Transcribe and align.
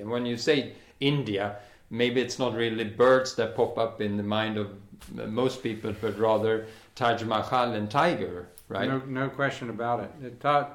And 0.00 0.10
when 0.10 0.26
you 0.26 0.36
say 0.36 0.72
India, 1.00 1.56
maybe 1.90 2.20
it's 2.20 2.38
not 2.38 2.54
really 2.54 2.84
birds 2.84 3.34
that 3.36 3.56
pop 3.56 3.78
up 3.78 4.00
in 4.00 4.16
the 4.16 4.22
mind 4.22 4.56
of 4.56 4.70
most 5.14 5.62
people, 5.62 5.94
but 6.00 6.18
rather 6.18 6.66
Taj 6.94 7.22
Mahal 7.22 7.72
and 7.72 7.90
tiger, 7.90 8.48
right? 8.68 8.88
No, 8.88 8.98
no 9.06 9.28
question 9.28 9.70
about 9.70 10.00
it. 10.00 10.10
it 10.24 10.40
ta- 10.40 10.70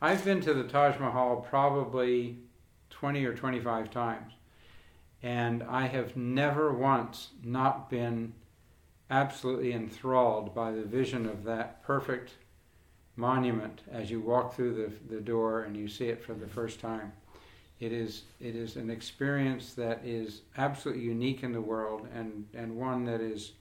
I've 0.00 0.24
been 0.24 0.40
to 0.42 0.54
the 0.54 0.64
Taj 0.64 0.98
Mahal 0.98 1.36
probably 1.48 2.38
20 2.90 3.24
or 3.24 3.34
25 3.34 3.90
times, 3.90 4.32
and 5.22 5.62
I 5.62 5.86
have 5.86 6.16
never 6.16 6.72
once 6.72 7.30
not 7.42 7.88
been 7.88 8.34
absolutely 9.10 9.72
enthralled 9.72 10.54
by 10.54 10.72
the 10.72 10.82
vision 10.82 11.26
of 11.26 11.44
that 11.44 11.82
perfect 11.82 12.32
monument 13.14 13.80
as 13.90 14.10
you 14.10 14.20
walk 14.20 14.54
through 14.54 14.74
the, 14.74 15.14
the 15.14 15.20
door 15.20 15.62
and 15.62 15.76
you 15.76 15.88
see 15.88 16.06
it 16.08 16.22
for 16.22 16.34
the 16.34 16.46
first 16.46 16.80
time. 16.80 17.12
It 17.78 17.92
is, 17.92 18.22
it 18.40 18.56
is 18.56 18.76
an 18.76 18.90
experience 18.90 19.74
that 19.74 20.00
is 20.04 20.42
absolutely 20.56 21.04
unique 21.04 21.42
in 21.42 21.52
the 21.52 21.60
world 21.60 22.08
and, 22.14 22.46
and 22.54 22.76
one 22.76 23.04
that 23.04 23.20
is, 23.20 23.52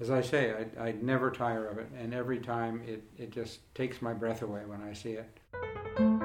as 0.00 0.10
I 0.10 0.22
say, 0.22 0.66
I, 0.78 0.88
I 0.88 0.92
never 1.00 1.30
tire 1.30 1.66
of 1.66 1.78
it. 1.78 1.88
And 1.96 2.12
every 2.12 2.40
time 2.40 2.82
it, 2.86 3.04
it 3.16 3.30
just 3.30 3.60
takes 3.74 4.02
my 4.02 4.12
breath 4.12 4.42
away 4.42 4.62
when 4.66 4.82
I 4.82 4.92
see 4.92 5.12
it. 5.12 6.17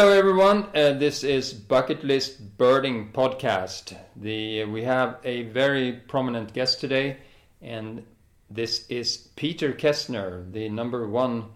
Hello, 0.00 0.12
everyone. 0.12 0.64
Uh, 0.74 0.94
this 0.94 1.22
is 1.22 1.52
Bucket 1.52 2.02
List 2.02 2.56
Birding 2.56 3.12
Podcast. 3.12 3.94
The 4.16 4.64
we 4.64 4.82
have 4.84 5.18
a 5.24 5.42
very 5.42 5.92
prominent 5.92 6.54
guest 6.54 6.80
today, 6.80 7.18
and 7.60 8.02
this 8.48 8.86
is 8.88 9.28
Peter 9.36 9.74
Kaestner, 9.74 10.50
the 10.50 10.70
number 10.70 11.06
one 11.06 11.50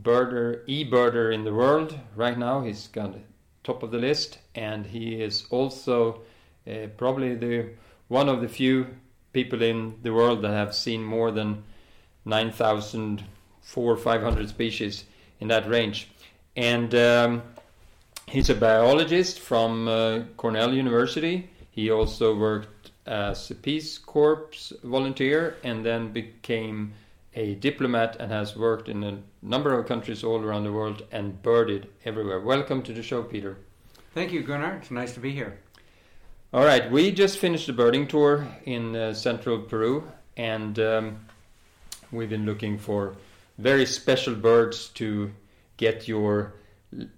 birder, 0.00 0.62
e-birder 0.66 1.30
in 1.34 1.44
the 1.44 1.52
world 1.52 1.94
right 2.16 2.38
now. 2.38 2.62
He's 2.62 2.86
got 2.88 3.16
top 3.64 3.82
of 3.82 3.90
the 3.90 3.98
list, 3.98 4.38
and 4.54 4.86
he 4.86 5.22
is 5.22 5.44
also 5.50 6.22
uh, 6.66 6.86
probably 6.96 7.34
the 7.34 7.68
one 8.08 8.30
of 8.30 8.40
the 8.40 8.48
few 8.48 8.86
people 9.34 9.60
in 9.60 9.96
the 10.02 10.14
world 10.14 10.40
that 10.40 10.52
have 10.52 10.74
seen 10.74 11.04
more 11.04 11.30
than 11.30 11.62
9,000, 12.24 13.24
or 13.76 13.96
500 13.98 14.48
species 14.48 15.04
in 15.38 15.48
that 15.48 15.68
range. 15.68 16.08
And 16.56 16.94
um, 16.94 17.42
He's 18.26 18.50
a 18.50 18.54
biologist 18.54 19.38
from 19.38 19.86
uh, 19.86 20.20
Cornell 20.36 20.74
University. 20.74 21.48
He 21.70 21.90
also 21.90 22.36
worked 22.36 22.90
as 23.06 23.50
a 23.50 23.54
Peace 23.54 23.98
Corps 23.98 24.72
volunteer 24.82 25.56
and 25.62 25.84
then 25.84 26.12
became 26.12 26.92
a 27.34 27.54
diplomat 27.56 28.16
and 28.18 28.30
has 28.32 28.56
worked 28.56 28.88
in 28.88 29.04
a 29.04 29.18
number 29.42 29.78
of 29.78 29.86
countries 29.86 30.24
all 30.24 30.40
around 30.40 30.64
the 30.64 30.72
world 30.72 31.02
and 31.12 31.42
birded 31.42 31.88
everywhere. 32.04 32.40
Welcome 32.40 32.82
to 32.82 32.92
the 32.92 33.02
show, 33.02 33.22
Peter. 33.22 33.56
Thank 34.14 34.32
you, 34.32 34.42
Gunnar. 34.42 34.76
It's 34.76 34.90
nice 34.90 35.12
to 35.14 35.20
be 35.20 35.32
here. 35.32 35.58
All 36.52 36.64
right, 36.64 36.90
we 36.90 37.10
just 37.10 37.38
finished 37.38 37.68
a 37.68 37.72
birding 37.72 38.06
tour 38.06 38.46
in 38.64 38.94
uh, 38.94 39.12
central 39.12 39.58
Peru, 39.58 40.04
and 40.36 40.78
um, 40.78 41.26
we've 42.12 42.30
been 42.30 42.46
looking 42.46 42.78
for 42.78 43.16
very 43.58 43.84
special 43.84 44.34
birds 44.34 44.88
to 44.90 45.32
get 45.76 46.06
your 46.06 46.54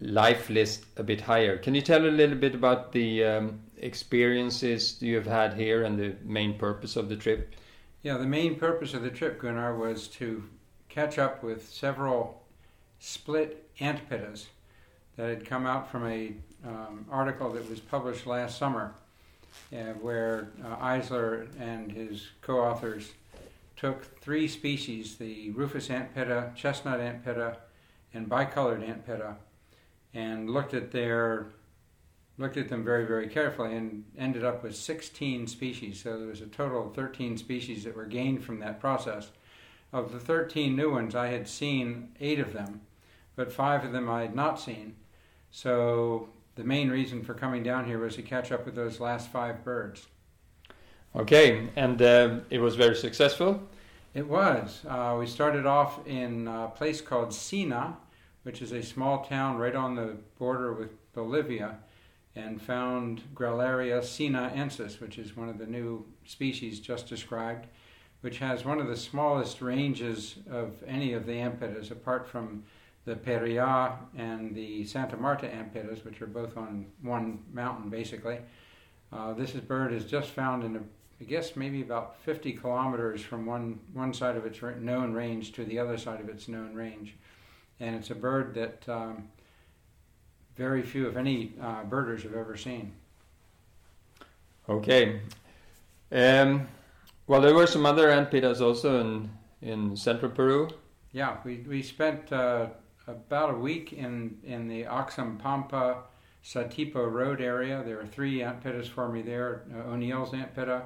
life 0.01 0.49
list 0.51 0.85
a 0.97 1.03
bit 1.03 1.21
higher. 1.21 1.59
Can 1.59 1.75
you 1.75 1.83
tell 1.83 2.05
a 2.05 2.09
little 2.09 2.37
bit 2.37 2.55
about 2.55 2.93
the 2.93 3.25
um, 3.25 3.61
experiences 3.79 5.01
you 5.01 5.17
have 5.17 5.27
had 5.27 5.55
here 5.55 5.85
and 5.85 5.99
the 5.99 6.15
main 6.25 6.59
purpose 6.59 6.97
of 6.97 7.09
the 7.09 7.17
trip? 7.17 7.55
Yeah, 8.03 8.17
the 8.17 8.27
main 8.27 8.57
purpose 8.57 8.95
of 8.95 9.03
the 9.03 9.11
trip, 9.11 9.41
Gunnar, 9.41 9.77
was 9.77 10.09
to 10.09 10.45
catch 10.89 11.19
up 11.19 11.43
with 11.43 11.69
several 11.69 12.45
split 12.99 13.69
antpittas 13.81 14.47
that 15.17 15.29
had 15.29 15.45
come 15.45 15.67
out 15.67 15.91
from 15.91 16.07
a 16.07 16.33
um, 16.65 17.07
article 17.11 17.51
that 17.53 17.69
was 17.69 17.81
published 17.81 18.27
last 18.27 18.59
summer, 18.59 18.95
uh, 19.73 19.93
where 20.01 20.49
uh, 20.65 20.77
Isler 20.77 21.49
and 21.61 21.91
his 21.91 22.29
co-authors 22.43 23.13
took 23.77 24.21
three 24.21 24.49
species: 24.49 25.17
the 25.17 25.51
rufous 25.51 25.89
antpitta, 25.89 26.55
chestnut 26.55 27.01
antpitta, 27.01 27.57
and 28.15 28.29
bicolored 28.29 28.83
antpitta, 28.83 29.37
and 30.15 30.51
looked 30.51 30.75
at 30.75 30.93
their 30.93 31.47
looked 32.39 32.57
at 32.57 32.69
them 32.69 32.85
very 32.85 33.07
very 33.07 33.29
carefully 33.29 33.75
and 33.75 34.05
ended 34.19 34.45
up 34.45 34.63
with 34.63 34.77
16 34.77 35.47
species. 35.47 36.03
So 36.03 36.19
there 36.19 36.29
was 36.29 36.41
a 36.41 36.47
total 36.47 36.87
of 36.87 36.95
13 36.95 37.37
species 37.37 37.85
that 37.85 37.97
were 37.97 38.07
gained 38.07 38.45
from 38.45 38.61
that 38.61 38.81
process. 38.81 39.31
Of 39.93 40.13
the 40.13 40.19
13 40.19 40.75
new 40.75 40.91
ones, 40.91 41.15
I 41.15 41.29
had 41.29 41.49
seen 41.49 42.11
eight 42.21 42.41
of 42.41 42.53
them, 42.53 42.83
but 43.37 43.53
five 43.53 43.85
of 43.85 43.93
them 43.93 44.11
I 44.11 44.23
had 44.23 44.35
not 44.35 44.61
seen. 44.61 44.97
So 45.51 46.29
the 46.57 46.65
main 46.65 46.91
reason 46.91 47.23
for 47.23 47.35
coming 47.35 47.63
down 47.63 47.87
here 47.87 47.99
was 47.99 48.17
to 48.17 48.23
catch 48.23 48.51
up 48.51 48.67
with 48.67 48.75
those 48.75 48.99
last 48.99 49.31
five 49.31 49.65
birds. 49.65 50.07
Okay, 51.15 51.69
and 51.77 52.03
uh, 52.03 52.41
it 52.51 52.59
was 52.59 52.77
very 52.77 52.97
successful. 52.97 53.63
It 54.13 54.27
was. 54.27 54.83
Uh, 54.87 55.17
we 55.19 55.27
started 55.27 55.67
off 55.67 56.07
in 56.07 56.49
a 56.49 56.69
place 56.69 57.01
called 57.01 57.33
Sina, 57.33 57.97
which 58.47 58.63
is 58.63 58.71
a 58.71 58.81
small 58.81 59.25
town 59.25 59.59
right 59.59 59.75
on 59.75 59.97
the 59.97 60.17
border 60.39 60.73
with 60.73 60.91
Bolivia, 61.15 61.79
and 62.37 62.63
found 62.63 63.25
Grallaria 63.35 63.99
sinaensis, 63.99 65.01
which 65.01 65.19
is 65.19 65.37
one 65.37 65.49
of 65.49 65.59
the 65.59 65.67
new 65.67 66.07
species 66.25 66.79
just 66.79 67.09
described, 67.09 67.67
which 68.21 68.39
has 68.39 68.65
one 68.65 68.79
of 68.79 68.87
the 68.87 68.97
smallest 68.97 69.61
ranges 69.61 70.37
of 70.49 70.75
any 70.87 71.13
of 71.13 71.27
the 71.27 71.33
antpittas, 71.33 71.91
apart 71.91 72.29
from 72.29 72.63
the 73.05 73.17
Perijá 73.17 73.97
and 74.17 74.55
the 74.55 74.85
Santa 74.85 75.17
Marta 75.17 75.49
antpittas, 75.49 76.05
which 76.05 76.23
are 76.23 76.29
both 76.29 76.57
on 76.57 76.87
one 77.03 77.41
mountain 77.53 77.91
basically. 77.91 78.39
Uh, 79.13 79.33
this 79.33 79.51
bird 79.51 79.93
is 79.93 80.05
just 80.05 80.31
found 80.31 80.63
in 80.63 80.77
a, 80.77 80.81
I 81.21 81.25
guess 81.25 81.57
maybe 81.57 81.83
about 81.83 82.21
50 82.21 82.53
kilometers 82.53 83.23
from 83.23 83.45
one, 83.45 83.81
one 83.93 84.15
side 84.15 84.37
of 84.37 84.47
its 84.47 84.63
known 84.63 85.15
range 85.15 85.51
to 85.55 85.65
the 85.65 85.81
other 85.81 85.99
side 85.99 86.21
of 86.21 86.29
its 86.29 86.47
known 86.47 86.73
range 86.73 87.17
and 87.81 87.95
it's 87.97 88.11
a 88.11 88.15
bird 88.15 88.55
that 88.55 88.89
um, 88.89 89.29
very 90.57 90.83
few, 90.83 91.09
if 91.09 91.17
any, 91.17 91.55
uh, 91.61 91.85
birders 91.85 92.23
have 92.23 92.35
ever 92.35 92.57
seen. 92.57 92.93
Okay. 94.69 95.21
Um, 96.11 96.69
well, 97.27 97.41
there 97.41 97.55
were 97.55 97.67
some 97.67 97.87
other 97.87 98.09
antpittas 98.09 98.61
also 98.61 99.01
in 99.01 99.31
in 99.63 99.97
central 99.97 100.31
Peru. 100.31 100.69
Yeah, 101.13 101.39
we 101.45 101.65
we 101.69 101.83
spent 101.83 102.33
uh, 102.33 102.69
about 103.07 103.51
a 103.51 103.59
week 103.59 103.93
in 103.93 104.39
in 104.45 104.69
the 104.69 104.85
Oxapampa 104.85 105.99
Satipo 106.45 107.11
Road 107.11 107.41
area. 107.41 107.83
There 107.85 107.97
were 107.97 108.07
three 108.07 108.39
antpittas 108.39 108.89
for 108.89 109.09
me 109.09 109.23
there. 109.23 109.63
Uh, 109.75 109.91
O'Neill's 109.91 110.31
antpitta, 110.31 110.83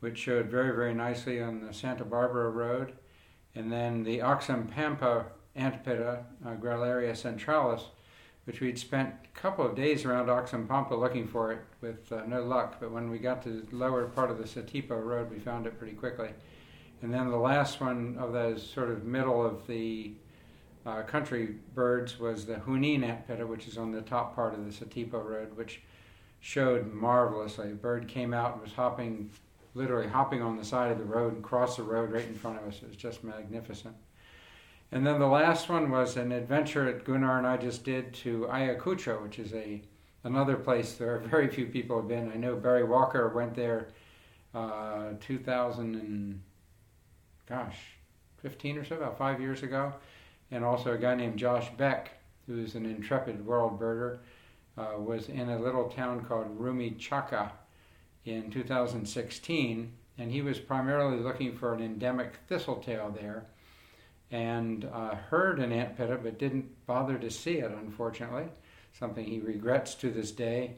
which 0.00 0.18
showed 0.18 0.46
very 0.46 0.74
very 0.74 0.94
nicely 0.94 1.40
on 1.40 1.60
the 1.60 1.72
Santa 1.72 2.04
Barbara 2.04 2.50
Road, 2.50 2.92
and 3.54 3.70
then 3.70 4.02
the 4.02 4.18
Oxapampa 4.18 5.26
Antpitta, 5.56 6.24
uh, 6.44 6.54
Grallaria 6.54 7.12
centralis, 7.12 7.82
which 8.44 8.60
we'd 8.60 8.78
spent 8.78 9.14
a 9.24 9.38
couple 9.38 9.64
of 9.64 9.74
days 9.74 10.04
around 10.04 10.26
Oxapampa 10.26 10.98
looking 10.98 11.26
for 11.26 11.52
it 11.52 11.60
with 11.80 12.10
uh, 12.12 12.22
no 12.26 12.42
luck. 12.42 12.76
But 12.80 12.90
when 12.90 13.10
we 13.10 13.18
got 13.18 13.42
to 13.44 13.62
the 13.62 13.76
lower 13.76 14.06
part 14.06 14.30
of 14.30 14.38
the 14.38 14.44
Satipo 14.44 15.02
Road, 15.02 15.30
we 15.30 15.38
found 15.38 15.66
it 15.66 15.78
pretty 15.78 15.94
quickly. 15.94 16.30
And 17.02 17.12
then 17.12 17.30
the 17.30 17.36
last 17.36 17.80
one 17.80 18.16
of 18.18 18.32
those 18.32 18.62
sort 18.62 18.90
of 18.90 19.04
middle 19.04 19.44
of 19.44 19.66
the 19.66 20.12
uh, 20.86 21.02
country 21.02 21.56
birds 21.74 22.18
was 22.18 22.46
the 22.46 22.56
Junin 22.56 23.02
antpitta, 23.02 23.46
which 23.46 23.66
is 23.66 23.78
on 23.78 23.90
the 23.90 24.02
top 24.02 24.34
part 24.34 24.54
of 24.54 24.64
the 24.64 24.70
Satipo 24.70 25.24
Road, 25.24 25.56
which 25.56 25.82
showed 26.40 26.92
marvelously. 26.92 27.68
The 27.68 27.74
bird 27.74 28.06
came 28.06 28.34
out 28.34 28.54
and 28.54 28.62
was 28.62 28.72
hopping, 28.72 29.30
literally 29.74 30.08
hopping 30.08 30.42
on 30.42 30.56
the 30.56 30.64
side 30.64 30.92
of 30.92 30.98
the 30.98 31.04
road 31.04 31.34
and 31.34 31.42
crossed 31.42 31.78
the 31.78 31.82
road 31.82 32.12
right 32.12 32.26
in 32.26 32.34
front 32.34 32.58
of 32.58 32.68
us. 32.68 32.82
It 32.82 32.88
was 32.88 32.96
just 32.96 33.24
magnificent. 33.24 33.94
And 34.92 35.06
then 35.06 35.18
the 35.18 35.26
last 35.26 35.68
one 35.68 35.90
was 35.90 36.16
an 36.16 36.30
adventure 36.30 36.84
that 36.84 37.04
Gunnar 37.04 37.38
and 37.38 37.46
I 37.46 37.56
just 37.56 37.84
did 37.84 38.14
to 38.14 38.46
Ayacucho, 38.50 39.22
which 39.22 39.38
is 39.38 39.52
a 39.52 39.82
another 40.22 40.56
place. 40.56 40.94
There 40.94 41.14
are 41.14 41.18
very 41.18 41.48
few 41.48 41.66
people 41.66 41.96
have 41.98 42.08
been. 42.08 42.30
I 42.32 42.36
know 42.36 42.56
Barry 42.56 42.84
Walker 42.84 43.28
went 43.28 43.54
there 43.54 43.88
uh, 44.54 45.14
2000 45.20 45.94
and 45.96 46.40
gosh, 47.48 47.76
15 48.42 48.78
or 48.78 48.84
so, 48.84 48.96
about 48.96 49.18
five 49.18 49.40
years 49.40 49.62
ago, 49.62 49.92
and 50.50 50.64
also 50.64 50.92
a 50.92 50.98
guy 50.98 51.14
named 51.14 51.38
Josh 51.38 51.68
Beck, 51.76 52.12
who's 52.46 52.74
an 52.74 52.86
intrepid 52.86 53.44
world 53.44 53.78
birder, 53.80 54.18
uh, 54.76 54.98
was 54.98 55.28
in 55.28 55.48
a 55.48 55.58
little 55.58 55.88
town 55.88 56.24
called 56.24 56.58
Rumichaca 56.58 57.50
in 58.24 58.50
2016, 58.50 59.92
and 60.18 60.30
he 60.30 60.42
was 60.42 60.58
primarily 60.58 61.18
looking 61.18 61.56
for 61.56 61.74
an 61.74 61.82
endemic 61.82 62.34
thistletail 62.48 63.14
there, 63.14 63.46
and 64.34 64.88
uh, 64.92 65.14
heard 65.14 65.60
an 65.60 65.70
ant 65.70 65.96
pitta 65.96 66.16
but 66.16 66.40
didn't 66.40 66.66
bother 66.86 67.16
to 67.16 67.30
see 67.30 67.58
it, 67.58 67.70
unfortunately. 67.70 68.46
Something 68.92 69.24
he 69.24 69.38
regrets 69.38 69.94
to 69.96 70.10
this 70.10 70.32
day. 70.32 70.74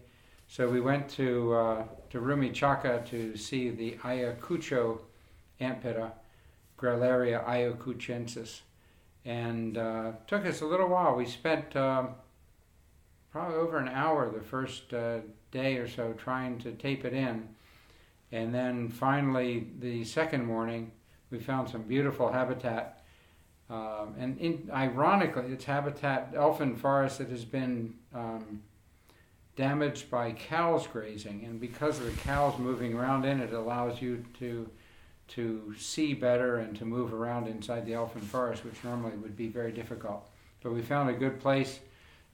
So 0.46 0.68
we 0.68 0.80
went 0.80 1.08
to 1.10 1.54
uh, 1.54 1.84
to 2.10 2.20
Rumichaca 2.20 3.06
to 3.08 3.34
see 3.36 3.70
the 3.70 3.92
Ayacucho 4.02 5.00
ant 5.58 5.82
pitta, 5.82 6.12
Grallaria 6.78 7.46
ayacuchensis, 7.46 8.60
and 9.24 9.78
uh, 9.78 10.12
took 10.26 10.44
us 10.44 10.60
a 10.60 10.66
little 10.66 10.88
while. 10.88 11.16
We 11.16 11.24
spent 11.24 11.74
um, 11.76 12.10
probably 13.32 13.56
over 13.56 13.78
an 13.78 13.88
hour 13.88 14.30
the 14.30 14.44
first 14.44 14.92
uh, 14.92 15.20
day 15.50 15.78
or 15.78 15.88
so 15.88 16.12
trying 16.12 16.58
to 16.58 16.72
tape 16.72 17.06
it 17.06 17.14
in, 17.14 17.48
and 18.32 18.54
then 18.54 18.90
finally 18.90 19.68
the 19.78 20.04
second 20.04 20.44
morning 20.44 20.92
we 21.30 21.38
found 21.38 21.70
some 21.70 21.82
beautiful 21.82 22.30
habitat. 22.30 23.02
Um, 23.68 24.14
and 24.18 24.38
in, 24.38 24.70
ironically, 24.72 25.52
it's 25.52 25.64
habitat 25.64 26.32
elfin 26.36 26.76
forest 26.76 27.18
that 27.18 27.30
has 27.30 27.44
been 27.44 27.94
um, 28.14 28.62
damaged 29.56 30.10
by 30.10 30.32
cows 30.32 30.86
grazing, 30.86 31.44
and 31.44 31.60
because 31.60 31.98
of 31.98 32.06
the 32.06 32.20
cows 32.22 32.58
moving 32.58 32.94
around 32.94 33.24
in 33.24 33.40
it, 33.40 33.52
allows 33.52 34.00
you 34.00 34.24
to 34.38 34.68
to 35.28 35.74
see 35.76 36.14
better 36.14 36.58
and 36.58 36.76
to 36.76 36.84
move 36.84 37.12
around 37.12 37.48
inside 37.48 37.84
the 37.84 37.94
elfin 37.94 38.20
forest, 38.20 38.64
which 38.64 38.84
normally 38.84 39.16
would 39.16 39.36
be 39.36 39.48
very 39.48 39.72
difficult. 39.72 40.30
But 40.62 40.72
we 40.72 40.82
found 40.82 41.10
a 41.10 41.14
good 41.14 41.40
place 41.40 41.80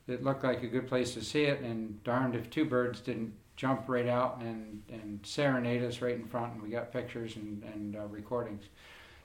that 0.07 0.23
looked 0.23 0.45
like 0.45 0.63
a 0.63 0.67
good 0.67 0.87
place 0.87 1.15
to 1.15 1.23
see 1.23 1.45
it, 1.45 1.61
and 1.61 2.03
darned 2.05 2.35
if 2.35 2.51
two 2.51 2.67
birds 2.67 3.01
didn't 3.01 3.33
jump 3.57 3.85
right 3.89 4.09
out 4.09 4.41
and, 4.41 4.83
and 4.91 5.21
serenade 5.23 5.83
us 5.83 6.03
right 6.03 6.15
in 6.15 6.27
front, 6.27 6.53
and 6.55 6.63
we 6.63 6.69
got 6.69 6.93
pictures 6.93 7.37
and, 7.37 7.63
and 7.63 7.97
uh, 7.97 8.07
recordings. 8.09 8.65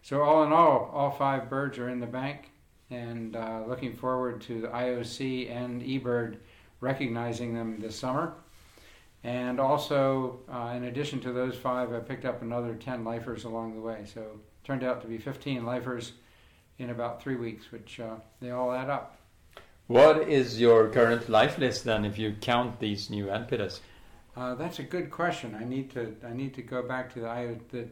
So 0.08 0.22
all 0.22 0.46
in 0.46 0.54
all, 0.54 0.90
all 0.94 1.12
five 1.12 1.50
birds 1.50 1.78
are 1.78 1.90
in 1.90 2.00
the 2.00 2.08
bank, 2.08 2.52
and 2.90 3.36
uh, 3.36 3.66
looking 3.68 3.94
forward 3.94 4.40
to 4.44 4.62
the 4.62 4.70
IOC 4.70 5.52
and 5.52 5.82
eBird 5.82 6.38
recognizing 6.80 7.54
them 7.54 7.78
this 7.82 8.00
summer. 8.00 8.36
And 9.26 9.60
also, 9.60 10.40
uh, 10.50 10.72
in 10.78 10.86
addition 10.86 11.20
to 11.20 11.34
those 11.34 11.58
five, 11.58 11.94
I 11.94 12.00
picked 12.00 12.24
up 12.24 12.42
another 12.42 12.74
10 12.76 13.04
lifers 13.04 13.44
along 13.44 13.74
the 13.74 13.82
way. 13.82 14.06
So 14.06 14.22
it 14.22 14.64
turned 14.64 14.86
out 14.86 15.02
to 15.02 15.10
be 15.10 15.18
15 15.18 15.66
lifers 15.66 16.14
in 16.78 16.90
about 16.90 17.22
three 17.22 17.36
weeks, 17.36 17.70
which 17.74 18.00
uh, 18.00 18.16
they 18.40 18.52
all 18.52 18.72
add 18.72 18.90
up. 18.90 19.18
What 19.88 20.30
is 20.30 20.58
your 20.58 20.88
current 20.88 21.28
life 21.28 21.58
list 21.58 21.84
then, 21.84 22.06
if 22.06 22.18
you 22.18 22.34
count 22.40 22.80
these 22.80 23.10
new 23.10 23.30
ant? 23.30 23.52
Uh, 24.38 24.56
that's 24.56 24.80
a 24.80 24.84
good 24.84 25.12
question. 25.12 25.54
I 25.60 25.66
need 25.66 25.92
to 25.92 26.16
I 26.26 26.32
need 26.32 26.54
to 26.54 26.62
go 26.62 26.82
back 26.82 27.14
to 27.16 27.20
the 27.20 27.28
IO 27.28 27.60
the, 27.72 27.90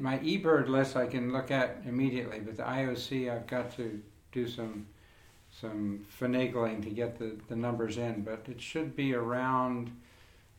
my 0.00 0.18
eBird 0.18 0.68
list. 0.68 0.96
I 0.96 1.06
can 1.06 1.32
look 1.32 1.50
at 1.50 1.82
immediately, 1.86 2.40
but 2.40 2.56
the 2.56 2.62
IOC 2.62 3.34
I've 3.34 3.46
got 3.46 3.74
to 3.76 4.00
do 4.32 4.46
some 4.46 4.86
some 5.60 6.04
finagling 6.20 6.82
to 6.84 6.90
get 6.90 7.18
the, 7.18 7.36
the 7.48 7.56
numbers 7.56 7.96
in. 7.98 8.22
But 8.22 8.46
it 8.48 8.60
should 8.60 8.94
be 8.94 9.14
around 9.14 9.90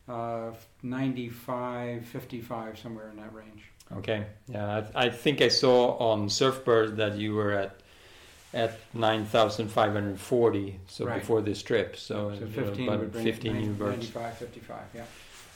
uh, 0.08 0.50
95, 0.82 2.04
55, 2.04 2.78
somewhere 2.78 3.08
in 3.10 3.16
that 3.16 3.32
range. 3.32 3.64
Okay, 3.96 4.26
yeah, 4.48 4.84
I, 4.94 5.06
I 5.06 5.10
think 5.10 5.40
I 5.40 5.48
saw 5.48 5.96
on 5.98 6.28
Surfbird 6.28 6.96
that 6.96 7.16
you 7.16 7.34
were 7.34 7.52
at 7.52 7.76
at 8.52 8.78
9,540, 8.94 10.80
so 10.88 11.06
Right. 11.06 11.20
before 11.20 11.40
this 11.40 11.62
trip, 11.62 11.96
so, 11.96 12.34
So 12.36 12.44
uh, 12.44 12.48
15 12.48 12.88
about 12.88 12.98
would 13.00 13.12
bring 13.12 13.24
15 13.24 13.56
it 13.56 13.60
new 13.60 13.72
birds. 13.72 14.12
95, 14.12 14.38
55, 14.38 14.78
yeah. 14.94 15.04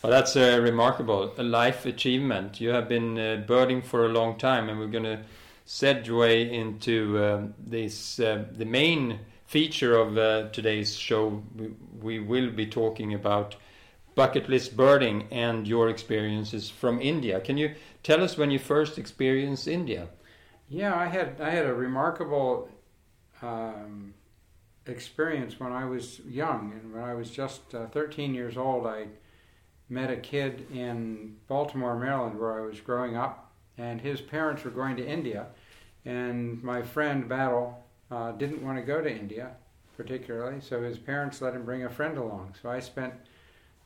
Well, 0.05 0.11
that's 0.11 0.37
a 0.37 0.61
remarkable 0.61 1.33
a 1.39 1.43
life 1.43 1.87
achievement. 1.87 2.61
You 2.61 2.69
have 2.73 2.91
been 2.91 3.19
uh, 3.19 3.37
birding 3.47 3.81
for 3.81 4.05
a 4.05 4.11
long 4.11 4.37
time, 4.37 4.69
and 4.69 4.79
we're 4.79 4.89
going 4.89 5.05
to 5.05 5.23
segue 5.67 6.53
into 6.53 7.25
um, 7.25 7.55
this 7.59 8.21
uh, 8.21 8.45
the 8.53 8.67
main 8.67 9.21
feature 9.47 9.97
of 9.97 10.19
uh, 10.19 10.51
today's 10.51 10.95
show. 10.95 11.43
We, 11.57 11.71
we 12.03 12.19
will 12.19 12.51
be 12.51 12.67
talking 12.67 13.15
about 13.15 13.57
bucket 14.15 14.47
list 14.47 14.77
birding 14.77 15.27
and 15.31 15.67
your 15.67 15.89
experiences 15.89 16.69
from 16.69 17.01
India. 17.01 17.41
Can 17.41 17.57
you 17.57 17.75
tell 18.03 18.23
us 18.23 18.37
when 18.37 18.51
you 18.51 18.59
first 18.59 18.99
experienced 18.99 19.67
India? 19.67 20.09
Yeah, 20.69 20.95
I 20.95 21.07
had 21.07 21.41
I 21.41 21.49
had 21.49 21.65
a 21.65 21.73
remarkable 21.73 22.69
um, 23.41 24.13
experience 24.85 25.59
when 25.59 25.73
I 25.73 25.87
was 25.87 26.21
young, 26.29 26.79
and 26.79 26.93
when 26.93 27.03
I 27.03 27.15
was 27.15 27.31
just 27.31 27.75
uh, 27.75 27.87
13 27.87 28.35
years 28.35 28.59
old, 28.59 28.87
I 28.87 29.07
met 29.89 30.11
a 30.11 30.17
kid 30.17 30.67
in 30.73 31.37
Baltimore, 31.47 31.99
Maryland, 31.99 32.39
where 32.39 32.63
I 32.63 32.67
was 32.67 32.81
growing 32.81 33.17
up, 33.17 33.53
and 33.79 34.01
his 34.01 34.21
parents 34.21 34.65
were 34.65 34.71
going 34.71 34.97
to 34.97 35.07
India, 35.07 35.47
and 36.05 36.63
my 36.63 36.83
friend 36.83 37.29
Battle 37.29 37.79
uh, 38.11 38.33
didn't 38.33 38.63
want 38.63 38.79
to 38.79 38.83
go 38.83 39.01
to 39.01 39.11
India 39.11 39.53
particularly, 39.97 40.61
so 40.61 40.83
his 40.83 40.99
parents 40.99 41.41
let 41.41 41.55
him 41.55 41.65
bring 41.65 41.85
a 41.85 41.91
friend 41.91 42.19
along. 42.19 42.53
So 42.61 42.69
I 42.69 42.81
spent 42.81 43.15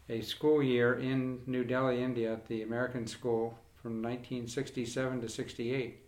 a 0.09 0.23
school 0.23 0.62
year 0.62 0.95
in 0.95 1.41
New 1.47 1.65
Delhi, 1.65 2.03
India, 2.03 2.33
at 2.33 2.49
the 2.49 2.62
American 2.62 3.06
School 3.06 3.59
from 3.83 4.03
1967 4.03 5.21
to 5.21 5.29
68 5.29 5.99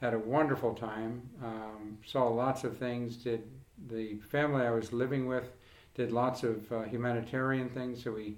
had 0.00 0.14
a 0.14 0.18
wonderful 0.18 0.74
time. 0.74 1.22
Um, 1.42 1.98
saw 2.04 2.28
lots 2.28 2.64
of 2.64 2.76
things. 2.76 3.16
Did 3.16 3.42
the 3.88 4.16
family 4.16 4.66
I 4.66 4.70
was 4.70 4.92
living 4.92 5.26
with 5.26 5.50
did 5.94 6.12
lots 6.12 6.42
of 6.42 6.70
uh, 6.70 6.82
humanitarian 6.82 7.70
things. 7.70 8.04
So 8.04 8.12
we 8.12 8.36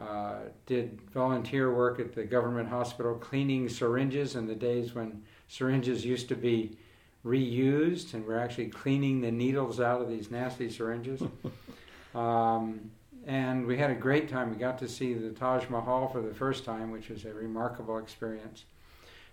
uh, 0.00 0.36
did 0.66 1.00
volunteer 1.12 1.74
work 1.74 2.00
at 2.00 2.14
the 2.14 2.24
government 2.24 2.68
hospital, 2.68 3.14
cleaning 3.14 3.68
syringes 3.68 4.36
in 4.36 4.46
the 4.46 4.54
days 4.54 4.94
when 4.94 5.22
syringes 5.48 6.04
used 6.04 6.28
to 6.28 6.36
be 6.36 6.76
reused, 7.24 8.14
and 8.14 8.26
we're 8.26 8.38
actually 8.38 8.68
cleaning 8.68 9.20
the 9.20 9.30
needles 9.30 9.80
out 9.80 10.00
of 10.00 10.08
these 10.08 10.30
nasty 10.30 10.70
syringes. 10.70 11.22
um, 12.14 12.90
and 13.26 13.66
we 13.66 13.76
had 13.76 13.90
a 13.90 13.94
great 13.94 14.28
time. 14.28 14.50
We 14.50 14.56
got 14.56 14.78
to 14.78 14.88
see 14.88 15.12
the 15.12 15.30
Taj 15.30 15.68
Mahal 15.68 16.08
for 16.08 16.22
the 16.22 16.32
first 16.32 16.64
time, 16.64 16.90
which 16.90 17.10
was 17.10 17.24
a 17.24 17.34
remarkable 17.34 17.98
experience. 17.98 18.64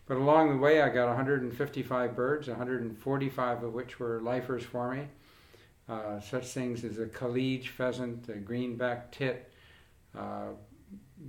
But 0.08 0.18
along 0.18 0.50
the 0.52 0.58
way, 0.58 0.81
I 0.81 0.90
got 0.90 1.08
155 1.08 2.16
birds, 2.16 2.48
145 2.48 3.63
of 3.63 3.74
which 3.74 4.00
were 4.00 4.22
lifers 4.22 4.63
for 4.63 4.94
me. 4.94 5.08
Uh, 5.88 6.20
such 6.20 6.48
things 6.48 6.84
as 6.84 7.00
a 7.00 7.06
Kalij 7.06 7.68
pheasant, 7.68 8.28
a 8.28 8.34
greenback 8.34 9.12
tit, 9.12 9.50
uh, 10.15 10.50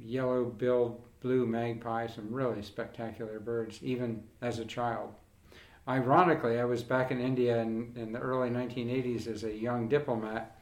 yellow-billed 0.04 1.00
blue 1.20 1.46
magpie, 1.46 2.06
some 2.06 2.32
really 2.32 2.62
spectacular 2.62 3.40
birds, 3.40 3.82
even 3.82 4.22
as 4.40 4.58
a 4.58 4.64
child. 4.64 5.12
Ironically, 5.88 6.60
I 6.60 6.64
was 6.64 6.82
back 6.82 7.10
in 7.10 7.20
India 7.20 7.60
in, 7.60 7.92
in 7.96 8.12
the 8.12 8.18
early 8.18 8.50
1980s 8.50 9.26
as 9.26 9.44
a 9.44 9.52
young 9.52 9.88
diplomat, 9.88 10.58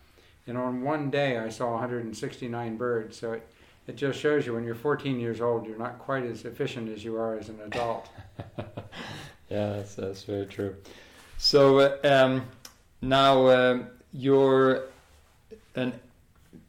and 0.46 0.56
on 0.56 0.82
one 0.82 1.10
day 1.10 1.38
I 1.38 1.48
saw 1.48 1.72
169 1.72 2.76
birds. 2.76 3.18
So 3.18 3.32
it, 3.32 3.48
it 3.88 3.96
just 3.96 4.18
shows 4.18 4.46
you 4.46 4.54
when 4.54 4.64
you're 4.64 4.76
14 4.76 5.18
years 5.18 5.40
old, 5.40 5.66
you're 5.66 5.78
not 5.78 5.98
quite 5.98 6.24
as 6.24 6.44
efficient 6.44 6.88
as 6.88 7.04
you 7.04 7.16
are 7.16 7.36
as 7.36 7.48
an 7.48 7.60
adult. 7.66 8.08
yeah, 9.50 9.70
that's, 9.70 9.96
that's 9.96 10.22
very 10.22 10.46
true. 10.46 10.76
So 11.38 11.80
uh, 11.80 11.98
um, 12.04 12.46
now 13.02 13.48
um 13.48 13.88
you're 14.12 14.84
a 15.74 15.92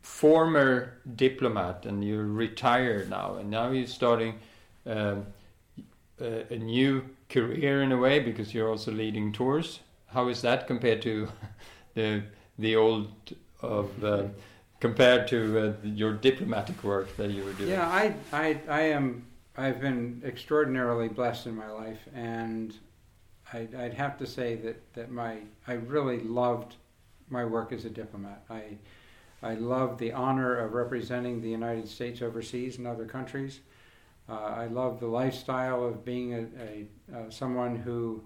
former 0.07 0.93
diplomat 1.15 1.85
and 1.85 2.03
you're 2.03 2.25
retired 2.25 3.07
now, 3.09 3.35
and 3.35 3.51
now 3.51 3.69
you're 3.69 3.85
starting 3.85 4.39
um, 4.87 5.27
a, 6.19 6.51
a 6.51 6.57
new 6.57 7.03
career 7.29 7.83
in 7.83 7.91
a 7.91 7.97
way 7.97 8.19
because 8.19 8.51
you're 8.53 8.69
also 8.69 8.91
leading 8.91 9.31
tours. 9.31 9.81
How 10.07 10.29
is 10.29 10.41
that 10.41 10.65
compared 10.65 11.01
to 11.03 11.27
the 11.93 12.23
the 12.57 12.75
old 12.75 13.11
of 13.61 14.03
uh, 14.03 14.23
compared 14.79 15.27
to 15.27 15.39
uh, 15.59 15.73
your 15.83 16.13
diplomatic 16.13 16.83
work 16.83 17.15
that 17.17 17.29
you 17.29 17.43
were 17.43 17.53
doing? 17.53 17.69
Yeah, 17.69 17.87
I, 17.87 18.13
I, 18.33 18.59
I 18.67 18.81
am. 18.81 19.25
I've 19.55 19.81
been 19.81 20.21
extraordinarily 20.25 21.09
blessed 21.09 21.47
in 21.47 21.55
my 21.55 21.69
life, 21.69 21.99
and 22.15 22.73
I'd, 23.53 23.75
I'd 23.75 23.93
have 23.93 24.17
to 24.19 24.25
say 24.25 24.55
that, 24.55 24.93
that 24.93 25.11
my 25.11 25.39
I 25.67 25.73
really 25.73 26.21
loved 26.21 26.75
my 27.29 27.45
work 27.45 27.71
as 27.71 27.85
a 27.85 27.89
diplomat. 27.89 28.43
I 28.49 28.77
I 29.41 29.53
love 29.53 29.97
the 29.97 30.13
honor 30.13 30.55
of 30.55 30.73
representing 30.73 31.41
the 31.41 31.49
United 31.49 31.87
States 31.87 32.21
overseas 32.21 32.77
in 32.77 32.85
other 32.85 33.05
countries. 33.05 33.59
Uh, 34.29 34.33
I 34.33 34.65
love 34.67 34.99
the 34.99 35.07
lifestyle 35.07 35.85
of 35.85 36.03
being 36.03 36.33
a, 36.33 36.47
a 36.61 37.17
uh, 37.17 37.29
someone 37.29 37.75
who 37.75 38.23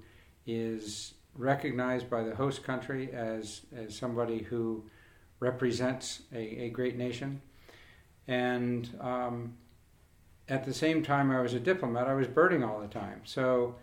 is 0.47 1.13
recognized 1.35 2.09
by 2.09 2.23
the 2.23 2.35
host 2.35 2.63
country 2.63 3.11
as 3.13 3.61
as 3.75 3.95
somebody 3.95 4.39
who 4.39 4.83
represents 5.39 6.21
a, 6.33 6.63
a 6.63 6.69
great 6.69 6.97
nation. 6.97 7.41
And 8.27 8.89
um, 9.01 9.57
at 10.47 10.63
the 10.63 10.73
same 10.73 11.03
time, 11.03 11.31
I 11.31 11.41
was 11.41 11.53
a 11.53 11.59
diplomat, 11.59 12.07
I 12.07 12.13
was 12.13 12.27
birding 12.27 12.63
all 12.63 12.79
the 12.79 12.87
time. 12.87 13.21
So 13.25 13.75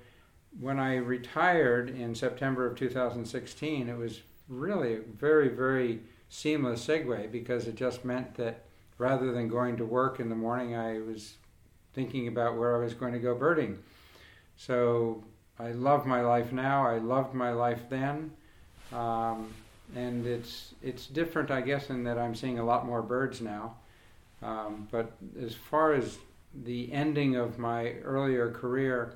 when 0.59 0.79
I 0.79 0.97
retired 0.97 1.91
in 1.91 2.15
September 2.15 2.67
of 2.67 2.77
2016, 2.77 3.89
it 3.89 3.97
was 3.97 4.23
really 4.49 4.95
a 4.95 5.01
very, 5.01 5.49
very 5.49 6.01
seamless 6.29 6.87
segue 6.87 7.31
because 7.33 7.67
it 7.67 7.75
just 7.75 8.05
meant 8.05 8.35
that 8.35 8.65
rather 8.99 9.33
than 9.33 9.49
going 9.49 9.77
to 9.77 9.85
work 9.85 10.21
in 10.21 10.29
the 10.29 10.35
morning, 10.35 10.77
I 10.77 10.99
was 11.01 11.35
thinking 11.95 12.29
about 12.29 12.57
where 12.57 12.77
I 12.77 12.85
was 12.85 12.95
going 12.95 13.13
to 13.13 13.19
go 13.19 13.35
birding. 13.35 13.79
So 14.57 15.25
I 15.59 15.73
love 15.73 16.07
my 16.07 16.21
life 16.21 16.53
now. 16.53 16.87
I 16.87 16.99
loved 16.99 17.35
my 17.35 17.53
life 17.53 17.83
then. 17.89 18.33
Um, 18.93 19.53
and 19.97 20.27
it's 20.27 20.75
it's 20.83 21.07
different, 21.07 21.51
I 21.51 21.61
guess, 21.61 21.91
in 21.91 22.05
that 22.05 22.19
I'm 22.19 22.35
seeing 22.35 22.59
a 22.59 22.65
lot 22.65 22.87
more 22.87 23.03
birds 23.03 23.41
now. 23.41 23.77
Um, 24.43 24.89
but 24.91 25.13
as 25.41 25.55
far 25.55 25.95
as 25.95 26.19
the 26.65 26.93
ending 26.93 27.37
of 27.37 27.59
my 27.59 27.93
earlier 28.05 28.51
career, 28.51 29.15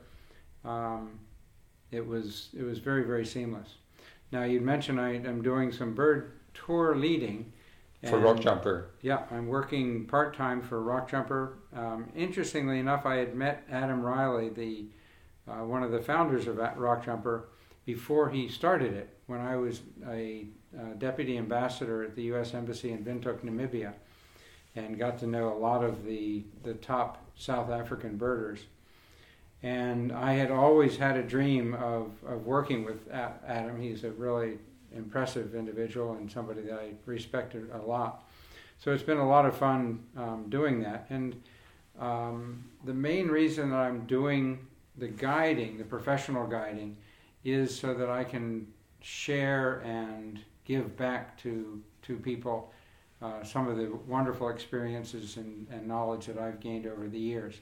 um, 0.64 1.19
it 1.90 2.07
was 2.07 2.49
it 2.57 2.62
was 2.62 2.78
very 2.78 3.04
very 3.04 3.26
seamless. 3.26 3.75
Now 4.31 4.45
you 4.45 4.61
mentioned 4.61 5.00
I, 5.00 5.14
am 5.14 5.42
doing 5.42 5.73
some 5.73 5.95
bird 5.95 6.33
tour 6.54 6.94
leading. 6.94 7.52
For 8.02 8.18
Rockjumper. 8.18 8.87
Yeah, 9.00 9.23
I'm 9.30 9.47
working 9.47 10.06
part 10.06 10.37
time 10.37 10.61
for 10.61 10.82
Rockjumper. 10.82 11.52
Um, 11.76 12.09
interestingly 12.16 12.80
enough, 12.80 13.06
I 13.06 13.16
had 13.16 13.37
met 13.37 13.62
Adam 13.71 14.02
Riley, 14.02 14.49
the 14.49 14.87
uh, 15.49 15.64
one 15.64 15.85
of 15.85 15.92
the 15.92 16.00
founders 16.00 16.49
of 16.49 16.56
Rockjumper, 16.56 17.44
before 17.85 18.30
he 18.30 18.49
started 18.49 18.94
it. 18.94 19.16
When 19.26 19.40
I 19.40 19.56
was 19.56 19.82
a 20.09 20.47
uh, 20.76 20.94
deputy 20.99 21.38
ambassador 21.38 22.02
at 22.02 22.16
the 22.16 22.23
U.S. 22.25 22.54
Embassy 22.54 22.90
in 22.90 23.04
Windhoek, 23.04 23.44
Namibia, 23.44 23.92
and 24.75 24.99
got 24.99 25.18
to 25.18 25.26
know 25.26 25.52
a 25.52 25.59
lot 25.59 25.85
of 25.85 26.04
the 26.04 26.44
the 26.64 26.75
top 26.75 27.25
South 27.37 27.71
African 27.71 28.16
birders. 28.16 28.61
And 29.62 30.11
I 30.11 30.32
had 30.32 30.50
always 30.50 30.97
had 30.97 31.16
a 31.16 31.23
dream 31.23 31.75
of, 31.75 32.11
of 32.26 32.47
working 32.47 32.85
with 32.85 33.09
Adam. 33.12 33.80
He's 33.80 34.02
a 34.02 34.11
really 34.11 34.59
impressive 34.96 35.54
individual 35.54 36.14
and 36.14 36.30
somebody 36.30 36.62
that 36.62 36.78
I 36.78 36.92
respected 37.06 37.70
a 37.72 37.78
lot. 37.78 38.28
So 38.78 38.92
it's 38.92 39.02
been 39.02 39.18
a 39.18 39.28
lot 39.28 39.46
of 39.46 39.56
fun 39.56 40.02
um, 40.16 40.46
doing 40.49 40.80
that. 40.82 41.06
And 41.11 41.40
um, 41.99 42.64
the 42.84 42.94
main 42.94 43.28
reason 43.28 43.70
that 43.70 43.76
I'm 43.76 44.06
doing 44.06 44.66
the 44.99 45.08
guiding, 45.08 45.78
the 45.78 45.84
professional 45.84 46.46
guiding, 46.46 46.96
is 47.44 47.78
so 47.78 47.94
that 47.94 48.08
I 48.08 48.25
can 48.25 48.66
share 49.00 49.80
and 49.84 50.40
give 50.64 50.96
back 50.96 51.37
to 51.42 51.82
to 52.02 52.16
people 52.16 52.72
uh, 53.22 53.44
some 53.44 53.68
of 53.68 53.76
the 53.76 53.96
wonderful 54.08 54.49
experiences 54.49 55.37
and, 55.37 55.68
and, 55.70 55.87
knowledge 55.87 56.26
that 56.26 56.38
I've 56.38 56.58
gained 56.58 56.87
over 56.87 57.06
the 57.06 57.18
years. 57.18 57.54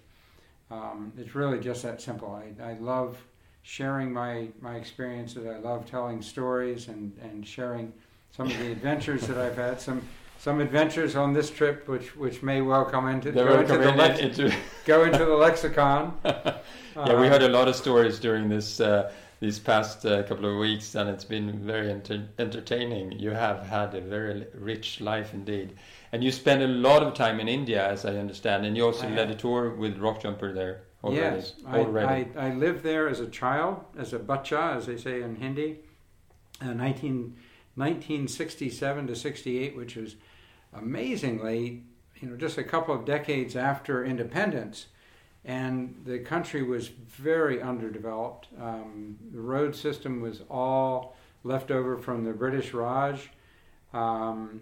Um, 0.71 1.13
it's 1.19 1.35
really 1.35 1.61
just 1.61 1.83
that 1.83 2.01
simple. 2.01 2.33
I, 2.33 2.63
I 2.63 2.79
love 2.79 3.19
sharing 3.63 4.13
my, 4.13 4.49
my 4.61 4.77
experiences. 4.77 5.47
I 5.47 5.59
love 5.59 5.87
telling 5.87 6.23
stories 6.23 6.89
and, 6.89 7.17
and 7.23 7.47
sharing 7.47 7.93
some 8.31 8.47
of 8.47 8.59
the 8.59 8.73
adventures 8.73 9.27
that 9.27 9.39
I've 9.39 9.57
had. 9.57 9.81
Some 9.81 10.03
some 10.39 10.63
adventures 10.63 11.17
on 11.17 11.35
this 11.35 11.51
trip, 11.51 11.87
which 11.87 12.17
which 12.17 12.43
may 12.43 12.63
well 12.63 12.87
come 12.87 13.09
into, 13.09 13.31
go 13.31 13.61
into, 13.61 13.77
the, 13.77 13.93
lex- 13.93 14.21
into 14.21 14.51
go 14.87 15.05
into 15.05 15.19
the 15.19 15.37
lexicon. 15.37 16.15
yeah, 16.25 17.21
we 17.21 17.29
heard 17.29 17.43
a 17.43 17.49
lot 17.49 17.69
of 17.69 17.77
stories 17.77 18.19
during 18.19 18.49
this 18.49 18.81
uh, 18.81 19.13
these 19.41 19.59
past 19.59 20.07
uh, 20.07 20.23
couple 20.23 20.51
of 20.51 20.59
weeks, 20.59 20.95
and 20.95 21.11
it's 21.11 21.25
been 21.25 21.59
very 21.67 21.91
enter- 21.91 22.27
entertaining. 22.39 23.13
You 23.13 23.33
have 23.33 23.67
had 23.67 23.95
a 23.95 24.01
very 24.01 24.47
rich 24.55 25.03
life 25.03 25.35
indeed, 25.35 25.75
and 26.13 26.25
you 26.25 26.33
spent 26.33 26.63
a 26.63 26.69
lot 26.69 27.03
of 27.03 27.13
time 27.13 27.39
in 27.39 27.47
India, 27.47 27.87
as 27.87 28.07
I 28.07 28.17
understand, 28.17 28.65
and 28.65 28.75
you 28.75 28.87
also 28.87 29.09
I 29.09 29.11
led 29.11 29.29
have. 29.29 29.37
a 29.37 29.41
tour 29.41 29.75
with 29.75 29.99
Rockjumper 29.99 30.55
there. 30.55 30.81
Already. 31.03 31.37
Yes, 31.37 31.55
already. 31.67 32.31
I, 32.37 32.47
I, 32.47 32.49
I, 32.49 32.55
lived 32.55 32.83
there 32.83 33.09
as 33.09 33.21
a 33.21 33.27
child, 33.27 33.83
as 33.97 34.13
a 34.13 34.19
bacha, 34.19 34.75
as 34.77 34.87
they 34.87 34.99
say 34.99 35.23
in 35.23 35.37
Hindi, 35.37 35.79
uh, 36.61 36.75
19, 36.75 37.37
1967 37.75 39.07
to 39.07 39.17
68, 39.17 39.77
which 39.77 39.97
was 39.97 40.17
amazingly, 40.75 41.85
you 42.21 42.29
know, 42.29 42.37
just 42.37 42.59
a 42.59 42.65
couple 42.65 42.95
of 42.95 43.07
decades 43.07 43.57
after 43.57 44.05
independence 44.05 44.87
and 45.45 46.03
the 46.05 46.19
country 46.19 46.63
was 46.63 46.89
very 46.89 47.63
underdeveloped. 47.63 48.49
Um, 48.61 49.19
the 49.33 49.41
road 49.41 49.75
system 49.75 50.21
was 50.21 50.43
all 50.51 51.17
left 51.45 51.71
over 51.71 51.97
from 51.97 52.25
the 52.25 52.33
British 52.33 52.75
Raj. 52.75 53.31
Um, 53.95 54.61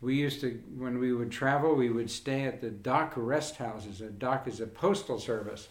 we 0.00 0.14
used 0.14 0.40
to, 0.40 0.60
when 0.76 0.98
we 0.98 1.12
would 1.12 1.30
travel, 1.30 1.74
we 1.74 1.90
would 1.90 2.10
stay 2.10 2.44
at 2.44 2.60
the 2.60 2.70
dock 2.70 3.12
rest 3.16 3.56
houses. 3.56 4.00
A 4.00 4.06
dock 4.06 4.48
is 4.48 4.60
a 4.60 4.66
postal 4.66 5.18
service, 5.18 5.68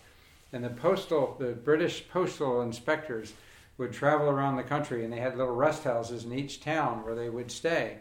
and 0.53 0.63
the 0.63 0.69
postal, 0.69 1.35
the 1.39 1.53
British 1.53 2.07
postal 2.09 2.61
inspectors 2.61 3.33
would 3.77 3.91
travel 3.91 4.29
around 4.29 4.57
the 4.57 4.63
country, 4.63 5.03
and 5.03 5.11
they 5.11 5.19
had 5.19 5.37
little 5.37 5.55
rest 5.55 5.83
houses 5.83 6.25
in 6.25 6.33
each 6.33 6.61
town 6.61 7.03
where 7.03 7.15
they 7.15 7.29
would 7.29 7.49
stay. 7.49 7.99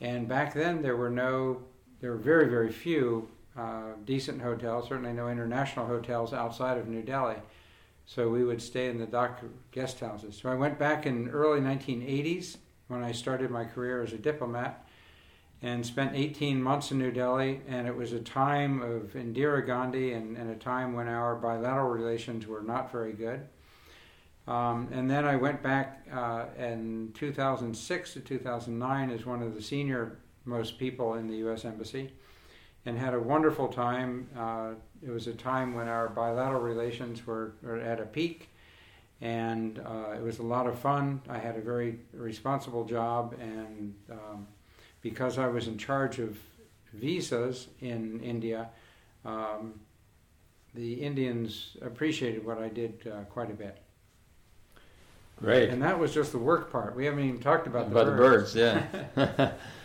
And 0.00 0.28
back 0.28 0.52
then, 0.52 0.82
there 0.82 0.96
were 0.96 1.10
no, 1.10 1.62
there 2.00 2.10
were 2.10 2.18
very, 2.18 2.48
very 2.48 2.70
few 2.70 3.28
uh, 3.56 3.92
decent 4.04 4.42
hotels, 4.42 4.88
certainly 4.88 5.12
no 5.12 5.28
international 5.28 5.86
hotels 5.86 6.32
outside 6.32 6.78
of 6.78 6.88
New 6.88 7.02
Delhi. 7.02 7.36
So 8.06 8.28
we 8.28 8.44
would 8.44 8.62
stay 8.62 8.88
in 8.88 8.98
the 8.98 9.06
dock 9.06 9.40
guest 9.70 10.00
houses. 10.00 10.38
So 10.40 10.50
I 10.50 10.54
went 10.54 10.78
back 10.78 11.06
in 11.06 11.28
early 11.28 11.60
1980s 11.60 12.56
when 12.88 13.02
I 13.02 13.12
started 13.12 13.50
my 13.50 13.64
career 13.64 14.02
as 14.02 14.12
a 14.12 14.18
diplomat 14.18 14.87
and 15.62 15.84
spent 15.84 16.14
18 16.14 16.62
months 16.62 16.90
in 16.90 16.98
New 16.98 17.10
Delhi. 17.10 17.60
And 17.66 17.86
it 17.86 17.96
was 17.96 18.12
a 18.12 18.20
time 18.20 18.80
of 18.80 19.14
Indira 19.14 19.66
Gandhi 19.66 20.12
and, 20.12 20.36
and 20.36 20.50
a 20.50 20.54
time 20.54 20.94
when 20.94 21.08
our 21.08 21.34
bilateral 21.34 21.88
relations 21.88 22.46
were 22.46 22.62
not 22.62 22.92
very 22.92 23.12
good. 23.12 23.46
Um, 24.46 24.88
and 24.92 25.10
then 25.10 25.26
I 25.26 25.36
went 25.36 25.62
back 25.62 26.06
uh, 26.12 26.46
in 26.56 27.12
2006 27.14 28.14
to 28.14 28.20
2009 28.20 29.10
as 29.10 29.26
one 29.26 29.42
of 29.42 29.54
the 29.54 29.60
senior 29.60 30.18
most 30.44 30.78
people 30.78 31.14
in 31.14 31.26
the 31.26 31.36
U.S. 31.36 31.64
Embassy 31.66 32.12
and 32.86 32.98
had 32.98 33.12
a 33.12 33.20
wonderful 33.20 33.68
time. 33.68 34.28
Uh, 34.36 34.70
it 35.06 35.10
was 35.10 35.26
a 35.26 35.34
time 35.34 35.74
when 35.74 35.88
our 35.88 36.08
bilateral 36.08 36.62
relations 36.62 37.26
were, 37.26 37.52
were 37.62 37.78
at 37.78 38.00
a 38.00 38.06
peak, 38.06 38.48
and 39.20 39.80
uh, 39.80 40.12
it 40.14 40.22
was 40.22 40.38
a 40.38 40.42
lot 40.42 40.66
of 40.66 40.78
fun. 40.78 41.20
I 41.28 41.38
had 41.38 41.56
a 41.56 41.60
very 41.60 41.98
responsible 42.14 42.84
job, 42.86 43.36
and 43.38 43.94
um, 44.10 44.46
because 45.10 45.38
I 45.38 45.46
was 45.46 45.66
in 45.66 45.78
charge 45.78 46.18
of 46.18 46.38
visas 46.92 47.68
in 47.80 48.20
India, 48.22 48.68
um, 49.24 49.80
the 50.74 50.94
Indians 50.94 51.76
appreciated 51.82 52.44
what 52.44 52.58
I 52.58 52.68
did 52.68 53.06
uh, 53.06 53.24
quite 53.24 53.50
a 53.50 53.54
bit. 53.54 53.78
Great. 55.36 55.70
And 55.70 55.82
that 55.82 55.98
was 55.98 56.12
just 56.12 56.32
the 56.32 56.38
work 56.38 56.72
part. 56.72 56.96
We 56.96 57.04
haven't 57.04 57.24
even 57.24 57.40
talked 57.40 57.66
about 57.66 57.90
the 57.90 58.00
about 58.00 58.16
birds. 58.16 58.52
the 58.52 58.60
birds, 58.60 58.86
yeah. 59.26 59.50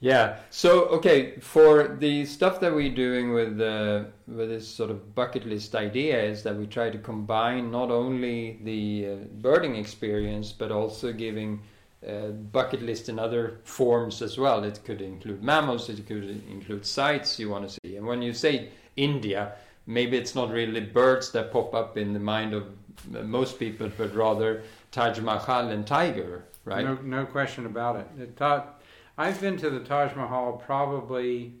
Yeah. 0.00 0.38
So 0.48 0.86
okay, 0.96 1.38
for 1.40 1.96
the 1.98 2.24
stuff 2.24 2.58
that 2.60 2.74
we're 2.74 2.94
doing 2.94 3.34
with 3.34 3.60
uh, 3.60 4.04
with 4.26 4.48
this 4.48 4.66
sort 4.66 4.90
of 4.90 5.14
bucket 5.14 5.44
list 5.44 5.74
idea 5.74 6.22
is 6.22 6.42
that 6.42 6.56
we 6.56 6.66
try 6.66 6.88
to 6.88 6.98
combine 6.98 7.70
not 7.70 7.90
only 7.90 8.58
the 8.64 9.08
uh, 9.08 9.16
birding 9.42 9.76
experience 9.76 10.52
but 10.52 10.72
also 10.72 11.12
giving 11.12 11.60
uh, 12.06 12.28
bucket 12.28 12.82
list 12.82 13.08
in 13.08 13.18
other 13.18 13.60
forms 13.64 14.22
as 14.22 14.38
well. 14.38 14.64
It 14.64 14.80
could 14.84 15.00
include 15.00 15.42
mammals. 15.42 15.88
It 15.88 16.06
could 16.06 16.42
include 16.50 16.86
sites 16.86 17.38
you 17.38 17.50
want 17.50 17.68
to 17.68 17.78
see. 17.84 17.96
And 17.96 18.06
when 18.06 18.22
you 18.22 18.32
say 18.32 18.70
India, 18.96 19.52
maybe 19.86 20.16
it's 20.16 20.34
not 20.34 20.50
really 20.50 20.80
birds 20.80 21.30
that 21.32 21.52
pop 21.52 21.74
up 21.74 21.96
in 21.98 22.12
the 22.12 22.20
mind 22.20 22.54
of 22.54 22.64
most 23.10 23.58
people, 23.58 23.90
but 23.96 24.14
rather 24.14 24.62
Taj 24.92 25.18
Mahal 25.20 25.68
and 25.68 25.86
tiger, 25.86 26.44
right? 26.64 26.84
No, 26.84 26.94
no 26.94 27.26
question 27.26 27.66
about 27.66 27.96
it. 27.96 28.36
taught, 28.36 28.80
I've 29.16 29.40
been 29.40 29.56
to 29.58 29.70
the 29.70 29.80
Taj 29.80 30.14
Mahal 30.16 30.54
probably 30.54 31.54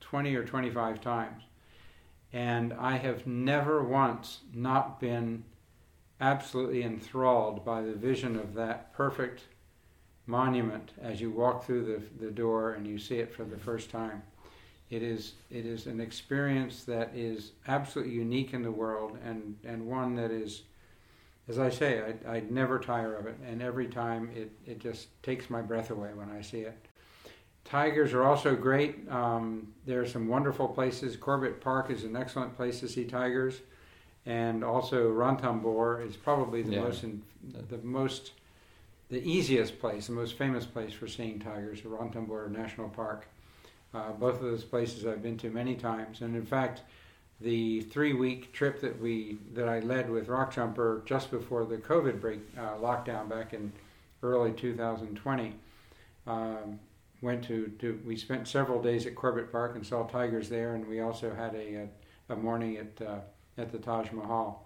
20 0.00 0.34
or 0.34 0.44
25 0.44 1.00
times, 1.00 1.42
and 2.32 2.72
I 2.72 2.96
have 2.96 3.26
never 3.26 3.82
once 3.82 4.40
not 4.52 5.00
been 5.00 5.44
absolutely 6.20 6.82
enthralled 6.82 7.64
by 7.64 7.82
the 7.82 7.92
vision 7.92 8.36
of 8.36 8.54
that 8.54 8.92
perfect 8.92 9.44
monument 10.26 10.92
as 11.00 11.20
you 11.20 11.30
walk 11.30 11.64
through 11.64 11.84
the, 11.84 12.24
the 12.24 12.30
door 12.30 12.72
and 12.72 12.86
you 12.86 12.98
see 12.98 13.16
it 13.16 13.34
for 13.34 13.44
the 13.44 13.58
first 13.58 13.90
time. 13.90 14.22
It 14.90 15.02
is, 15.02 15.32
it 15.50 15.66
is 15.66 15.86
an 15.86 16.00
experience 16.00 16.84
that 16.84 17.10
is 17.14 17.52
absolutely 17.68 18.14
unique 18.14 18.54
in 18.54 18.62
the 18.62 18.70
world 18.70 19.18
and, 19.24 19.56
and 19.64 19.86
one 19.86 20.14
that 20.16 20.30
is, 20.30 20.62
as 21.48 21.58
I 21.58 21.68
say, 21.68 22.14
I, 22.26 22.36
I'd 22.36 22.50
never 22.50 22.78
tire 22.78 23.16
of 23.16 23.26
it. 23.26 23.36
And 23.46 23.62
every 23.62 23.88
time 23.88 24.30
it, 24.34 24.52
it 24.66 24.78
just 24.78 25.08
takes 25.22 25.50
my 25.50 25.62
breath 25.62 25.90
away 25.90 26.10
when 26.14 26.30
I 26.30 26.40
see 26.40 26.60
it. 26.60 26.86
Tigers 27.64 28.12
are 28.12 28.24
also 28.24 28.54
great. 28.54 29.10
Um, 29.10 29.72
there 29.86 30.00
are 30.00 30.06
some 30.06 30.28
wonderful 30.28 30.68
places. 30.68 31.16
Corbett 31.16 31.60
Park 31.60 31.90
is 31.90 32.04
an 32.04 32.14
excellent 32.14 32.54
place 32.54 32.78
to 32.80 32.88
see 32.88 33.04
tigers, 33.04 33.62
and 34.26 34.62
also 34.62 35.10
Ranthambore 35.10 36.06
is 36.06 36.14
probably 36.14 36.62
the 36.62 36.72
yeah. 36.72 36.82
most 36.82 37.04
in, 37.04 37.22
the 37.70 37.78
most 37.78 38.32
the 39.10 39.22
easiest 39.22 39.78
place, 39.78 40.06
the 40.06 40.12
most 40.12 40.36
famous 40.36 40.66
place 40.66 40.92
for 40.92 41.06
seeing 41.06 41.38
tigers, 41.38 41.80
Ranthambore 41.82 42.50
National 42.50 42.88
Park. 42.88 43.28
Uh, 43.92 44.10
both 44.12 44.36
of 44.36 44.42
those 44.42 44.64
places 44.64 45.06
I've 45.06 45.22
been 45.22 45.38
to 45.38 45.50
many 45.50 45.76
times, 45.76 46.20
and 46.20 46.34
in 46.34 46.44
fact, 46.44 46.80
the 47.40 47.82
three-week 47.82 48.52
trip 48.52 48.80
that 48.80 49.00
we 49.00 49.38
that 49.52 49.68
I 49.68 49.80
led 49.80 50.10
with 50.10 50.28
Rockjumper 50.28 51.04
just 51.04 51.30
before 51.30 51.64
the 51.64 51.76
COVID 51.76 52.20
break 52.20 52.40
uh, 52.58 52.74
lockdown 52.74 53.28
back 53.28 53.52
in 53.52 53.72
early 54.22 54.52
2020. 54.52 55.54
Um, 56.26 56.80
went 57.20 57.44
to, 57.44 57.68
to 57.78 58.00
we 58.04 58.16
spent 58.16 58.46
several 58.46 58.82
days 58.82 59.06
at 59.06 59.14
Corbett 59.14 59.50
Park 59.50 59.76
and 59.76 59.86
saw 59.86 60.04
tigers 60.04 60.48
there, 60.48 60.74
and 60.74 60.86
we 60.86 61.00
also 61.00 61.34
had 61.34 61.54
a, 61.54 61.88
a, 62.28 62.32
a 62.34 62.36
morning 62.36 62.76
at 62.76 63.06
uh, 63.06 63.20
at 63.58 63.70
the 63.70 63.78
Taj 63.78 64.10
Mahal. 64.10 64.63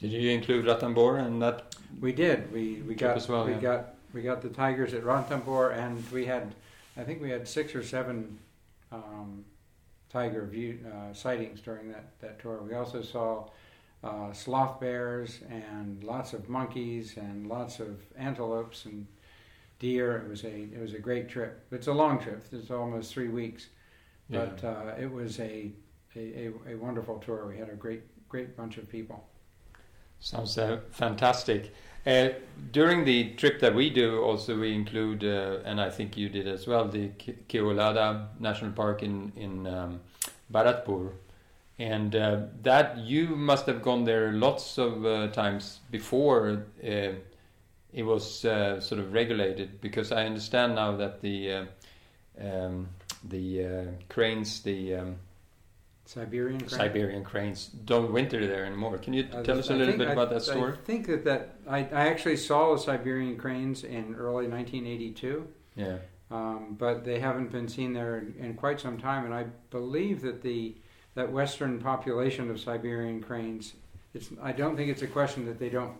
Did 0.00 0.12
you 0.12 0.30
include 0.30 0.64
Ranthambore 0.64 1.24
and 1.24 1.40
that? 1.42 1.74
We 2.00 2.12
did. 2.12 2.50
We 2.52 2.82
we 2.86 2.94
got 2.94 3.28
well, 3.28 3.44
we 3.44 3.52
yeah. 3.52 3.60
got 3.60 3.94
we 4.12 4.22
got 4.22 4.40
the 4.42 4.48
tigers 4.48 4.94
at 4.94 5.02
Ranthambore, 5.04 5.76
and 5.76 6.10
we 6.10 6.24
had 6.24 6.54
I 6.96 7.02
think 7.04 7.20
we 7.20 7.30
had 7.30 7.46
six 7.46 7.74
or 7.74 7.82
seven 7.82 8.38
um, 8.90 9.44
tiger 10.10 10.46
view 10.46 10.78
uh, 10.86 11.12
sightings 11.12 11.60
during 11.60 11.90
that 11.92 12.18
that 12.20 12.40
tour. 12.40 12.62
We 12.62 12.74
also 12.74 13.02
saw. 13.02 13.48
Uh, 14.02 14.32
sloth 14.32 14.80
bears 14.80 15.40
and 15.50 16.02
lots 16.02 16.32
of 16.32 16.48
monkeys 16.48 17.18
and 17.18 17.46
lots 17.46 17.80
of 17.80 18.00
antelopes 18.16 18.86
and 18.86 19.06
deer. 19.78 20.16
It 20.16 20.26
was 20.30 20.42
a 20.44 20.48
it 20.74 20.80
was 20.80 20.94
a 20.94 20.98
great 20.98 21.28
trip. 21.28 21.66
It's 21.70 21.86
a 21.86 21.92
long 21.92 22.18
trip. 22.18 22.46
It's 22.50 22.70
almost 22.70 23.12
three 23.12 23.28
weeks, 23.28 23.66
but 24.30 24.58
Yeah. 24.62 24.70
uh, 24.70 24.96
it 24.98 25.12
was 25.12 25.38
a, 25.38 25.70
a 26.16 26.18
a 26.46 26.72
a 26.72 26.74
wonderful 26.76 27.18
tour. 27.18 27.46
We 27.46 27.58
had 27.58 27.68
a 27.68 27.74
great 27.74 28.00
great 28.30 28.56
bunch 28.56 28.78
of 28.78 28.88
people. 28.88 29.28
Sounds 30.20 30.58
uh, 30.58 30.80
fantastic. 30.90 31.74
Uh, 32.06 32.28
during 32.72 33.04
the 33.04 33.30
trip 33.34 33.60
that 33.60 33.74
we 33.74 33.90
do, 33.90 34.22
also 34.22 34.58
we 34.58 34.74
include, 34.74 35.24
uh, 35.24 35.58
and 35.64 35.80
I 35.80 35.90
think 35.90 36.16
you 36.16 36.28
did 36.28 36.46
as 36.46 36.66
well, 36.66 36.88
the 36.88 37.08
Keoladeo 37.48 38.26
National 38.38 38.72
Park 38.72 39.02
in 39.02 39.32
in 39.36 39.66
um, 39.66 40.00
Bharatpur, 40.52 41.12
and 41.78 42.14
uh, 42.14 42.40
that 42.62 42.98
you 42.98 43.28
must 43.28 43.66
have 43.66 43.82
gone 43.82 44.04
there 44.04 44.32
lots 44.32 44.78
of 44.78 45.04
uh, 45.04 45.28
times 45.28 45.80
before 45.90 46.64
uh, 46.84 47.12
it 47.92 48.02
was 48.02 48.40
sort 48.40 48.92
of 49.00 49.12
regulated, 49.12 49.80
because 49.80 50.12
I 50.12 50.24
understand 50.26 50.74
now 50.74 50.96
that 50.96 51.20
the 51.20 51.66
um, 52.40 52.88
the 53.24 53.88
cranes, 54.08 54.62
the 54.62 54.94
um, 54.94 55.16
Siberian 56.14 56.58
crane. 56.58 56.68
Siberian 56.70 57.22
cranes, 57.24 57.66
don't 57.84 58.12
winter 58.12 58.44
there 58.44 58.64
anymore. 58.64 58.98
Can 58.98 59.12
you 59.12 59.28
Uh, 59.32 59.44
tell 59.44 59.60
us 59.60 59.70
a 59.70 59.74
little 59.74 59.86
think- 59.86 59.98
bit 59.98 60.08
I- 60.08 60.12
about 60.12 60.30
that 60.30 60.42
story? 60.42 60.72
I 60.72 60.76
think 60.84 61.06
that, 61.06 61.22
that 61.24 61.54
I, 61.68 61.78
I 61.78 62.08
actually 62.08 62.36
saw 62.36 62.72
the 62.74 62.80
Siberian 62.80 63.36
cranes 63.36 63.84
in 63.84 64.16
early 64.16 64.48
1982, 64.48 65.46
Yeah. 65.76 65.98
um, 66.32 66.74
but 66.76 67.04
they 67.04 67.20
haven't 67.20 67.52
been 67.52 67.68
seen 67.68 67.92
there 67.92 68.18
in, 68.18 68.34
in 68.40 68.54
quite 68.54 68.80
some 68.80 68.98
time. 68.98 69.24
And 69.24 69.32
I 69.32 69.44
believe 69.70 70.22
that 70.22 70.42
the 70.42 70.74
that 71.14 71.30
western 71.32 71.78
population 71.80 72.50
of 72.50 72.58
Siberian 72.60 73.20
cranes, 73.22 73.74
it's 74.14 74.30
I 74.42 74.50
don't 74.52 74.76
think 74.76 74.90
it's 74.90 75.02
a 75.02 75.08
question 75.08 75.44
that 75.46 75.58
they 75.60 75.68
don't 75.68 75.94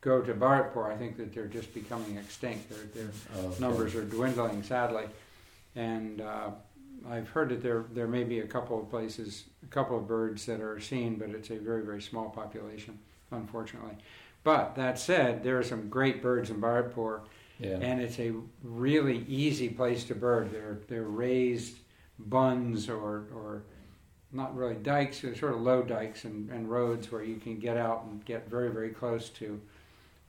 go 0.00 0.22
to 0.22 0.32
Bharatpur. 0.34 0.90
I 0.90 0.96
think 0.96 1.16
that 1.18 1.34
they're 1.34 1.46
just 1.46 1.74
becoming 1.74 2.16
extinct. 2.16 2.70
Their 2.70 2.84
their 2.94 3.10
Okay. 3.44 3.60
numbers 3.60 3.94
are 3.94 4.04
dwindling 4.04 4.62
sadly, 4.62 5.04
and 5.74 6.20
uh, 6.22 6.50
I've 7.10 7.28
heard 7.28 7.50
that 7.50 7.62
there 7.62 7.84
there 7.92 8.06
may 8.08 8.24
be 8.24 8.40
a 8.40 8.46
couple 8.46 8.80
of 8.80 8.90
places, 8.90 9.44
a 9.62 9.66
couple 9.66 9.96
of 9.96 10.06
birds 10.08 10.46
that 10.46 10.60
are 10.60 10.80
seen, 10.80 11.16
but 11.16 11.30
it's 11.30 11.50
a 11.50 11.56
very 11.58 11.82
very 11.84 12.02
small 12.02 12.30
population, 12.30 12.98
unfortunately. 13.30 13.96
But 14.44 14.74
that 14.76 14.98
said, 14.98 15.42
there 15.42 15.58
are 15.58 15.62
some 15.64 15.88
great 15.88 16.22
birds 16.22 16.50
in 16.50 16.60
Bharatpur, 16.60 17.20
Yeah. 17.58 17.78
and 17.80 18.00
it's 18.00 18.18
a 18.20 18.32
really 18.62 19.24
easy 19.28 19.68
place 19.68 20.04
to 20.04 20.14
bird. 20.14 20.52
They're 20.52 20.78
they're 20.88 21.02
raised 21.04 21.78
bunds 22.18 22.88
or 22.88 23.26
or 23.34 23.62
not 24.32 24.56
really 24.56 24.74
dikes, 24.74 25.20
they're 25.20 25.34
sort 25.36 25.54
of 25.54 25.60
low 25.62 25.82
dikes 25.82 26.24
and, 26.24 26.50
and 26.50 26.68
roads 26.70 27.10
where 27.12 27.22
you 27.22 27.36
can 27.36 27.58
get 27.58 27.76
out 27.76 28.04
and 28.04 28.24
get 28.24 28.48
very 28.50 28.70
very 28.70 28.90
close 28.90 29.28
to 29.30 29.60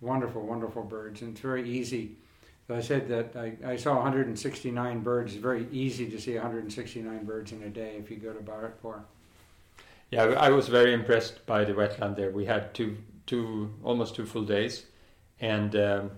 wonderful 0.02 0.46
wonderful 0.46 0.84
birds, 0.84 1.22
and 1.22 1.32
it's 1.32 1.42
very 1.42 1.68
easy. 1.70 2.16
I 2.70 2.82
said 2.82 3.08
that 3.10 3.36
I, 3.36 3.54
I 3.66 3.76
saw 3.78 3.96
169 3.96 5.00
birds. 5.00 5.34
It's 5.34 5.42
very 5.42 5.68
easy 5.72 6.10
to 6.10 6.20
see 6.20 6.34
169 6.34 7.24
birds 7.26 7.52
in 7.54 7.64
a 7.64 7.70
day 7.70 7.96
if 7.98 8.12
you 8.12 8.18
go 8.18 8.34
to 8.34 8.40
Bharatpur. 8.40 9.02
yeah, 10.12 10.24
I 10.24 10.48
I 10.48 10.50
was 10.50 10.68
very 10.68 10.94
impressed 10.94 11.46
by 11.46 11.64
the 11.64 11.74
wetland 11.74 12.16
there. 12.18 12.32
We 12.32 12.46
had 12.46 12.74
two, 12.74 12.98
two, 13.26 13.74
almost 13.84 14.16
two 14.16 14.26
full 14.26 14.44
days, 14.44 14.86
and 15.40 15.76
um, 15.76 16.12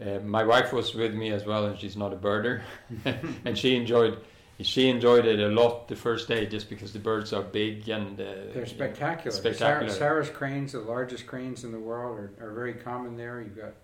uh, 0.00 0.18
my 0.24 0.44
wife 0.44 0.72
was 0.72 0.94
with 0.94 1.14
me 1.14 1.30
as 1.32 1.44
well, 1.46 1.66
and 1.66 1.78
she's 1.78 1.96
not 1.96 2.12
a 2.12 2.16
birder, 2.16 2.62
and 3.44 3.56
she 3.56 3.74
enjoyed, 3.76 4.18
she 4.60 4.88
enjoyed 4.90 5.24
it 5.24 5.40
a 5.40 5.48
lot 5.48 5.88
the 5.88 5.96
first 5.96 6.28
day 6.28 6.46
just 6.46 6.68
because 6.68 6.92
the 6.92 6.98
birds 6.98 7.32
are 7.32 7.42
big 7.42 7.88
and 7.88 8.20
uh, 8.20 8.24
They're 8.52 8.66
spectacular. 8.66 9.30
Spectacular. 9.30 9.90
Sarus 9.92 10.28
cranes, 10.30 10.72
the 10.72 10.80
largest 10.80 11.26
cranes 11.26 11.64
in 11.64 11.72
the 11.72 11.78
world, 11.78 12.18
are, 12.18 12.32
are 12.40 12.52
very 12.52 12.74
common 12.74 13.16
there. 13.16 13.40
You've 13.40 13.56
got 13.56 13.74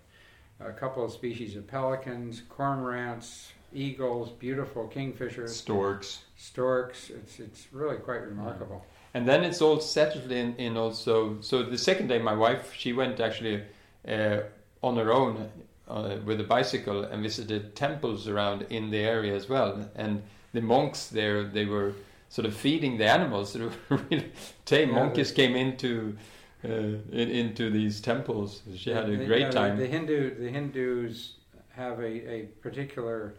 a 0.65 0.71
couple 0.71 1.03
of 1.03 1.11
species 1.11 1.55
of 1.55 1.67
pelicans, 1.67 2.43
cormorants, 2.49 3.47
eagles, 3.73 4.29
beautiful 4.31 4.91
kingfishers, 4.93 5.49
storks. 5.49 6.19
storks. 6.37 7.09
It's 7.09 7.39
it's 7.39 7.67
really 7.71 7.97
quite 7.97 8.21
remarkable. 8.21 8.85
And 9.13 9.27
then 9.27 9.43
it's 9.43 9.61
all 9.61 9.81
settled 9.81 10.31
in, 10.31 10.55
in 10.55 10.77
also. 10.77 11.37
So 11.41 11.63
the 11.63 11.77
second 11.77 12.07
day, 12.07 12.19
my 12.19 12.33
wife 12.33 12.73
she 12.73 12.93
went 12.93 13.19
actually 13.19 13.63
uh, 14.07 14.41
on 14.81 14.97
her 14.97 15.11
own 15.11 15.49
uh, 15.87 16.17
with 16.25 16.39
a 16.39 16.45
bicycle 16.45 17.03
and 17.03 17.21
visited 17.21 17.75
temples 17.75 18.27
around 18.27 18.65
in 18.69 18.89
the 18.89 18.99
area 18.99 19.35
as 19.35 19.49
well. 19.49 19.89
And 19.95 20.23
the 20.53 20.61
monks 20.61 21.07
there, 21.07 21.43
they 21.43 21.65
were 21.65 21.93
sort 22.29 22.45
of 22.45 22.55
feeding 22.55 22.97
the 22.97 23.05
animals. 23.05 23.57
Really 23.89 24.31
tame 24.65 24.89
Yeah, 24.89 24.95
monkeys 24.95 25.31
came 25.31 25.55
into 25.55 26.17
uh, 26.63 26.67
in, 26.67 27.29
into 27.29 27.69
these 27.69 27.99
temples. 28.01 28.61
She 28.75 28.91
had 28.91 29.09
a 29.09 29.17
The- 29.17 29.25
great 29.25 29.41
yeah, 29.41 29.47
the- 29.49 29.53
time. 29.53 29.77
The, 29.77 29.87
Hindu 29.87 30.35
the 30.39 30.49
Hindus 30.49 31.33
have 31.75 31.99
a, 31.99 32.31
a 32.33 32.41
particular 32.61 33.33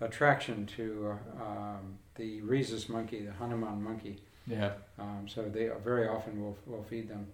attraction 0.00 0.66
to 0.76 1.14
uh, 1.40 1.42
um, 1.44 1.98
the 2.16 2.40
rhesus 2.42 2.88
monkey, 2.88 3.22
the 3.24 3.32
Hanuman 3.32 3.82
monkey. 3.82 4.20
yeah. 4.46 4.72
Um, 4.98 5.26
so 5.28 5.42
they 5.42 5.70
very 5.84 6.08
often 6.08 6.40
will 6.42 6.56
will 6.66 6.82
feed 6.84 7.08
them. 7.08 7.26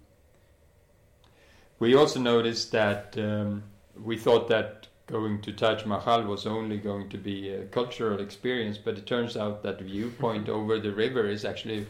We 1.79 1.95
also 1.95 2.19
noticed 2.19 2.71
that 2.71 3.15
um, 3.17 3.63
we 4.01 4.17
thought 4.17 4.47
that 4.49 4.87
going 5.07 5.41
to 5.41 5.51
Taj 5.51 5.85
Mahal 5.85 6.23
was 6.23 6.45
only 6.45 6.77
going 6.77 7.09
to 7.09 7.17
be 7.17 7.49
a 7.49 7.65
cultural 7.65 8.19
experience, 8.21 8.77
but 8.77 8.97
it 8.97 9.05
turns 9.05 9.35
out 9.35 9.61
that 9.63 9.77
the 9.79 9.83
viewpoint 9.85 10.47
over 10.57 10.79
the 10.79 10.91
river 10.93 11.27
is 11.27 11.43
actually 11.45 11.85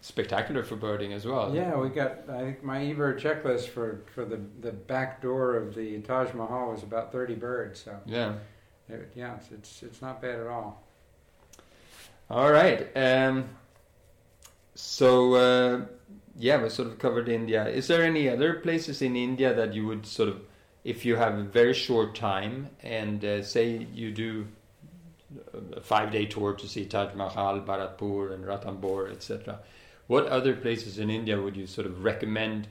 spectacular 0.00 0.62
for 0.62 0.76
birding 0.76 1.12
as 1.12 1.26
well. 1.26 1.54
Yeah, 1.54 1.76
we 1.76 1.88
got. 1.88 2.28
I 2.28 2.40
think 2.40 2.62
my 2.62 2.78
eBird 2.78 3.20
checklist 3.20 3.68
for 3.68 4.02
for 4.14 4.24
the 4.24 4.40
the 4.60 4.72
back 4.72 5.20
door 5.22 5.56
of 5.56 5.74
the 5.74 6.00
Taj 6.00 6.32
Mahal 6.34 6.72
was 6.72 6.82
about 6.82 7.12
thirty 7.12 7.34
birds. 7.34 7.82
So 7.84 7.98
Yeah. 8.06 8.34
it, 8.88 9.10
yeah, 9.14 9.36
it's, 9.36 9.50
it's 9.52 9.82
it's 9.82 10.02
not 10.02 10.20
bad 10.22 10.38
at 10.40 10.46
all. 10.46 10.82
All 12.30 12.50
right. 12.52 12.88
Um, 12.96 13.48
so 14.74 15.34
uh, 15.34 15.80
yeah, 16.36 16.62
we 16.62 16.68
sort 16.68 16.88
of 16.88 16.98
covered 16.98 17.28
India. 17.28 17.66
Is 17.68 17.86
there 17.88 18.02
any 18.02 18.28
other 18.28 18.54
places 18.54 19.02
in 19.02 19.16
India 19.16 19.54
that 19.54 19.74
you 19.74 19.86
would 19.86 20.06
sort 20.06 20.28
of, 20.28 20.40
if 20.84 21.04
you 21.04 21.16
have 21.16 21.38
a 21.38 21.42
very 21.42 21.72
short 21.72 22.14
time 22.14 22.68
and 22.82 23.24
uh, 23.24 23.42
say 23.42 23.86
you 23.92 24.10
do 24.12 24.46
a 25.72 25.80
five-day 25.80 26.26
tour 26.26 26.54
to 26.54 26.68
see 26.68 26.84
Taj 26.84 27.14
Mahal, 27.14 27.60
Bharatpur, 27.60 28.32
and 28.34 28.44
Ranthambore, 28.44 29.10
etc. 29.10 29.58
What 30.06 30.26
other 30.26 30.54
places 30.54 30.98
in 30.98 31.10
India 31.10 31.40
would 31.40 31.56
you 31.56 31.66
sort 31.66 31.86
of 31.86 32.04
recommend 32.04 32.68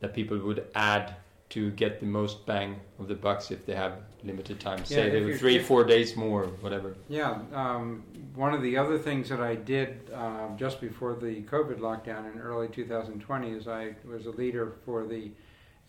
that 0.00 0.14
people 0.14 0.38
would 0.38 0.66
add 0.74 1.16
to 1.50 1.70
get 1.72 2.00
the 2.00 2.06
most 2.06 2.44
bang 2.44 2.78
of 2.98 3.08
the 3.08 3.14
bucks 3.14 3.50
if 3.50 3.64
they 3.66 3.74
have 3.74 3.94
limited 4.22 4.60
time? 4.60 4.84
Say 4.84 5.06
Yeah, 5.06 5.12
they 5.12 5.24
were 5.24 5.36
three, 5.36 5.56
if- 5.56 5.66
four 5.66 5.84
days 5.84 6.16
more, 6.16 6.46
whatever. 6.60 6.94
Yeah, 7.08 7.38
um, 7.52 8.04
one 8.34 8.54
of 8.54 8.62
the 8.62 8.76
other 8.76 8.98
things 8.98 9.28
that 9.28 9.40
I 9.40 9.54
did 9.54 10.10
uh, 10.14 10.48
just 10.56 10.80
before 10.80 11.14
the 11.14 11.42
COVID 11.42 11.78
lockdown 11.78 12.32
in 12.32 12.38
early 12.38 12.68
2020 12.68 13.50
is 13.50 13.68
I 13.68 13.94
was 14.06 14.26
a 14.26 14.30
leader 14.30 14.72
for 14.84 15.06
the 15.06 15.30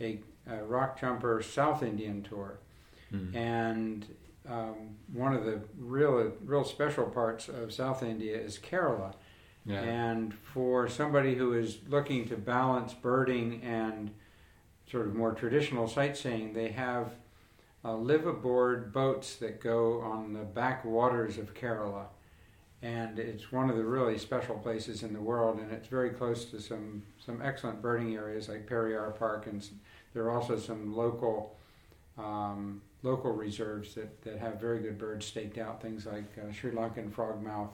a, 0.01 0.19
a 0.47 0.57
Rockjumper 0.59 1.43
South 1.43 1.83
Indian 1.83 2.23
tour. 2.23 2.59
Hmm. 3.09 3.35
And 3.35 4.05
um, 4.47 4.95
one 5.11 5.33
of 5.33 5.45
the 5.45 5.61
real 5.77 6.31
real 6.43 6.63
special 6.63 7.05
parts 7.05 7.49
of 7.49 7.73
South 7.73 8.01
India 8.03 8.37
is 8.37 8.57
Kerala. 8.57 9.13
Yeah. 9.69 9.81
And 9.81 10.33
for 10.33 10.89
somebody 10.89 11.35
who 11.35 11.53
is 11.53 11.77
looking 11.87 12.27
to 12.29 12.35
balance 12.35 12.95
birding 12.95 13.61
and 13.61 14.09
sort 14.89 15.05
of 15.05 15.13
more 15.13 15.31
traditional 15.33 15.87
sightseeing, 15.87 16.53
they 16.53 16.69
have 16.69 17.11
uh, 17.85 17.95
live 17.95 18.25
aboard 18.25 18.91
boats 18.91 19.35
that 19.35 19.61
go 19.61 20.01
on 20.01 20.33
the 20.33 20.39
back 20.39 20.83
waters 20.83 21.37
of 21.37 21.53
Kerala. 21.53 22.05
And 22.81 23.19
it's 23.19 23.51
one 23.51 23.69
of 23.69 23.77
the 23.77 23.83
really 23.83 24.17
special 24.17 24.57
places 24.57 25.03
in 25.03 25.13
the 25.13 25.21
world, 25.21 25.59
and 25.59 25.71
it's 25.71 25.87
very 25.87 26.09
close 26.09 26.45
to 26.45 26.59
some, 26.59 27.03
some 27.23 27.39
excellent 27.39 27.79
birding 27.79 28.15
areas 28.15 28.49
like 28.49 28.67
Periyar 28.67 29.15
Park, 29.19 29.45
and 29.45 29.67
there 30.13 30.23
are 30.23 30.31
also 30.31 30.57
some 30.57 30.95
local 30.95 31.55
um, 32.17 32.81
local 33.03 33.31
reserves 33.31 33.95
that, 33.95 34.21
that 34.23 34.39
have 34.39 34.59
very 34.59 34.79
good 34.79 34.97
birds 34.97 35.25
staked 35.25 35.57
out, 35.57 35.81
things 35.81 36.05
like 36.05 36.25
uh, 36.37 36.51
Sri 36.51 36.71
Lankan 36.71 37.09
frogmouth 37.09 37.69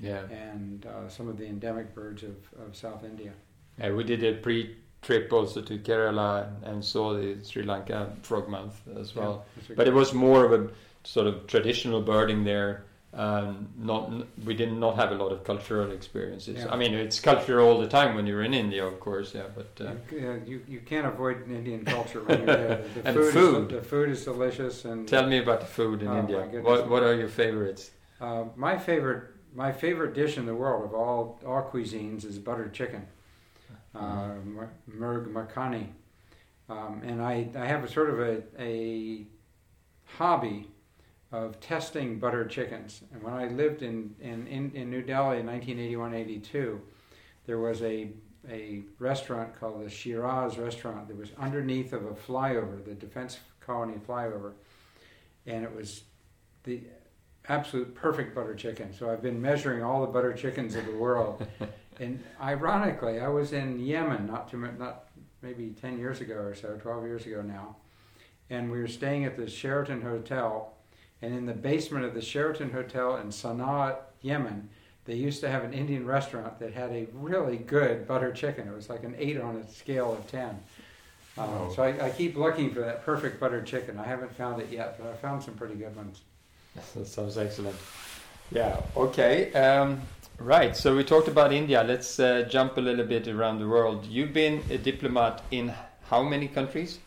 Yeah. 0.00 0.22
and 0.30 0.86
uh, 0.86 1.08
some 1.08 1.28
of 1.28 1.36
the 1.38 1.46
endemic 1.46 1.94
birds 1.94 2.22
of, 2.22 2.36
of 2.64 2.76
South 2.76 3.04
India. 3.04 3.32
Yeah, 3.78 3.92
we 3.92 4.04
did 4.04 4.22
a 4.24 4.34
pre-trip 4.34 5.32
also 5.32 5.60
to 5.62 5.78
Kerala 5.78 6.46
and, 6.46 6.64
and 6.64 6.84
saw 6.84 7.14
the 7.14 7.36
Sri 7.44 7.62
Lanka 7.62 8.12
frogmouth 8.22 8.74
as 8.98 9.14
well. 9.14 9.44
Yeah, 9.68 9.74
But 9.76 9.88
it 9.88 9.94
was 9.94 10.12
more 10.14 10.44
of 10.44 10.52
a 10.52 10.70
sort 11.04 11.26
of 11.26 11.46
traditional 11.46 12.02
birding 12.02 12.44
there 12.44 12.84
um, 13.14 13.68
not 13.78 14.12
we 14.44 14.54
did 14.54 14.72
not 14.72 14.96
have 14.96 15.12
a 15.12 15.14
lot 15.14 15.32
of 15.32 15.42
cultural 15.44 15.90
experiences. 15.92 16.58
Yeah. 16.58 16.70
I 16.70 16.76
mean, 16.76 16.92
it's 16.92 17.20
culture 17.20 17.60
all 17.60 17.80
the 17.80 17.86
time 17.88 18.14
when 18.14 18.26
you're 18.26 18.42
in 18.42 18.52
India, 18.52 18.84
of 18.86 19.00
course. 19.00 19.34
Yeah, 19.34 19.44
but 19.54 19.86
uh, 19.86 19.92
You, 20.12 20.28
uh, 20.28 20.46
you, 20.46 20.64
you 20.68 20.80
can't 20.80 21.06
avoid 21.06 21.50
Indian 21.50 21.84
culture 21.84 22.22
when 22.22 22.38
you're 22.38 22.46
there. 22.46 22.84
The 22.94 23.06
And 23.08 23.16
food, 23.16 23.32
food. 23.32 23.72
Is, 23.72 23.78
the 23.80 23.82
food 23.82 24.10
is 24.10 24.24
delicious, 24.24 24.84
and 24.84 25.08
tell 25.08 25.26
me 25.26 25.38
about 25.38 25.60
the 25.60 25.66
food 25.66 26.02
in 26.02 26.08
Oh, 26.08 26.18
India. 26.18 26.40
What 26.62 26.88
what 26.88 27.02
are 27.02 27.14
your 27.14 27.28
favorites? 27.28 27.90
Uh, 28.20 28.44
my 28.56 28.76
favorite 28.76 29.30
my 29.54 29.72
favorite 29.72 30.14
dish 30.14 30.36
in 30.36 30.46
the 30.46 30.54
world 30.54 30.84
of 30.84 30.94
all 30.94 31.40
all 31.46 31.62
cuisines 31.62 32.24
is 32.24 32.38
buttered 32.38 32.72
chicken, 32.72 33.06
uh, 33.94 34.34
mur- 34.44 34.72
murgh 34.90 35.26
makhani, 35.32 35.88
um, 36.68 37.02
and 37.04 37.22
I, 37.22 37.48
I 37.56 37.66
have 37.66 37.84
a 37.84 37.88
sort 37.88 38.10
of 38.10 38.20
a, 38.20 38.42
a 38.58 39.26
hobby 40.04 40.68
of 41.30 41.60
testing 41.60 42.18
buttered 42.18 42.50
chickens. 42.50 43.02
And 43.12 43.22
when 43.22 43.34
I 43.34 43.48
lived 43.48 43.82
in 43.82 44.14
in, 44.20 44.46
in, 44.46 44.72
in 44.74 44.90
New 44.90 45.02
Delhi 45.02 45.40
in 45.40 45.46
1981-82, 45.46 46.78
there 47.46 47.58
was 47.58 47.82
a 47.82 48.10
a 48.50 48.82
restaurant 48.98 49.58
called 49.58 49.84
the 49.84 49.90
Shiraz 49.90 50.58
restaurant 50.58 51.08
that 51.08 51.16
was 51.16 51.30
underneath 51.38 51.92
of 51.92 52.06
a 52.06 52.12
flyover, 52.12 52.82
the 52.84 52.94
Defense 52.94 53.38
Colony 53.60 53.98
flyover, 54.08 54.52
and 55.46 55.64
it 55.64 55.74
was 55.74 56.04
the 56.64 56.82
absolute 57.48 57.94
perfect 57.94 58.34
butter 58.34 58.54
chicken. 58.54 58.92
So 58.92 59.10
I've 59.10 59.22
been 59.22 59.40
measuring 59.40 59.82
all 59.82 60.02
the 60.02 60.12
butter 60.12 60.32
chickens 60.32 60.74
of 60.74 60.86
the 60.86 60.96
world. 60.96 61.46
and 62.00 62.22
ironically, 62.40 63.20
I 63.20 63.28
was 63.28 63.52
in 63.52 63.78
Yemen 63.78 64.26
not 64.26 64.50
too 64.50 64.58
not 64.78 65.06
maybe 65.42 65.70
10 65.80 65.98
years 65.98 66.20
ago 66.20 66.34
or 66.34 66.54
so, 66.54 66.76
12 66.76 67.04
years 67.04 67.26
ago 67.26 67.42
now. 67.42 67.76
And 68.50 68.70
we 68.70 68.80
were 68.80 68.88
staying 68.88 69.24
at 69.24 69.36
the 69.36 69.48
Sheraton 69.48 70.02
Hotel, 70.02 70.72
and 71.20 71.34
in 71.34 71.46
the 71.46 71.52
basement 71.52 72.04
of 72.04 72.14
the 72.14 72.22
Sheraton 72.22 72.70
Hotel 72.70 73.16
in 73.16 73.28
Sana'a, 73.28 73.96
Yemen, 74.22 74.68
they 75.04 75.14
used 75.14 75.40
to 75.42 75.50
have 75.50 75.64
an 75.64 75.72
Indian 75.72 76.06
restaurant 76.06 76.58
that 76.58 76.72
had 76.72 76.90
a 76.90 77.06
really 77.12 77.56
good 77.56 78.06
butter 78.06 78.32
chicken. 78.32 78.66
It 78.66 78.74
was 78.74 78.88
like 78.88 79.04
an 79.04 79.14
8 79.18 79.40
on 79.40 79.56
a 79.56 79.70
scale 79.70 80.12
of 80.12 80.26
10. 80.30 80.48
Uh, 80.48 80.54
Wow. 81.36 81.72
So 81.74 81.82
I, 81.82 82.06
I 82.06 82.10
keep 82.10 82.36
looking 82.36 82.74
for 82.74 82.80
that 82.80 83.04
perfect 83.04 83.38
butter 83.38 83.62
chicken. 83.62 83.98
I 83.98 84.04
haven't 84.04 84.34
found 84.34 84.60
it 84.60 84.70
yet, 84.70 84.98
but 84.98 85.08
I 85.08 85.14
found 85.14 85.42
some 85.42 85.54
pretty 85.54 85.76
good 85.76 85.94
ones. 85.94 86.22
That 86.94 87.06
sounds 87.06 87.36
excellent. 87.38 87.76
Yeah. 88.50 88.80
Okay. 88.96 89.52
Um, 89.52 90.00
right. 90.38 90.76
So 90.76 90.96
we 90.96 91.04
talked 91.04 91.28
about 91.28 91.52
India. 91.52 91.82
Let's 91.86 92.18
uh, 92.18 92.46
jump 92.50 92.76
a 92.76 92.80
little 92.80 93.04
bit 93.06 93.28
around 93.28 93.58
the 93.58 93.68
world. 93.68 94.06
You've 94.06 94.32
been 94.32 94.62
a 94.70 94.78
diplomat 94.78 95.42
in 95.50 95.72
how 96.08 96.22
many 96.22 96.48
countries? 96.48 96.98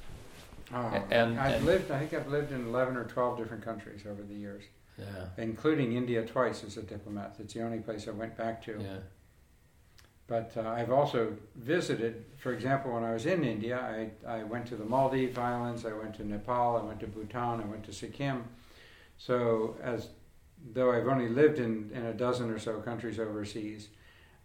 Oh, 0.74 0.78
And- 1.12 1.40
I've 1.40 1.56
and- 1.56 1.66
lived. 1.66 1.92
I 1.92 2.00
think 2.00 2.14
I've 2.14 2.28
lived 2.28 2.52
in 2.52 2.68
eleven 2.68 2.96
or 2.96 3.06
twelve 3.06 3.38
different 3.38 3.64
countries 3.64 4.06
over 4.06 4.22
the 4.24 4.36
years, 4.36 4.64
Yeah. 4.98 5.06
including 5.38 5.94
India 5.94 6.24
twice 6.26 6.64
as 6.64 6.78
a 6.78 6.84
diplomat. 6.84 7.36
It's 7.40 7.54
the 7.54 7.62
only 7.64 7.80
place 7.80 8.08
I 8.08 8.12
went 8.12 8.38
back 8.38 8.64
to. 8.66 8.72
Yeah. 8.80 8.98
But 10.28 10.54
uh, 10.56 10.62
I've 10.70 10.92
also 10.92 11.36
visited. 11.56 12.24
For 12.38 12.54
example, 12.54 12.94
when 12.94 13.04
I 13.04 13.12
was 13.12 13.26
in 13.26 13.44
India, 13.44 13.78
I 13.80 14.12
I 14.40 14.44
went 14.44 14.66
to 14.68 14.76
the 14.78 14.86
Maldives 14.86 15.38
Islands. 15.38 15.86
I 15.86 15.92
went 15.94 16.16
to 16.16 16.24
Nepal. 16.26 16.78
I 16.78 16.84
went 16.84 17.00
to 17.02 17.08
Bhutan. 17.08 17.60
I 17.62 17.66
went 17.66 17.84
to 17.86 17.92
Sikkim. 17.94 18.44
So 19.26 19.76
as 19.84 20.10
though 20.74 20.92
I've 20.92 21.08
only 21.08 21.30
lived 21.30 21.60
in, 21.60 21.92
in 21.94 22.06
a 22.06 22.14
dozen 22.14 22.50
or 22.50 22.58
so 22.58 22.80
countries 22.80 23.20
overseas, 23.20 23.90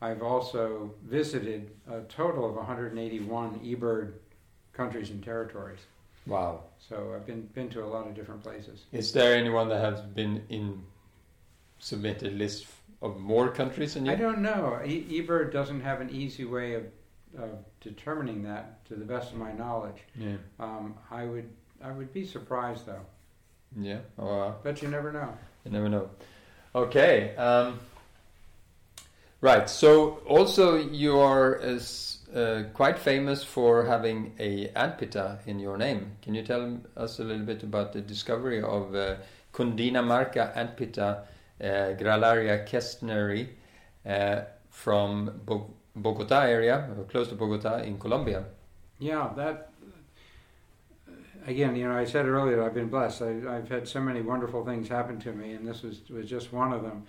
I've 0.02 0.22
also 0.22 0.94
visited 1.02 1.70
a 1.90 2.00
total 2.02 2.44
of 2.44 2.56
181 2.56 3.60
eBird 3.60 4.14
countries 4.74 5.08
and 5.10 5.24
territories. 5.24 5.78
Wow. 6.26 6.64
So 6.78 7.14
I've 7.14 7.24
been 7.24 7.42
been 7.54 7.70
to 7.70 7.84
a 7.84 7.86
lot 7.86 8.06
of 8.06 8.14
different 8.14 8.42
places. 8.42 8.84
Is 8.92 9.12
there 9.12 9.34
anyone 9.34 9.68
that 9.70 9.80
has 9.80 10.00
been 10.00 10.42
in 10.50 10.82
submitted 11.78 12.34
list 12.34 12.66
of 13.00 13.18
more 13.18 13.48
countries 13.48 13.94
than 13.94 14.04
you? 14.04 14.12
I 14.12 14.16
don't 14.16 14.40
know. 14.42 14.80
E- 14.84 15.22
eBird 15.22 15.52
doesn't 15.52 15.80
have 15.80 16.00
an 16.00 16.10
easy 16.10 16.44
way 16.44 16.74
of, 16.74 16.84
of 17.38 17.50
determining 17.80 18.42
that, 18.42 18.84
to 18.86 18.94
the 18.94 19.04
best 19.04 19.32
of 19.32 19.38
my 19.38 19.52
knowledge. 19.52 20.02
Yeah. 20.16 20.36
Um, 20.58 20.96
I 21.10 21.24
would 21.24 21.48
I 21.82 21.92
would 21.92 22.12
be 22.12 22.26
surprised 22.26 22.84
though, 22.86 23.06
Yeah. 23.78 23.98
Oh, 24.18 24.40
uh, 24.40 24.52
but 24.62 24.80
you 24.82 24.88
never 24.88 25.12
know. 25.12 25.36
you 25.64 25.70
never 25.70 25.88
know. 25.88 26.08
Okay. 26.74 27.34
Um, 27.36 27.78
right. 29.40 29.68
So 29.68 30.22
also 30.26 30.76
you 30.76 31.18
are 31.18 31.58
as, 31.58 32.18
uh, 32.34 32.64
quite 32.74 32.98
famous 32.98 33.44
for 33.44 33.84
having 33.84 34.32
a 34.38 34.68
antpitta 34.68 35.38
in 35.46 35.58
your 35.58 35.76
name. 35.76 36.12
Can 36.22 36.34
you 36.34 36.42
tell 36.42 36.78
us 36.96 37.18
a 37.18 37.24
little 37.24 37.44
bit 37.44 37.62
about 37.62 37.92
the 37.92 38.00
discovery 38.00 38.62
of 38.62 38.94
uh, 38.94 39.16
Cundinamarca 39.52 40.54
Antpitta 40.54 41.24
uh, 41.60 41.96
Grallaria 41.98 42.66
kaestneri 42.68 43.48
uh, 44.04 44.42
from 44.70 45.40
Bo- 45.44 45.70
Bogota 45.94 46.40
area, 46.42 46.88
close 47.08 47.28
to 47.28 47.34
Bogota 47.34 47.78
in 47.78 47.98
Colombia? 47.98 48.44
Yeah, 48.98 49.30
that. 49.36 49.70
Again, 51.46 51.76
you 51.76 51.86
know, 51.86 51.96
I 51.96 52.04
said 52.04 52.26
earlier 52.26 52.60
I've 52.64 52.74
been 52.74 52.88
blessed. 52.88 53.22
I, 53.22 53.56
I've 53.56 53.68
had 53.68 53.86
so 53.86 54.00
many 54.00 54.20
wonderful 54.20 54.64
things 54.64 54.88
happen 54.88 55.20
to 55.20 55.32
me, 55.32 55.52
and 55.52 55.66
this 55.66 55.82
was 55.82 56.00
was 56.10 56.28
just 56.28 56.52
one 56.52 56.72
of 56.72 56.82
them. 56.82 57.04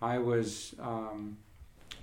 I 0.00 0.18
was 0.18 0.74
um, 0.78 1.36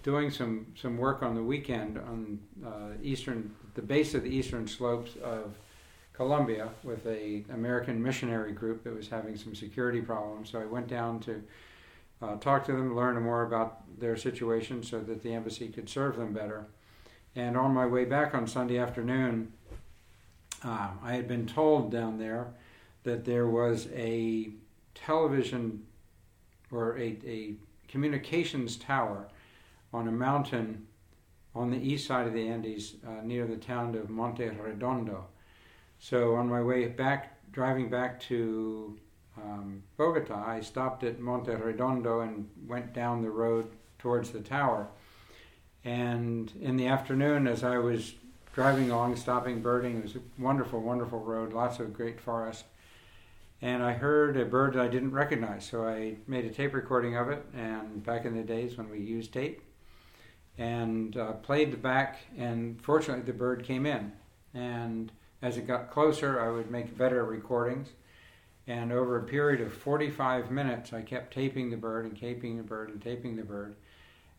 doing 0.03 0.29
some 0.29 0.67
some 0.75 0.97
work 0.97 1.23
on 1.23 1.33
the 1.33 1.41
weekend 1.41 1.97
on 1.97 2.39
uh, 2.65 2.97
eastern 3.01 3.55
the 3.75 3.81
base 3.81 4.13
of 4.15 4.23
the 4.23 4.29
eastern 4.29 4.67
slopes 4.67 5.11
of 5.23 5.55
Colombia 6.11 6.69
with 6.83 7.05
a 7.07 7.45
American 7.53 8.03
missionary 8.03 8.51
group 8.51 8.83
that 8.83 8.93
was 8.93 9.07
having 9.07 9.37
some 9.37 9.55
security 9.55 10.01
problems. 10.01 10.49
So 10.51 10.59
I 10.59 10.65
went 10.65 10.87
down 10.87 11.21
to 11.21 11.41
uh, 12.21 12.35
talk 12.35 12.65
to 12.65 12.73
them, 12.73 12.97
learn 12.97 13.21
more 13.21 13.43
about 13.43 13.97
their 13.97 14.17
situation, 14.17 14.83
so 14.83 14.99
that 14.99 15.23
the 15.23 15.33
embassy 15.33 15.69
could 15.69 15.87
serve 15.87 16.17
them 16.17 16.33
better. 16.33 16.65
And 17.33 17.55
on 17.55 17.73
my 17.73 17.85
way 17.85 18.03
back 18.03 18.33
on 18.33 18.45
Sunday 18.45 18.77
afternoon, 18.77 19.53
uh, 20.63 20.89
I 21.03 21.13
had 21.13 21.27
been 21.27 21.45
told 21.45 21.91
down 21.91 22.17
there 22.17 22.47
that 23.03 23.25
there 23.25 23.47
was 23.47 23.87
a 23.93 24.49
television 24.95 25.85
or 26.71 26.97
a, 26.97 27.17
a 27.25 27.55
communications 27.87 28.75
tower 28.75 29.27
on 29.93 30.07
a 30.07 30.11
mountain 30.11 30.85
on 31.55 31.71
the 31.71 31.77
east 31.77 32.07
side 32.07 32.27
of 32.27 32.33
the 32.33 32.47
Andes 32.47 32.95
uh, 33.07 33.21
near 33.23 33.47
the 33.47 33.55
town 33.55 33.95
of 33.95 34.09
Monte 34.09 34.47
Redondo. 34.47 35.25
So 35.99 36.35
on 36.35 36.49
my 36.49 36.61
way 36.61 36.87
back, 36.87 37.39
driving 37.51 37.89
back 37.89 38.19
to 38.21 38.97
um, 39.37 39.83
Bogota, 39.97 40.43
I 40.45 40.61
stopped 40.61 41.03
at 41.03 41.19
Monte 41.19 41.51
Redondo 41.51 42.21
and 42.21 42.47
went 42.67 42.93
down 42.93 43.21
the 43.21 43.31
road 43.31 43.69
towards 43.97 44.31
the 44.31 44.41
tower. 44.41 44.87
And 45.83 46.51
in 46.61 46.75
the 46.75 46.87
afternoon, 46.87 47.47
as 47.47 47.63
I 47.63 47.77
was 47.77 48.13
driving 48.57 48.89
along, 48.89 49.15
stopping, 49.15 49.61
birding, 49.61 49.97
it 49.97 50.01
was 50.01 50.15
a 50.15 50.19
wonderful, 50.39 50.81
wonderful 50.81 51.19
road, 51.19 51.53
lots 51.53 51.79
of 51.79 51.93
great 51.93 52.19
forest. 52.19 52.65
And 53.61 53.83
I 53.83 53.93
heard 53.93 54.35
a 54.35 54.45
bird 54.45 54.73
that 54.73 54.81
I 54.81 54.87
didn't 54.87 55.11
recognize, 55.11 55.63
so 55.63 55.87
I 55.87 56.15
made 56.25 56.43
a 56.43 56.49
tape 56.49 56.73
recording 56.73 57.15
of 57.15 57.29
it. 57.29 57.45
And 57.55 58.03
back 58.03 58.25
in 58.25 58.35
the 58.35 58.41
days 58.41 58.75
when 58.75 58.89
we 58.89 58.97
used 58.97 59.31
tape, 59.31 59.61
and 60.57 61.15
uh, 61.15 61.33
played 61.33 61.71
the 61.71 61.77
back. 61.77 62.17
And 62.35 62.81
fortunately, 62.81 63.25
the 63.25 63.37
bird 63.37 63.63
came 63.63 63.85
in. 63.85 64.11
And 64.55 65.11
as 65.43 65.57
it 65.57 65.67
got 65.67 65.91
closer, 65.91 66.41
I 66.41 66.49
would 66.49 66.71
make 66.71 66.97
better 66.97 67.23
recordings. 67.25 67.89
And 68.65 68.91
over 68.91 69.17
a 69.17 69.23
period 69.23 69.61
of 69.61 69.71
45 69.71 70.49
minutes, 70.49 70.93
I 70.93 71.03
kept 71.03 71.31
taping 71.31 71.69
the 71.69 71.77
bird 71.77 72.05
and 72.05 72.19
taping 72.19 72.57
the 72.57 72.63
bird 72.63 72.89
and 72.89 72.99
taping 72.99 73.35
the 73.35 73.43
bird. 73.43 73.75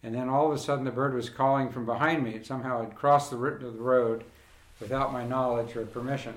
And 0.03 0.15
then 0.15 0.29
all 0.29 0.49
of 0.49 0.57
a 0.57 0.59
sudden, 0.59 0.85
the 0.85 0.91
bird 0.91 1.15
was 1.15 1.29
calling 1.29 1.71
from 1.71 1.85
behind 1.85 2.23
me. 2.23 2.31
It 2.31 2.47
somehow 2.47 2.81
had 2.81 2.95
crossed 2.95 3.31
the, 3.31 3.37
road 3.37 4.25
without 4.81 5.13
my 5.13 5.27
knowledge 5.27 5.75
or 5.77 5.85
permission. 5.87 6.35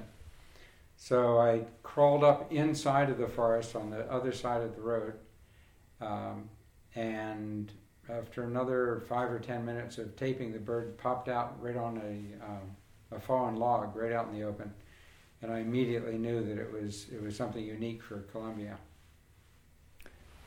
So 0.98 1.40
I 1.40 1.62
crawled 1.84 2.24
up 2.24 2.52
inside 2.52 3.10
of 3.10 3.18
the 3.18 3.28
forest 3.28 3.76
on 3.76 3.90
the 3.90 4.12
other 4.12 4.32
side 4.32 4.62
of 4.62 4.76
the 4.76 4.82
road. 4.82 5.14
Um, 6.00 6.50
and 6.96 7.72
after 8.10 8.44
another 8.44 9.04
five 9.08 9.32
or 9.32 9.40
ten 9.40 9.66
minutes 9.66 9.98
of 9.98 10.16
taping, 10.16 10.52
the 10.52 10.60
bird 10.60 10.98
popped 10.98 11.30
out 11.30 11.62
right 11.62 11.78
on 11.78 11.98
a, 11.98 12.44
um, 12.46 12.76
a 13.12 13.20
fallen 13.20 13.56
log 13.56 13.96
right 13.96 14.12
out 14.12 14.28
in 14.28 14.34
the 14.34 14.44
open. 14.44 14.74
And 15.42 15.52
I 15.52 15.60
immediately 15.60 16.18
knew 16.18 16.44
that 16.44 16.60
it 16.60 16.72
was 16.72 17.08
it 17.12 17.22
was 17.22 17.36
something 17.36 17.64
unique 17.64 18.04
for 18.04 18.20
Colombia. 18.32 18.78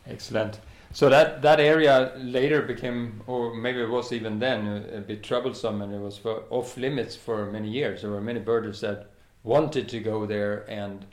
Excellent. 0.07 0.61
So 0.94 1.09
that 1.09 1.42
that 1.42 1.59
area 1.59 2.12
later 2.16 2.62
became, 2.62 3.20
or 3.26 3.52
maybe 3.52 3.80
it 3.83 3.90
was 3.90 4.12
even 4.12 4.38
then, 4.38 4.66
a, 4.68 4.98
a 4.98 5.00
bit 5.00 5.24
troublesome, 5.24 5.83
and 5.83 5.92
it 5.92 5.98
was 5.98 6.16
for, 6.16 6.44
off 6.50 6.76
limits 6.76 7.16
for 7.16 7.46
many 7.50 7.68
years. 7.68 8.02
There 8.02 8.12
were 8.12 8.20
many 8.20 8.38
birders 8.38 8.80
that 8.83 9.11
wanted 9.42 9.88
to 9.88 9.98
go 9.98 10.24
there 10.24 10.64
and 10.70 11.04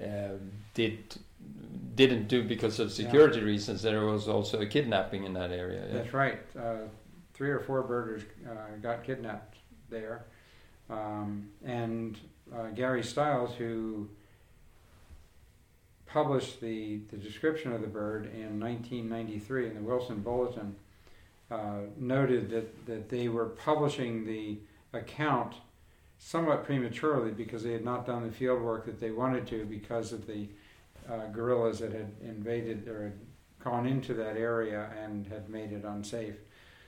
uh, 0.00 0.38
did 0.72 1.16
didn't 1.96 2.28
do 2.28 2.44
because 2.44 2.78
of 2.78 2.92
security 2.92 3.40
reasons. 3.40 3.82
There 3.82 4.06
was 4.06 4.28
also 4.28 4.60
a 4.60 4.66
kidnapping 4.66 5.24
in 5.24 5.32
that 5.34 5.50
area. 5.50 5.84
yeah. 5.86 5.92
That's 5.94 6.14
right. 6.14 6.40
Uh, 6.56 6.86
three 7.34 7.50
or 7.50 7.58
four 7.58 7.82
birders 7.82 8.22
uh, 8.48 8.76
got 8.80 9.02
kidnapped 9.02 9.56
there, 9.90 10.26
um, 10.88 11.48
and 11.64 12.18
uh, 12.54 12.68
Gary 12.68 13.02
Stiles, 13.02 13.52
who 13.56 14.08
published 16.14 16.60
the, 16.60 17.00
the 17.10 17.16
description 17.16 17.72
of 17.72 17.80
the 17.80 17.88
bird 17.88 18.26
in 18.26 18.60
1993 18.60 19.66
in 19.66 19.74
the 19.74 19.80
Wilson 19.80 20.20
Bulletin 20.20 20.76
uh, 21.50 21.80
noted 21.98 22.48
that, 22.50 22.86
that 22.86 23.08
they 23.08 23.26
were 23.26 23.46
publishing 23.46 24.24
the 24.24 24.56
account 24.92 25.56
somewhat 26.16 26.64
prematurely 26.64 27.32
because 27.32 27.64
they 27.64 27.72
had 27.72 27.84
not 27.84 28.06
done 28.06 28.24
the 28.24 28.32
field 28.32 28.62
work 28.62 28.86
that 28.86 29.00
they 29.00 29.10
wanted 29.10 29.44
to 29.48 29.64
because 29.64 30.12
of 30.12 30.24
the 30.28 30.46
uh, 31.10 31.26
guerrillas 31.32 31.80
that 31.80 31.90
had 31.90 32.12
invaded 32.22 32.86
or 32.86 33.06
had 33.06 33.18
gone 33.58 33.84
into 33.84 34.14
that 34.14 34.36
area 34.36 34.90
and 35.02 35.26
had 35.26 35.48
made 35.48 35.72
it 35.72 35.84
unsafe. 35.84 36.36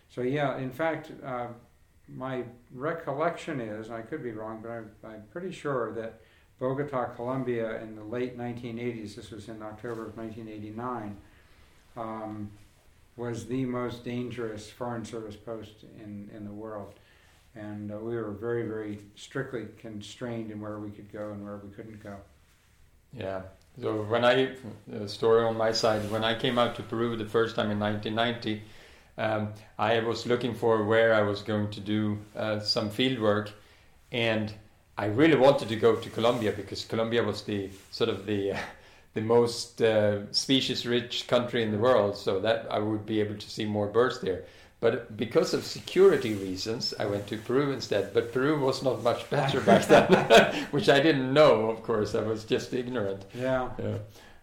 So, 0.08 0.20
yeah, 0.20 0.56
in 0.56 0.70
fact, 0.70 1.10
uh, 1.24 1.48
my 2.08 2.44
recollection 2.72 3.60
is, 3.60 3.90
I 3.90 4.02
could 4.02 4.22
be 4.22 4.30
wrong, 4.30 4.60
but 4.62 4.70
I'm, 4.70 4.90
I'm 5.04 5.24
pretty 5.32 5.50
sure 5.50 5.92
that 5.94 6.20
Bogota, 6.58 7.06
Colombia, 7.14 7.82
in 7.82 7.96
the 7.96 8.04
late 8.04 8.38
1980s, 8.38 9.16
this 9.16 9.30
was 9.30 9.48
in 9.48 9.62
October 9.62 10.06
of 10.06 10.16
1989, 10.16 11.16
um, 11.96 12.50
was 13.16 13.46
the 13.46 13.64
most 13.64 14.04
dangerous 14.04 14.70
Foreign 14.70 15.04
Service 15.04 15.36
post 15.36 15.84
in, 16.02 16.30
in 16.34 16.44
the 16.44 16.52
world. 16.52 16.94
And 17.54 17.92
uh, 17.92 17.98
we 17.98 18.16
were 18.16 18.30
very, 18.30 18.66
very 18.66 18.98
strictly 19.16 19.66
constrained 19.78 20.50
in 20.50 20.60
where 20.60 20.78
we 20.78 20.90
could 20.90 21.12
go 21.12 21.30
and 21.30 21.44
where 21.44 21.56
we 21.56 21.70
couldn't 21.70 22.02
go. 22.02 22.16
Yeah. 23.12 23.42
So 23.80 24.02
when 24.02 24.24
I, 24.24 24.54
a 24.92 25.08
story 25.08 25.44
on 25.44 25.56
my 25.56 25.72
side, 25.72 26.10
when 26.10 26.24
I 26.24 26.34
came 26.34 26.58
out 26.58 26.76
to 26.76 26.82
Peru 26.82 27.16
the 27.16 27.26
first 27.26 27.56
time 27.56 27.70
in 27.70 27.78
1990, 27.78 28.62
um, 29.18 29.52
I 29.78 30.00
was 30.00 30.26
looking 30.26 30.54
for 30.54 30.84
where 30.84 31.14
I 31.14 31.22
was 31.22 31.42
going 31.42 31.70
to 31.70 31.80
do 31.80 32.18
uh, 32.34 32.60
some 32.60 32.90
field 32.90 33.18
work, 33.18 33.50
and 34.12 34.52
I 34.98 35.06
really 35.06 35.36
wanted 35.36 35.68
to 35.68 35.76
go 35.76 35.96
to 35.96 36.10
Colombia 36.10 36.52
because 36.52 36.84
Colombia 36.84 37.22
was 37.22 37.42
the 37.42 37.70
sort 37.90 38.10
of 38.10 38.26
the 38.26 38.52
uh, 38.52 38.58
the 39.14 39.20
most 39.22 39.80
uh, 39.80 40.30
species-rich 40.30 41.26
country 41.26 41.62
in 41.62 41.70
the 41.70 41.78
world, 41.78 42.16
so 42.16 42.38
that 42.40 42.66
I 42.70 42.78
would 42.78 43.06
be 43.06 43.20
able 43.20 43.36
to 43.36 43.50
see 43.50 43.64
more 43.64 43.86
birds 43.86 44.20
there. 44.20 44.44
But 44.78 45.16
because 45.16 45.54
of 45.54 45.64
security 45.64 46.34
reasons, 46.34 46.92
I 47.00 47.06
went 47.06 47.26
to 47.28 47.38
Peru 47.38 47.72
instead. 47.72 48.12
But 48.12 48.32
Peru 48.32 48.60
was 48.60 48.82
not 48.82 49.02
much 49.02 49.28
better 49.30 49.60
back 49.60 49.86
then, 49.86 50.66
which 50.70 50.90
I 50.90 51.00
didn't 51.00 51.32
know. 51.32 51.70
Of 51.70 51.82
course, 51.82 52.14
I 52.14 52.20
was 52.20 52.44
just 52.44 52.74
ignorant. 52.74 53.24
Yeah. 53.34 53.70
Yeah. 53.78 53.98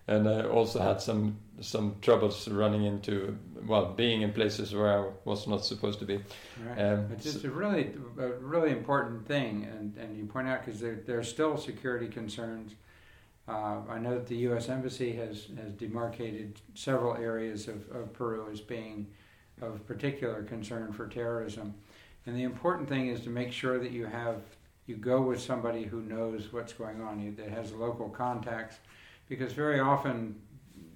And 0.07 0.27
I 0.27 0.43
also 0.43 0.79
had 0.79 1.01
some 1.01 1.37
some 1.61 1.95
troubles 2.01 2.47
running 2.47 2.83
into 2.83 3.37
well 3.65 3.93
being 3.93 4.21
in 4.21 4.33
places 4.33 4.73
where 4.73 4.99
I 4.99 5.09
was 5.23 5.47
not 5.47 5.63
supposed 5.63 5.99
to 5.99 6.05
be. 6.05 6.19
Right. 6.65 6.81
Um, 6.81 7.07
it's 7.11 7.23
just 7.23 7.45
a 7.45 7.51
really 7.51 7.93
a 8.19 8.29
really 8.33 8.71
important 8.71 9.25
thing, 9.25 9.65
and, 9.71 9.95
and 9.97 10.17
you 10.17 10.25
point 10.25 10.47
out 10.47 10.65
because 10.65 10.81
there 10.81 10.99
there 11.05 11.19
are 11.19 11.23
still 11.23 11.57
security 11.57 12.07
concerns. 12.07 12.73
Uh, 13.47 13.81
I 13.89 13.99
know 13.99 14.13
that 14.15 14.27
the 14.27 14.37
U.S. 14.37 14.67
Embassy 14.69 15.13
has 15.13 15.47
has 15.61 15.71
demarcated 15.73 16.59
several 16.73 17.15
areas 17.15 17.67
of, 17.67 17.89
of 17.91 18.13
Peru 18.13 18.47
as 18.51 18.59
being 18.59 19.07
of 19.61 19.85
particular 19.87 20.43
concern 20.43 20.91
for 20.91 21.07
terrorism, 21.07 21.73
and 22.25 22.35
the 22.35 22.43
important 22.43 22.89
thing 22.89 23.07
is 23.07 23.21
to 23.21 23.29
make 23.29 23.53
sure 23.53 23.79
that 23.79 23.91
you 23.91 24.05
have 24.05 24.41
you 24.85 24.97
go 24.97 25.21
with 25.21 25.41
somebody 25.41 25.83
who 25.83 26.01
knows 26.01 26.51
what's 26.51 26.73
going 26.73 27.01
on, 27.01 27.21
you 27.21 27.31
that 27.35 27.49
has 27.49 27.71
local 27.71 28.09
contacts, 28.09 28.77
because 29.29 29.53
very 29.53 29.79
often 29.79 30.39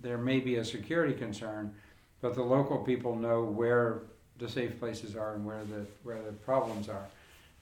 there 0.01 0.17
may 0.17 0.39
be 0.39 0.55
a 0.55 0.65
security 0.65 1.13
concern, 1.13 1.73
but 2.21 2.35
the 2.35 2.43
local 2.43 2.77
people 2.79 3.15
know 3.15 3.43
where 3.43 4.03
the 4.37 4.47
safe 4.47 4.79
places 4.79 5.15
are 5.15 5.33
and 5.33 5.45
where 5.45 5.63
the 5.65 5.85
where 6.03 6.21
the 6.21 6.31
problems 6.31 6.89
are. 6.89 7.07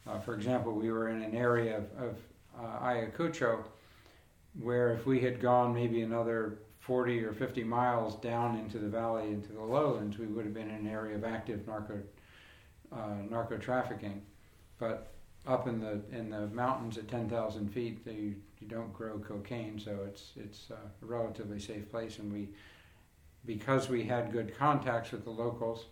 Uh, 0.08 0.19
for 0.19 0.36
example, 0.36 0.73
we 0.73 0.91
were 0.91 1.10
in 1.10 1.21
an 1.23 1.36
area 1.36 1.78
of, 1.78 2.04
of 2.04 2.17
uh, 2.60 2.86
Ayacucho 2.86 3.63
where 4.62 4.93
if 4.93 5.06
we 5.06 5.19
had 5.19 5.41
gone 5.41 5.73
maybe 5.73 6.01
another 6.01 6.60
40 6.80 7.23
or 7.23 7.34
50 7.34 7.63
miles 7.63 8.15
down 8.17 8.58
into 8.58 8.78
the 8.78 8.88
valley 8.88 9.28
into 9.30 9.51
the 9.51 9.62
lowlands, 9.62 10.17
we 10.17 10.28
would 10.28 10.45
have 10.45 10.54
been 10.54 10.69
in 10.69 10.75
an 10.75 10.88
area 10.88 11.15
of 11.15 11.23
active 11.23 11.67
narco 11.67 11.99
uh, 12.91 13.15
narco 13.30 13.58
trafficking. 13.58 14.21
But 14.78 15.14
up 15.47 15.67
in 15.67 15.79
the 15.79 16.01
in 16.12 16.29
the 16.29 16.47
mountains 16.47 16.97
at 16.97 17.08
10,000 17.08 17.69
feet, 17.69 18.03
they 18.05 18.36
you 18.60 18.67
don't 18.67 18.93
grow 18.93 19.19
cocaine, 19.19 19.79
so 19.79 19.99
it's 20.08 20.31
it's 20.36 20.69
a 20.71 21.05
relatively 21.05 21.60
safe 21.60 21.89
place. 21.89 22.19
And 22.19 22.31
we, 22.31 22.49
because 23.45 23.89
we 23.89 24.03
had 24.03 24.31
good 24.31 24.58
contacts 24.58 25.12
with 25.12 25.23
the 25.23 25.31
locals, 25.31 25.86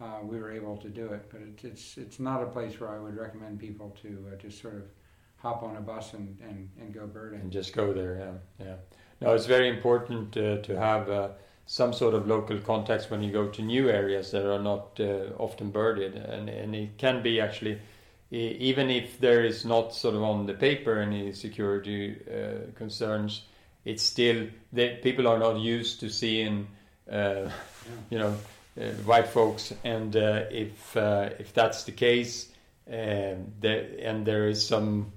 uh, 0.00 0.18
we 0.22 0.38
were 0.38 0.52
able 0.52 0.76
to 0.78 0.88
do 0.88 1.06
it. 1.06 1.30
But 1.30 1.40
it, 1.40 1.64
it's 1.64 1.96
it's 1.96 2.20
not 2.20 2.42
a 2.42 2.46
place 2.46 2.78
where 2.80 2.90
I 2.90 2.98
would 2.98 3.16
recommend 3.16 3.58
people 3.58 3.96
to 4.02 4.26
uh, 4.32 4.36
just 4.36 4.60
sort 4.60 4.74
of 4.74 4.84
hop 5.36 5.62
on 5.62 5.76
a 5.76 5.80
bus 5.80 6.14
and, 6.14 6.38
and, 6.40 6.70
and 6.80 6.94
go 6.94 7.04
birding. 7.04 7.40
And 7.40 7.50
just 7.50 7.74
go 7.74 7.92
there, 7.92 8.16
yeah, 8.16 8.66
yeah. 8.66 8.74
No, 9.20 9.34
it's 9.34 9.46
very 9.46 9.68
important 9.68 10.36
uh, 10.36 10.58
to 10.58 10.78
have 10.78 11.10
uh, 11.10 11.28
some 11.66 11.92
sort 11.92 12.14
of 12.14 12.28
local 12.28 12.58
contacts 12.58 13.10
when 13.10 13.22
you 13.22 13.32
go 13.32 13.48
to 13.48 13.62
new 13.62 13.88
areas 13.88 14.30
that 14.30 14.44
are 14.44 14.62
not 14.62 15.00
uh, 15.00 15.30
often 15.38 15.70
birded, 15.70 16.14
and 16.14 16.48
and 16.48 16.74
it 16.74 16.98
can 16.98 17.22
be 17.22 17.40
actually 17.40 17.78
even 18.32 18.90
if 18.90 19.20
there 19.20 19.44
is 19.44 19.64
not 19.64 19.94
sort 19.94 20.14
of 20.14 20.22
on 20.22 20.46
the 20.46 20.54
paper 20.54 20.98
any 20.98 21.32
security 21.32 22.16
uh, 22.30 22.70
concerns, 22.74 23.42
it's 23.84 24.02
still 24.02 24.46
that 24.72 25.02
people 25.02 25.28
are 25.28 25.38
not 25.38 25.58
used 25.58 26.00
to 26.00 26.08
seeing, 26.08 26.66
uh, 27.10 27.50
you 28.10 28.18
know, 28.18 28.34
uh, 28.80 28.84
white 29.04 29.28
folks, 29.28 29.74
and 29.84 30.16
uh, 30.16 30.44
if 30.50 30.96
uh, 30.96 31.28
if 31.38 31.52
that's 31.52 31.84
the 31.84 31.92
case, 31.92 32.48
um, 32.90 33.52
there, 33.60 33.86
and 34.00 34.24
there 34.24 34.48
is 34.48 34.66
some 34.66 35.12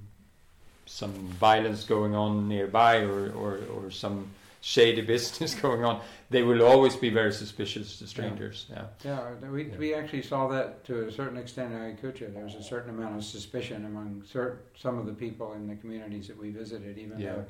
some 0.85 1.13
violence 1.39 1.85
going 1.85 2.15
on 2.15 2.49
nearby, 2.49 2.97
or 2.97 3.31
or, 3.31 3.59
or 3.73 3.91
some 3.91 4.27
shady 4.65 5.01
business 5.13 5.53
going 5.53 5.85
on, 5.85 6.01
they 6.31 6.41
will 6.41 6.63
always 6.63 6.95
be 6.95 7.11
very 7.11 7.31
suspicious 7.31 7.99
to 7.99 8.07
strangers. 8.07 8.65
Yeah, 8.67 8.85
yeah. 9.03 9.29
yeah 9.39 9.49
we, 9.49 9.65
yeah. 9.65 9.77
we 9.77 9.93
actually 9.93 10.23
saw 10.23 10.47
that 10.47 10.83
to 10.85 11.07
a 11.07 11.11
certain 11.11 11.37
extent 11.37 11.71
in 11.71 11.79
Ayacucho. 11.79 12.33
There 12.33 12.43
was 12.43 12.55
a 12.55 12.63
certain 12.63 12.89
amount 12.89 13.15
of 13.15 13.23
suspicion 13.23 13.85
among 13.85 14.23
certain, 14.25 14.57
some 14.75 14.97
of 14.97 15.05
the 15.05 15.13
people 15.13 15.53
in 15.53 15.67
the 15.67 15.75
communities 15.75 16.27
that 16.29 16.37
we 16.37 16.49
visited, 16.49 16.97
even 16.97 17.19
yeah. 17.19 17.33
though 17.33 17.45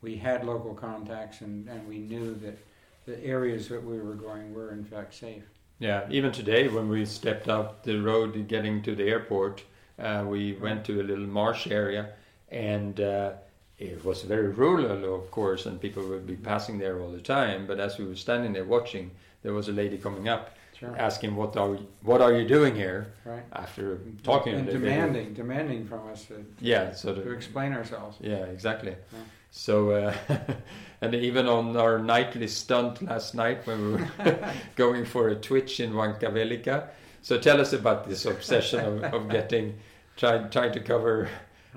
we 0.00 0.14
had 0.14 0.44
local 0.44 0.74
contacts 0.74 1.40
and, 1.40 1.68
and 1.68 1.88
we 1.88 1.98
knew 1.98 2.34
that 2.36 2.56
the 3.04 3.22
areas 3.24 3.68
that 3.68 3.82
we 3.82 3.98
were 3.98 4.14
going 4.14 4.54
were 4.54 4.70
in 4.70 4.84
fact 4.84 5.12
safe. 5.14 5.42
Yeah, 5.80 6.06
even 6.08 6.30
today 6.30 6.68
when 6.68 6.88
we 6.88 7.04
stepped 7.04 7.48
out 7.48 7.82
the 7.82 7.98
road 7.98 8.46
getting 8.46 8.80
to 8.84 8.94
the 8.94 9.08
airport, 9.08 9.64
uh, 9.98 10.24
we 10.24 10.52
went 10.52 10.84
to 10.84 11.00
a 11.00 11.02
little 11.02 11.26
marsh 11.26 11.66
area 11.66 12.10
and. 12.48 13.00
Uh, 13.00 13.32
it 13.78 14.04
was 14.04 14.22
very 14.22 14.48
rural, 14.48 15.14
of 15.14 15.30
course, 15.30 15.66
and 15.66 15.80
people 15.80 16.06
would 16.08 16.26
be 16.26 16.36
passing 16.36 16.78
there 16.78 17.00
all 17.00 17.10
the 17.10 17.20
time. 17.20 17.66
But 17.66 17.80
as 17.80 17.98
we 17.98 18.04
were 18.04 18.16
standing 18.16 18.52
there 18.52 18.64
watching, 18.64 19.10
there 19.42 19.52
was 19.52 19.68
a 19.68 19.72
lady 19.72 19.98
coming 19.98 20.28
up, 20.28 20.56
sure. 20.78 20.96
asking, 20.96 21.34
"What 21.34 21.56
are 21.56 21.74
you, 21.74 21.86
what 22.02 22.20
are 22.20 22.32
you 22.32 22.46
doing 22.46 22.76
here?" 22.76 23.12
Right. 23.24 23.42
After 23.52 23.98
talking 24.22 24.54
and 24.54 24.68
demanding, 24.68 25.34
demanding 25.34 25.86
from 25.86 26.08
us 26.08 26.24
to, 26.26 26.44
yeah, 26.60 26.92
so 26.92 27.14
to, 27.14 27.22
to 27.24 27.30
explain 27.32 27.72
ourselves. 27.72 28.16
Yeah, 28.20 28.44
exactly. 28.46 28.94
Yeah. 29.12 29.18
So, 29.50 29.90
uh, 29.90 30.14
and 31.00 31.14
even 31.14 31.46
on 31.46 31.76
our 31.76 31.98
nightly 31.98 32.48
stunt 32.48 33.02
last 33.02 33.34
night 33.34 33.66
when 33.66 33.84
we 33.84 33.92
were 33.92 34.52
going 34.76 35.04
for 35.04 35.28
a 35.28 35.36
twitch 35.36 35.78
in 35.80 35.92
Huancavelica. 35.92 36.88
So, 37.22 37.38
tell 37.38 37.60
us 37.60 37.72
about 37.72 38.08
this 38.08 38.24
obsession 38.26 38.80
of, 38.80 39.04
of 39.14 39.28
getting, 39.28 39.78
trying, 40.16 40.50
trying 40.50 40.72
to 40.72 40.80
cover 40.80 41.28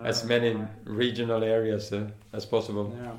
as 0.04 0.24
many 0.24 0.58
regional 0.84 1.44
areas 1.44 1.92
uh, 1.92 2.10
as 2.34 2.46
possible. 2.46 2.96
Yeah, 3.02 3.12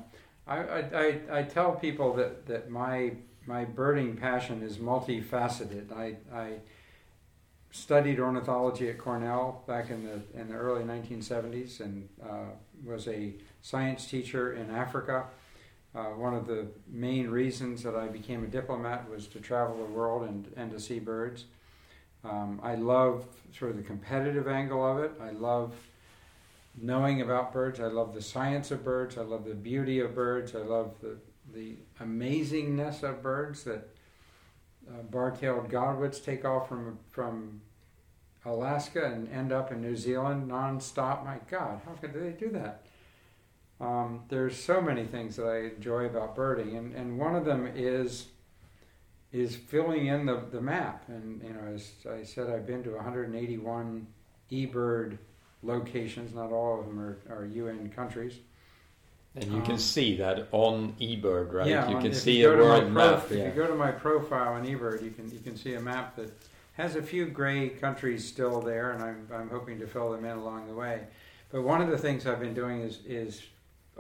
I, 0.47 0.59
I, 0.59 1.21
I, 1.39 1.43
tell 1.43 1.73
people 1.73 2.15
that, 2.15 2.47
that 2.47 2.71
my 2.71 3.13
my 3.47 3.65
birding 3.65 4.17
passion 4.17 4.63
is 4.63 4.77
multifaceted. 4.79 5.93
I, 5.93 6.17
I 6.35 6.59
studied 7.71 8.21
ornithology 8.21 8.89
at 8.89 8.99
Cornell 8.99 9.65
back 9.67 9.91
in 9.91 10.05
the 10.05 10.41
in 10.41 10.49
the 10.49 10.55
early 10.55 10.85
1970s 10.85 11.81
and 11.81 12.09
uh, 12.23 12.51
was 12.85 13.09
a 13.09 13.35
science 13.63 14.07
teacher 14.07 14.53
in 14.53 14.71
Africa. 14.71 15.27
Uh, 15.95 16.05
one 16.11 16.35
of 16.35 16.47
the 16.47 16.67
main 16.87 17.29
reasons 17.29 17.83
that 17.83 17.97
I 17.97 18.09
became 18.09 18.45
a 18.45 18.47
diplomat 18.47 19.09
was 19.11 19.27
to 19.29 19.41
travel 19.41 19.79
the 19.79 19.91
world 19.91 20.29
and, 20.29 20.53
and 20.57 20.71
to 20.71 20.79
see 20.79 20.99
birds. 20.99 21.47
Um, 22.25 22.61
I 22.63 22.75
love 22.75 23.25
sort 23.57 23.71
of 23.71 23.79
the 23.79 23.83
competitive 23.83 24.47
angle 24.47 24.85
of 24.87 25.03
it. 25.03 25.13
I 25.21 25.31
love 25.31 25.75
knowing 26.81 27.21
about 27.21 27.53
birds. 27.53 27.81
I 27.81 27.87
love 27.87 28.15
the 28.15 28.23
science 28.23 28.71
of 28.71 28.85
birds. 28.85 29.19
I 29.19 29.23
love 29.23 29.45
the 29.45 29.55
beauty 29.55 30.01
of 30.01 30.15
birds. 30.15 30.55
I 30.55 30.59
love 30.59 30.95
the, 31.01 31.19
the 31.53 31.77
amazingness 32.01 33.03
of 33.03 33.23
birds 33.23 33.65
that 33.65 33.89
uh, 34.89 35.03
bar-tailed 35.03 35.69
godwits 35.69 36.25
take 36.25 36.45
off 36.45 36.69
from 36.69 36.99
from 37.11 37.61
Alaska 38.45 39.05
and 39.05 39.31
end 39.31 39.53
up 39.53 39.71
in 39.73 39.83
New 39.83 39.97
Zealand 39.97 40.51
nonstop. 40.51 41.25
My 41.25 41.39
God, 41.51 41.81
how 41.85 41.93
could 41.93 42.15
they 42.15 42.31
do 42.31 42.51
that? 42.51 42.87
Um, 43.81 44.25
there's 44.29 44.57
so 44.57 44.81
many 44.81 45.05
things 45.05 45.37
that 45.37 45.47
I 45.47 45.75
enjoy 45.77 46.07
about 46.07 46.35
birding, 46.35 46.77
and, 46.77 46.95
and 46.95 47.19
one 47.19 47.37
of 47.37 47.45
them 47.45 47.71
is 47.75 48.29
is 49.31 49.55
filling 49.55 50.07
in 50.07 50.25
the, 50.25 50.43
the 50.51 50.61
map. 50.61 51.05
And 51.09 51.43
you 51.43 51.51
know, 51.51 51.75
as 51.75 51.93
I 52.11 52.23
said, 52.23 52.49
I've 52.49 52.67
been 52.67 52.83
to 52.85 52.95
181 52.95 54.07
eBird 54.51 55.19
locations, 55.63 56.35
not 56.35 56.53
all 56.53 56.81
of 56.81 56.87
them 56.87 56.99
are, 57.01 57.19
are 57.31 57.45
UN 57.47 57.91
countries. 57.91 58.35
And 59.35 59.45
you 59.53 59.61
can 59.63 59.73
Um, 59.73 59.79
see 59.79 60.17
that 60.17 60.49
on 60.53 60.95
eBird, 61.01 61.53
right? 61.53 61.67
Yeah, 61.69 61.89
you 61.89 61.97
on- 61.97 62.03
can 62.03 62.11
if 62.13 62.19
see 62.19 62.41
you 62.41 62.51
a 62.53 62.57
world 62.57 62.83
prof- 62.93 62.93
map. 62.93 63.31
If 63.31 63.37
Yeah. 63.39 63.47
you 63.49 63.53
go 63.53 63.67
to 63.67 63.75
my 63.75 63.93
profile 63.93 64.55
on 64.55 64.65
eBird, 64.67 65.03
you 65.03 65.11
can 65.11 65.31
you 65.31 65.39
can 65.41 65.57
see 65.57 65.75
a 65.75 65.81
map 65.81 66.17
that 66.17 66.31
has 66.75 66.97
a 66.97 67.03
few 67.03 67.27
gray 67.27 67.69
countries 67.69 68.27
still 68.27 68.61
there, 68.61 68.93
and 68.93 69.03
I'm 69.03 69.29
I'm 69.33 69.49
hoping 69.51 69.79
to 69.81 69.87
fill 69.87 70.11
them 70.13 70.25
in 70.25 70.37
along 70.39 70.67
the 70.67 70.75
way. 70.75 71.07
But 71.51 71.63
one 71.63 71.81
of 71.83 71.89
the 71.89 71.99
things 71.99 72.27
I've 72.27 72.41
been 72.41 72.55
doing 72.55 72.81
is 72.81 73.01
is 73.07 73.43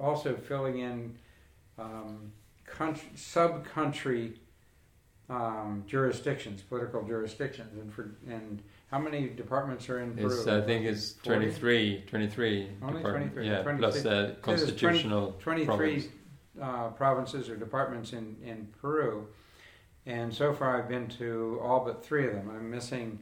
also 0.01 0.35
filling 0.35 0.79
in 0.79 1.14
um, 1.79 2.33
country, 2.66 3.09
sub-country 3.14 4.33
um, 5.31 5.85
jurisdictions, 5.87 6.62
political 6.62 7.05
jurisdictions, 7.05 7.77
and 7.79 7.92
for 7.92 8.11
and 8.29 8.62
how 8.90 8.98
many 8.98 9.29
departments 9.29 9.88
are 9.88 10.01
in 10.01 10.14
Peru? 10.14 10.27
It's, 10.27 10.46
I 10.46 10.61
think 10.62 10.87
it's 10.87 11.12
40? 11.24 11.38
23, 11.46 12.05
23 12.07 12.68
Only 12.83 13.03
23, 13.03 13.46
Yeah, 13.46 13.62
26. 13.62 13.79
plus 13.81 14.03
the 14.03 14.09
there's 14.09 14.27
20 14.31 14.40
constitutional 14.42 15.33
23 15.40 15.66
province. 15.66 16.07
uh, 16.61 16.88
provinces 16.88 17.48
or 17.51 17.57
departments 17.57 18.12
in, 18.12 18.37
in 18.42 18.68
Peru. 18.81 19.27
And 20.07 20.33
so 20.33 20.55
far 20.55 20.79
I've 20.79 20.88
been 20.88 21.07
to 21.18 21.61
all 21.62 21.85
but 21.85 22.03
three 22.05 22.27
of 22.27 22.33
them. 22.33 22.51
I'm 22.51 22.70
missing 22.70 23.18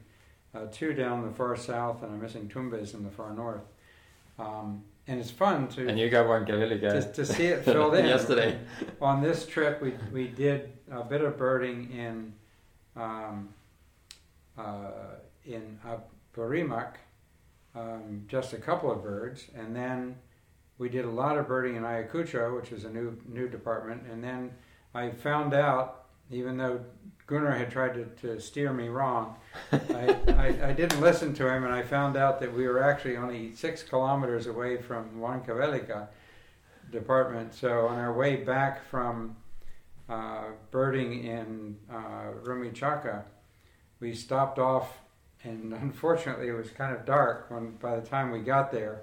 uh, 0.55 0.67
two 0.71 0.95
down 0.95 1.27
the 1.27 1.35
far 1.35 1.57
south, 1.57 2.03
and 2.03 2.13
I'm 2.13 2.21
missing 2.23 2.49
Tumbes 2.49 2.95
in 2.95 3.03
the 3.03 3.11
far 3.11 3.35
north. 3.35 3.65
Um, 4.39 4.85
and 5.09 5.19
it's 5.21 5.31
fun 5.31 5.67
to, 5.69 5.89
And 5.89 5.99
you 5.99 6.09
got 6.11 6.27
Huancavelica 6.27 6.91
to, 7.07 7.13
to 7.13 7.25
see 7.27 7.47
it 7.47 7.65
filled 7.65 7.95
in. 7.97 8.07
yesterday. 8.07 8.59
On 9.01 9.21
this 9.23 9.47
trip, 9.47 9.83
we, 9.83 9.95
we 10.13 10.29
did 10.29 10.73
a 10.91 11.03
bit 11.03 11.21
of 11.23 11.37
birding 11.37 11.91
in 11.93 12.33
um, 12.97 13.49
uh, 14.57 14.91
in 15.47 15.79
Apurimac, 15.85 16.95
um, 17.75 18.25
just 18.29 18.53
a 18.53 18.59
couple 18.59 18.91
of 18.91 19.03
birds, 19.03 19.47
and 19.55 19.75
then 19.75 20.17
we 20.79 20.89
did 20.89 21.05
a 21.05 21.11
lot 21.11 21.39
of 21.39 21.49
birding 21.49 21.77
in 21.77 21.83
Ayacucho, 21.83 22.55
which 22.57 22.73
is 22.73 22.85
a 22.85 22.91
new 22.91 23.17
new 23.27 23.49
department, 23.49 24.03
and 24.11 24.23
then 24.23 24.53
I 24.95 25.11
found 25.11 25.55
out, 25.55 26.07
even 26.31 26.57
though 26.57 26.81
Gunnar 27.27 27.53
had 27.53 27.71
tried 27.71 27.95
to, 27.95 28.05
to 28.23 28.41
steer 28.41 28.73
me 28.73 28.89
wrong, 28.89 29.37
I, 29.73 30.17
I, 30.29 30.69
I 30.69 30.73
didn't 30.73 31.01
listen 31.01 31.35
to 31.35 31.49
him, 31.49 31.65
and 31.65 31.73
I 31.73 31.83
found 31.83 32.17
out 32.17 32.41
that 32.41 32.53
we 32.53 32.67
were 32.69 32.83
actually 32.83 33.17
only 33.17 33.55
six 33.55 33.83
kilometers 33.83 34.47
away 34.47 34.81
from 34.81 35.11
Huancavelica 35.19 36.09
department. 36.91 37.53
So 37.55 37.87
on 37.89 37.99
our 37.99 38.13
way 38.13 38.37
back 38.37 38.89
from 38.89 39.37
uh, 40.09 40.45
birding 40.71 41.25
in 41.25 41.77
uh, 41.91 42.33
Rumichaca, 42.45 43.25
we 43.99 44.15
stopped 44.15 44.59
off, 44.59 45.01
and 45.47 45.73
unfortunately 45.73 46.49
it 46.49 46.53
was 46.53 46.71
kind 46.71 46.95
of 46.95 47.07
dark 47.07 47.47
when 47.51 47.73
by 47.77 47.99
the 47.99 48.07
time 48.07 48.31
we 48.31 48.41
got 48.41 48.73
there, 48.73 49.01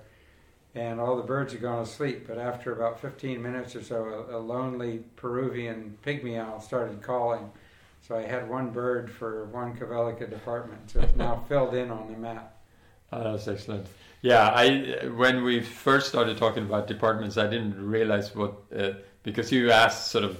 and 0.75 0.99
all 0.99 1.15
the 1.15 1.23
birds 1.23 1.53
had 1.53 1.62
gone 1.62 1.86
to 1.86 1.89
sleep. 1.89 2.27
But 2.27 2.38
after 2.38 2.73
about 2.73 2.99
15 2.99 3.41
minutes 3.41 3.75
or 3.75 3.84
so, 3.84 4.27
a, 4.29 4.38
a 4.38 4.39
lonely 4.39 5.03
Peruvian 5.15 5.97
pygmy 6.06 6.39
owl 6.39 6.60
started 6.62 7.01
calling. 7.01 7.49
So 8.08 8.17
I 8.17 8.23
had 8.23 8.49
one 8.49 8.71
bird 8.71 9.10
for 9.10 9.47
Huancavelica 9.53 10.29
department, 10.29 10.91
so 10.91 10.99
it's 10.99 11.15
now 11.15 11.45
filled 11.47 11.73
in 11.73 11.89
on 11.89 12.12
the 12.12 12.17
map. 12.17 12.58
Oh, 13.13 13.32
that's 13.32 13.47
excellent. 13.47 13.88
Yeah, 14.21 14.49
I 14.49 15.08
when 15.08 15.43
we 15.43 15.62
first 15.62 16.08
started 16.08 16.38
talking 16.38 16.63
about 16.63 16.88
departments, 16.88 17.38
I 17.38 17.47
didn't 17.47 17.75
realize 17.86 18.36
what 18.36 18.56
uh, 18.75 18.91
because 19.21 19.51
you 19.51 19.71
asked 19.71 20.08
sort 20.08 20.23
of 20.23 20.38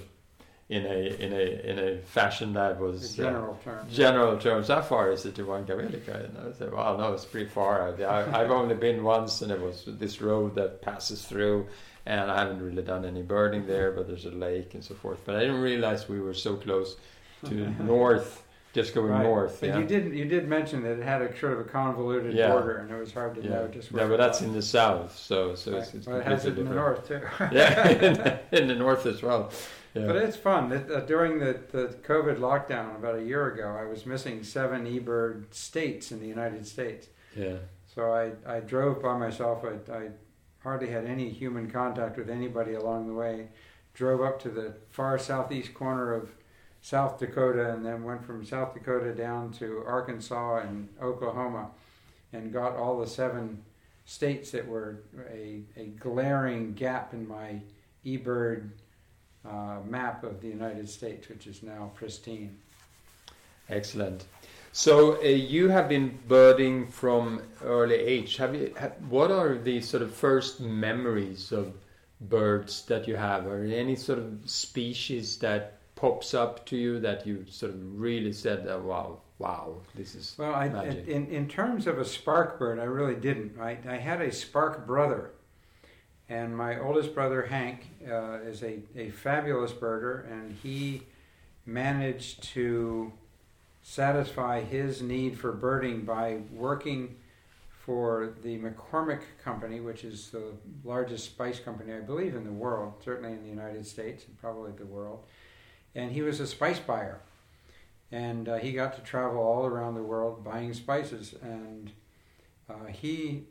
in 0.70 0.86
a 0.86 1.14
in 1.22 1.32
a 1.32 1.70
in 1.70 1.78
a 1.78 1.98
fashion 2.02 2.54
that 2.54 2.80
was 2.80 3.18
uh, 3.18 3.22
general 3.24 3.58
term. 3.62 3.86
general 3.90 4.38
terms. 4.38 4.68
How 4.68 4.80
far 4.80 5.10
is 5.12 5.26
it 5.26 5.34
to 5.36 5.44
Huancavelica? 5.44 6.24
And 6.24 6.38
I 6.38 6.52
said, 6.56 6.72
well, 6.72 6.96
no, 6.96 7.12
it's 7.12 7.26
pretty 7.26 7.50
far. 7.50 7.94
I, 8.02 8.40
I've 8.42 8.50
only 8.50 8.74
been 8.74 9.02
once, 9.04 9.42
and 9.42 9.52
it 9.52 9.60
was 9.60 9.84
this 9.86 10.20
road 10.22 10.54
that 10.54 10.80
passes 10.80 11.22
through, 11.24 11.66
and 12.06 12.30
I 12.30 12.38
haven't 12.40 12.62
really 12.62 12.82
done 12.82 13.04
any 13.04 13.22
birding 13.22 13.66
there, 13.66 13.92
but 13.92 14.06
there's 14.06 14.24
a 14.24 14.30
lake 14.30 14.72
and 14.74 14.82
so 14.82 14.94
forth. 14.94 15.20
But 15.26 15.36
I 15.36 15.40
didn't 15.40 15.60
realize 15.60 16.08
we 16.08 16.20
were 16.20 16.34
so 16.34 16.56
close 16.56 16.96
to 17.46 17.54
north, 17.82 18.42
just 18.72 18.94
going 18.94 19.10
Right. 19.10 19.22
north. 19.22 19.58
But 19.60 19.68
yeah. 19.68 19.78
you 19.80 19.84
did 19.84 20.14
you 20.14 20.24
did 20.24 20.48
mention 20.48 20.82
that 20.84 20.98
it 20.98 21.02
had 21.04 21.20
a 21.20 21.38
sort 21.38 21.52
of 21.52 21.60
a 21.60 21.64
convoluted 21.64 22.32
Yeah. 22.32 22.50
border, 22.50 22.78
and 22.78 22.90
it 22.90 22.98
was 22.98 23.12
hard 23.12 23.34
to 23.34 23.42
yeah. 23.42 23.50
know 23.50 23.68
just 23.68 23.92
where. 23.92 24.04
yeah, 24.04 24.08
but 24.08 24.16
that's 24.16 24.40
in 24.40 24.54
the 24.54 24.62
south, 24.62 25.14
so 25.14 25.54
so 25.56 25.72
Right. 25.72 25.82
it's, 25.82 25.92
it's 25.94 26.06
well, 26.06 26.16
it 26.20 26.24
has 26.26 26.46
it 26.46 26.58
in 26.58 26.64
the 26.70 26.74
north 26.74 27.06
too. 27.06 27.20
yeah, 27.52 27.86
in 28.08 28.14
the, 28.14 28.40
in 28.52 28.68
the 28.68 28.74
north 28.74 29.04
as 29.04 29.22
well. 29.22 29.50
Yeah. 29.94 30.06
But 30.06 30.16
it's 30.16 30.36
fun. 30.36 30.72
It, 30.72 30.90
uh, 30.90 31.00
during 31.00 31.38
the, 31.38 31.60
the 31.70 31.94
COVID 32.02 32.38
lockdown 32.38 32.96
about 32.96 33.16
a 33.16 33.22
year 33.22 33.52
ago, 33.52 33.76
I 33.80 33.84
was 33.84 34.04
missing 34.04 34.42
seven 34.42 34.86
eBird 34.86 35.54
states 35.54 36.10
in 36.10 36.20
the 36.20 36.26
United 36.26 36.66
States. 36.66 37.06
yeah. 37.36 37.56
So 37.94 38.12
I, 38.12 38.32
I 38.44 38.58
drove 38.58 39.00
by 39.00 39.16
myself. 39.16 39.64
I, 39.64 39.92
I 39.92 40.08
hardly 40.64 40.90
had 40.90 41.04
any 41.04 41.30
human 41.30 41.70
contact 41.70 42.18
with 42.18 42.28
anybody 42.28 42.74
along 42.74 43.06
the 43.06 43.14
way. 43.14 43.50
Drove 43.92 44.20
up 44.20 44.42
to 44.42 44.48
the 44.48 44.74
far 44.90 45.16
southeast 45.16 45.74
corner 45.74 46.12
of 46.12 46.30
South 46.80 47.20
Dakota 47.20 47.72
and 47.72 47.86
then 47.86 48.02
went 48.02 48.26
from 48.26 48.44
South 48.44 48.74
Dakota 48.74 49.14
down 49.14 49.52
to 49.52 49.84
Arkansas 49.86 50.58
and 50.58 50.88
Oklahoma 51.00 51.70
and 52.32 52.52
got 52.52 52.74
all 52.74 52.98
the 52.98 53.06
seven 53.06 53.62
states 54.04 54.50
that 54.50 54.66
were 54.66 55.04
a, 55.32 55.62
a 55.76 55.86
glaring 55.86 56.74
gap 56.74 57.14
in 57.14 57.28
my 57.28 57.60
eBird 58.04 58.70
uh, 59.48 59.78
map 59.86 60.24
of 60.24 60.40
the 60.40 60.48
United 60.48 60.88
States, 60.88 61.28
which 61.28 61.46
is 61.46 61.62
now 61.62 61.90
pristine. 61.94 62.56
Excellent. 63.68 64.24
So 64.72 65.16
uh, 65.22 65.26
you 65.26 65.68
have 65.68 65.88
been 65.88 66.18
birding 66.28 66.88
from 66.88 67.42
early 67.62 67.94
age. 67.94 68.36
Have 68.38 68.54
you? 68.54 68.74
Ha, 68.78 68.88
what 69.08 69.30
are 69.30 69.56
the 69.56 69.80
sort 69.80 70.02
of 70.02 70.12
first 70.14 70.60
memories 70.60 71.52
of 71.52 71.72
birds 72.20 72.84
that 72.86 73.06
you 73.06 73.16
have? 73.16 73.46
Are 73.46 73.66
there 73.66 73.78
any 73.78 73.96
sort 73.96 74.18
of 74.18 74.40
species 74.50 75.38
that 75.38 75.78
pops 75.94 76.34
up 76.34 76.66
to 76.66 76.76
you 76.76 76.98
that 77.00 77.26
you 77.26 77.44
sort 77.48 77.72
of 77.72 78.00
really 78.00 78.32
said, 78.32 78.66
oh, 78.68 78.80
"Wow, 78.80 79.20
wow, 79.38 79.76
this 79.94 80.14
is 80.16 80.34
Well, 80.38 80.54
I, 80.54 80.68
magic"? 80.68 81.06
in, 81.06 81.26
in 81.28 81.48
terms 81.48 81.86
of 81.86 81.98
a 81.98 82.04
spark 82.04 82.58
bird, 82.58 82.78
I 82.80 82.84
really 82.84 83.14
didn't. 83.14 83.58
I, 83.60 83.78
I 83.88 83.96
had 83.96 84.20
a 84.20 84.32
spark 84.32 84.86
brother, 84.86 85.30
and 86.28 86.56
my 86.56 86.78
oldest 86.78 87.14
brother, 87.14 87.42
Hank, 87.42 87.86
uh, 88.08 88.38
is 88.44 88.62
a, 88.62 88.80
a 88.96 89.10
fabulous 89.10 89.72
birder, 89.72 90.30
and 90.30 90.56
he 90.62 91.02
managed 91.66 92.42
to 92.54 93.12
satisfy 93.82 94.62
his 94.62 95.02
need 95.02 95.38
for 95.38 95.52
birding 95.52 96.04
by 96.04 96.38
working 96.52 97.16
for 97.84 98.32
the 98.42 98.58
McCormick 98.58 99.20
Company, 99.42 99.80
which 99.80 100.04
is 100.04 100.30
the 100.30 100.52
largest 100.84 101.26
spice 101.26 101.60
company, 101.60 101.92
I 101.92 102.00
believe, 102.00 102.34
in 102.34 102.44
the 102.44 102.52
world, 102.52 102.94
certainly 103.04 103.32
in 103.32 103.42
the 103.42 103.50
United 103.50 103.86
States 103.86 104.24
and 104.26 104.38
probably 104.38 104.72
the 104.72 104.86
world. 104.86 105.24
And 105.94 106.10
he 106.10 106.22
was 106.22 106.40
a 106.40 106.46
spice 106.46 106.78
buyer 106.78 107.20
and 108.14 108.48
uh, 108.48 108.56
he 108.56 108.72
got 108.72 108.94
to 108.94 109.00
travel 109.02 109.42
all 109.42 109.66
around 109.66 109.94
the 109.94 110.02
world 110.02 110.44
buying 110.44 110.72
spices 110.72 111.34
and 111.42 111.90
uh, 112.70 112.86
he 112.90 113.44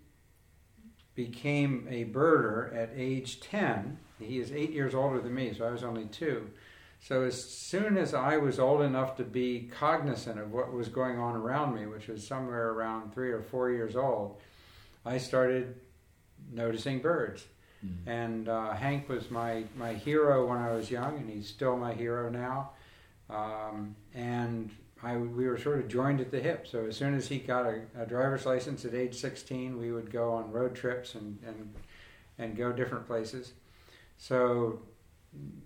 became 1.15 1.88
a 1.89 2.06
birder 2.06 2.76
at 2.76 2.89
age 2.95 3.39
10 3.41 3.97
he 4.19 4.39
is 4.39 4.52
eight 4.52 4.71
years 4.71 4.95
older 4.95 5.19
than 5.19 5.34
me 5.34 5.54
so 5.54 5.65
i 5.65 5.71
was 5.71 5.84
only 5.84 6.06
two 6.06 6.49
so 7.02 7.23
as 7.23 7.43
soon 7.43 7.97
as 7.97 8.13
i 8.13 8.38
was 8.38 8.60
old 8.60 8.82
enough 8.82 9.15
to 9.17 9.23
be 9.23 9.69
cognizant 9.78 10.39
of 10.39 10.52
what 10.52 10.71
was 10.73 10.88
going 10.88 11.19
on 11.19 11.36
around 11.36 11.76
me 11.76 11.86
which 11.86 12.08
was 12.08 12.26
somewhere 12.26 12.69
around 12.71 13.13
three 13.13 13.32
or 13.32 13.41
four 13.41 13.69
years 13.69 13.95
old 13.95 14.39
i 15.06 15.17
started 15.17 15.76
noticing 16.52 16.99
birds 16.99 17.45
Mm. 17.86 18.08
and 18.08 18.47
uh, 18.47 18.71
Hank 18.71 19.10
was 19.10 19.30
my, 19.30 19.65
my 19.76 19.93
hero 19.93 20.47
when 20.47 20.58
I 20.58 20.71
was 20.71 20.89
young, 20.89 21.17
and 21.17 21.30
he's 21.30 21.49
still 21.49 21.76
my 21.76 21.93
hero 21.93 22.30
now. 22.30 22.69
Um, 23.30 23.97
and 24.13 24.71
I, 25.03 25.17
we 25.17 25.47
were 25.47 25.57
sort 25.57 25.79
of 25.79 25.87
joined 25.87 26.21
at 26.21 26.31
the 26.31 26.39
hip. 26.39 26.65
So 26.65 26.85
as 26.85 26.95
soon 26.95 27.13
as 27.13 27.27
he 27.27 27.39
got 27.39 27.65
a, 27.65 27.81
a 27.97 28.05
driver's 28.05 28.45
license 28.45 28.85
at 28.85 28.93
age 28.93 29.15
16, 29.15 29.77
we 29.77 29.91
would 29.91 30.11
go 30.11 30.31
on 30.31 30.51
road 30.51 30.75
trips 30.75 31.15
and, 31.15 31.39
and, 31.45 31.73
and 32.37 32.55
go 32.55 32.71
different 32.71 33.05
places. 33.05 33.53
So 34.17 34.79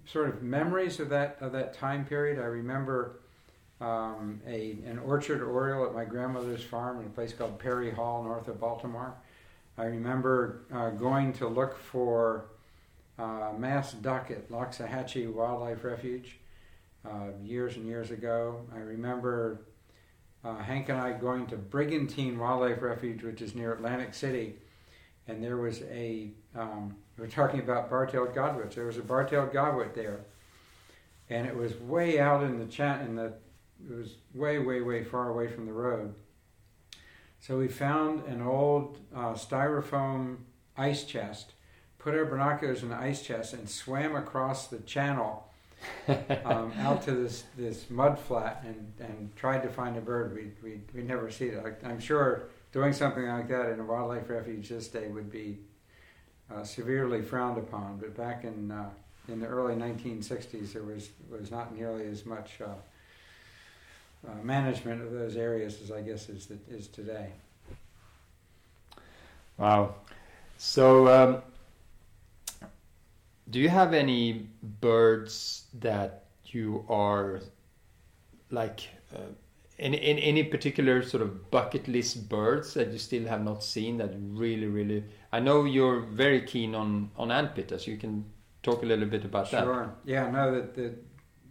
sort 0.06 0.30
of 0.30 0.42
memories 0.42 1.00
of 1.00 1.10
that 1.10 1.38
of 1.42 1.52
that 1.52 1.74
time 1.74 2.06
period. 2.06 2.40
I 2.40 2.46
remember 2.46 3.20
um, 3.80 4.42
a 4.48 4.78
an 4.86 5.00
orchard 5.00 5.44
oriole 5.44 5.86
at 5.86 5.94
my 5.94 6.06
grandmother's 6.06 6.64
farm 6.64 7.00
in 7.00 7.06
a 7.06 7.10
place 7.10 7.34
called 7.34 7.60
Perry 7.60 7.92
Hall, 7.92 8.24
north 8.24 8.48
of 8.48 8.60
Baltimore. 8.60 9.14
I 9.78 9.86
remember 9.86 10.62
uh, 10.74 10.90
going 10.90 11.34
to 11.34 11.48
look 11.48 11.78
for 11.78 12.46
uh, 13.20 13.52
masked 13.58 14.02
duck 14.02 14.32
at 14.32 14.50
Loxahatchee 14.50 15.32
Wildlife 15.32 15.84
Refuge 15.84 16.40
uh, 17.06 17.30
years 17.44 17.76
and 17.76 17.86
years 17.86 18.12
ago. 18.12 18.62
I 18.74 18.80
remember 18.80 19.62
uh, 20.44 20.58
Hank 20.58 20.90
and 20.90 21.00
I 21.00 21.14
going 21.14 21.48
to 21.48 21.58
Brigantine 21.58 22.38
Wildlife 22.38 22.82
Refuge, 22.82 23.24
which 23.24 23.42
is 23.42 23.56
near 23.56 23.74
Atlantic 23.74 24.14
City, 24.14 24.56
and 25.28 25.44
there 25.44 25.58
was 25.58 25.82
a, 25.84 26.32
um, 26.56 26.96
we 27.18 27.24
were 27.24 27.30
talking 27.30 27.60
about 27.60 27.90
bar-tailed 27.90 28.34
godwits. 28.34 28.76
There 28.76 28.86
was 28.86 28.98
a 28.98 29.02
bar-tailed 29.02 29.52
godwit 29.52 29.94
there, 29.94 30.22
and 31.30 31.46
it 31.48 31.56
was 31.56 31.76
way 31.76 32.20
out 32.20 32.44
in 32.44 32.60
the 32.60 32.66
chat 32.66 33.02
in 33.02 33.16
the 33.16 33.34
it 33.90 33.96
was 33.96 34.16
way 34.34 34.58
way 34.58 34.82
way 34.82 35.04
far 35.04 35.30
away 35.30 35.48
from 35.48 35.66
the 35.66 35.74
road. 35.74 36.16
So 37.40 37.60
we 37.60 37.68
found 37.68 38.26
an 38.26 38.42
old 38.42 39.00
uh, 39.16 39.34
styrofoam 39.34 40.38
ice 40.76 41.04
chest, 41.04 41.54
put 42.00 42.16
our 42.16 42.26
binoculars 42.26 42.82
in 42.82 42.90
the 42.90 42.96
ice 42.96 43.22
chest 43.22 43.54
and 43.54 43.70
swam 43.70 44.16
across 44.16 44.68
the 44.68 44.80
channel 44.80 45.48
um, 46.46 46.72
out 46.80 47.04
to 47.04 47.12
this, 47.12 47.44
this 47.58 47.90
mud 47.90 48.18
flat 48.18 48.64
and, 48.66 48.94
and 49.00 49.36
tried 49.36 49.64
to 49.64 49.70
find 49.70 49.98
a 49.98 50.02
bird. 50.02 50.34
We 50.34 50.52
we 50.64 50.82
we 50.94 51.02
never 51.04 51.30
see 51.30 51.48
it. 51.48 51.64
I, 51.64 51.88
I'm 51.88 52.00
sure 52.00 52.50
doing 52.72 52.94
something 52.94 53.28
like 53.28 53.48
that 53.50 53.70
in 53.70 53.80
a 53.80 53.84
wildlife 53.84 54.30
refuge 54.30 54.70
this 54.70 54.88
day 54.88 55.08
would 55.08 55.32
be 55.32 55.60
uh, 56.54 56.64
severely 56.64 57.22
frowned 57.22 57.58
upon. 57.58 57.98
But 57.98 58.16
back 58.16 58.44
in 58.44 58.72
uh, 58.72 58.90
in 59.28 59.40
the 59.40 59.48
early 59.48 59.76
1960s, 59.76 60.74
there 60.74 60.84
was 60.84 61.10
was 61.30 61.52
not 61.52 61.76
nearly 61.76 62.08
as 62.08 62.26
much 62.26 62.60
uh, 62.62 64.30
uh, 64.30 64.44
management 64.44 65.02
of 65.02 65.12
those 65.12 65.36
areas 65.36 65.82
as 65.82 65.92
I 65.92 66.02
guess 66.02 66.30
is 66.30 66.50
is 66.70 66.88
today. 66.88 67.30
Wow. 69.58 69.96
So, 70.60 71.08
um, 71.08 71.42
do 73.50 73.60
you 73.60 73.70
have 73.70 73.94
any 73.94 74.48
birds 74.82 75.66
that 75.80 76.26
you 76.46 76.86
are 76.90 77.42
like 78.52 78.90
uh, 79.16 79.20
in, 79.78 79.94
in 79.94 80.18
any 80.18 80.44
particular 80.44 81.04
sort 81.04 81.22
of 81.22 81.52
bucket 81.52 81.88
list 81.88 82.28
birds 82.30 82.74
that 82.74 82.92
you 82.92 82.98
still 82.98 83.26
have 83.28 83.44
not 83.44 83.64
seen 83.64 83.98
that 83.98 84.12
really 84.18 84.68
really 84.68 85.04
I 85.32 85.40
know 85.40 85.66
you're 85.66 86.02
very 86.02 86.42
keen 86.42 86.76
on 86.76 87.12
on 87.18 87.30
antpitta 87.30 87.86
you 87.86 87.98
can 87.98 88.26
talk 88.64 88.84
a 88.84 88.86
little 88.86 89.06
bit 89.06 89.24
about 89.24 89.48
sure. 89.48 89.60
that 89.60 89.66
Sure. 89.66 89.96
Yeah, 90.06 90.30
no 90.30 90.54
that 90.54 90.76
the, 90.76 90.96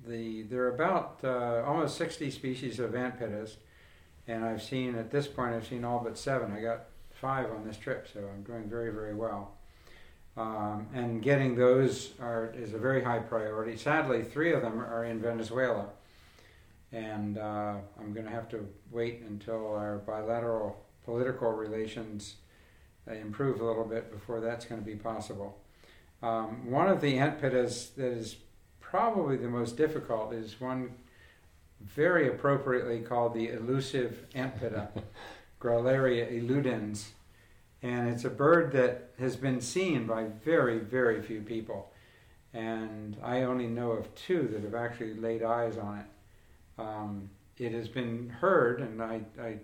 the 0.07 0.42
there 0.42 0.62
are 0.64 0.74
about 0.74 1.20
uh, 1.24 1.62
almost 1.66 1.97
60 1.97 2.30
species 2.30 2.78
of 2.78 2.92
antpittas 2.92 3.57
and 4.26 4.44
I've 4.44 4.62
seen 4.62 4.97
at 4.97 5.11
this 5.11 5.26
point 5.26 5.55
I've 5.55 5.66
seen 5.66 5.84
all 5.84 6.01
but 6.03 6.18
7. 6.18 6.53
I 6.53 6.61
got 6.61 6.86
5 7.12 7.51
on 7.53 7.66
this 7.66 7.76
trip 7.76 8.09
so 8.12 8.20
I'm 8.20 8.42
doing 8.42 8.68
very 8.68 8.90
very 8.90 9.14
well. 9.14 9.55
Um, 10.37 10.87
and 10.93 11.22
getting 11.22 11.57
those 11.57 12.12
are, 12.20 12.53
is 12.55 12.74
a 12.74 12.78
very 12.78 13.03
high 13.03 13.20
priority. 13.20 13.76
Sadly, 13.76 14.22
three 14.22 14.53
of 14.53 14.61
them 14.61 14.80
are 14.80 15.05
in 15.05 15.18
Venezuela, 15.18 15.87
and 16.93 17.39
uh, 17.39 17.76
I'm 17.99 18.12
going 18.12 18.26
to 18.26 18.32
have 18.32 18.49
to 18.51 18.68
wait 18.91 19.22
until 19.22 19.74
our 19.74 19.99
bilateral 19.99 20.84
political 21.07 21.53
relations 21.53 22.34
uh, 23.09 23.14
improve 23.14 23.61
a 23.61 23.64
little 23.64 23.84
bit 23.84 24.12
before 24.12 24.41
that's 24.41 24.66
going 24.66 24.80
to 24.80 24.87
be 24.87 24.97
possible. 24.97 25.59
Um, 26.22 26.70
one 26.70 26.89
of 26.89 27.01
the 27.01 27.16
antpittas 27.16 27.95
that 27.95 28.12
is 28.12 28.37
probably 28.80 29.37
the 29.37 29.49
most 29.49 29.76
difficult 29.76 30.34
is 30.34 30.61
one 30.61 30.91
very 31.80 32.28
appropriately 32.28 33.01
called 33.01 33.32
the 33.32 33.49
elusive 33.49 34.26
antpitta, 34.34 34.89
Grallaria 35.61 36.30
eludens 36.30 37.09
and 37.82 38.08
it's 38.08 38.24
a 38.24 38.30
bird 38.30 38.72
that 38.72 39.12
has 39.18 39.36
been 39.36 39.60
seen 39.60 40.06
by 40.06 40.24
very, 40.44 40.78
very 40.78 41.22
few 41.22 41.40
people. 41.40 41.92
And 42.52 43.16
I 43.22 43.42
only 43.42 43.66
know 43.66 43.92
of 43.92 44.14
two 44.14 44.48
that 44.52 44.62
have 44.62 44.74
actually 44.74 45.14
laid 45.14 45.42
eyes 45.42 45.76
on 45.76 45.98
it. 45.98 46.80
Um, 46.80 47.30
it 47.58 47.72
has 47.72 47.88
been 47.88 48.28
heard, 48.28 48.80
and 48.80 49.02
I, 49.02 49.20
I 49.40 49.56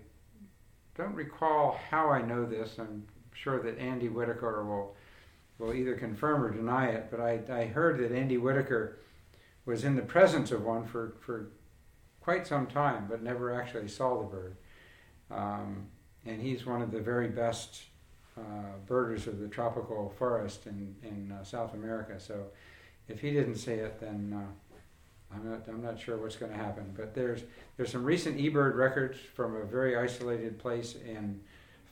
don't 0.95 1.15
recall 1.15 1.79
how 1.89 2.09
I 2.09 2.21
know 2.21 2.45
this. 2.45 2.77
I'm 2.79 3.05
sure 3.33 3.61
that 3.63 3.79
Andy 3.79 4.09
Whitaker 4.09 4.63
will 4.63 4.95
will 5.59 5.73
either 5.73 5.95
confirm 5.95 6.43
or 6.43 6.51
deny 6.51 6.87
it. 6.87 7.07
But 7.11 7.19
I, 7.19 7.39
I 7.49 7.65
heard 7.65 7.99
that 7.99 8.11
Andy 8.11 8.37
Whitaker 8.37 8.99
was 9.65 9.83
in 9.83 9.95
the 9.95 10.01
presence 10.01 10.51
of 10.51 10.63
one 10.63 10.85
for, 10.85 11.15
for 11.21 11.51
quite 12.21 12.47
some 12.47 12.67
time, 12.67 13.05
but 13.09 13.21
never 13.21 13.53
actually 13.53 13.87
saw 13.87 14.19
the 14.19 14.25
bird. 14.25 14.55
Um, 15.31 15.87
and 16.25 16.41
he's 16.41 16.65
one 16.65 16.81
of 16.81 16.91
the 16.91 16.99
very 16.99 17.29
best 17.29 17.83
birders 18.87 19.27
of 19.27 19.39
the 19.39 19.47
tropical 19.47 20.13
forest 20.17 20.65
in, 20.65 20.95
in 21.03 21.31
uh, 21.31 21.43
South 21.43 21.73
America. 21.73 22.19
So 22.19 22.45
if 23.07 23.19
he 23.19 23.31
didn't 23.31 23.55
see 23.55 23.73
it, 23.73 23.99
then 23.99 24.33
uh, 24.35 25.35
I'm, 25.35 25.49
not, 25.49 25.67
I'm 25.67 25.81
not 25.81 25.99
sure 25.99 26.17
what's 26.17 26.35
going 26.35 26.51
to 26.51 26.57
happen. 26.57 26.93
But 26.95 27.13
there's, 27.13 27.41
there's 27.77 27.91
some 27.91 28.03
recent 28.03 28.37
eBird 28.37 28.75
records 28.75 29.17
from 29.35 29.55
a 29.55 29.63
very 29.63 29.97
isolated 29.97 30.59
place 30.59 30.95
in 30.95 31.39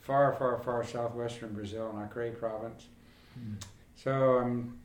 far, 0.00 0.34
far, 0.34 0.58
far 0.58 0.84
southwestern 0.84 1.52
Brazil 1.52 1.94
in 1.96 2.04
Acre 2.04 2.32
province. 2.32 2.86
Mm. 3.38 3.62
So 3.96 4.38
I'm 4.38 4.78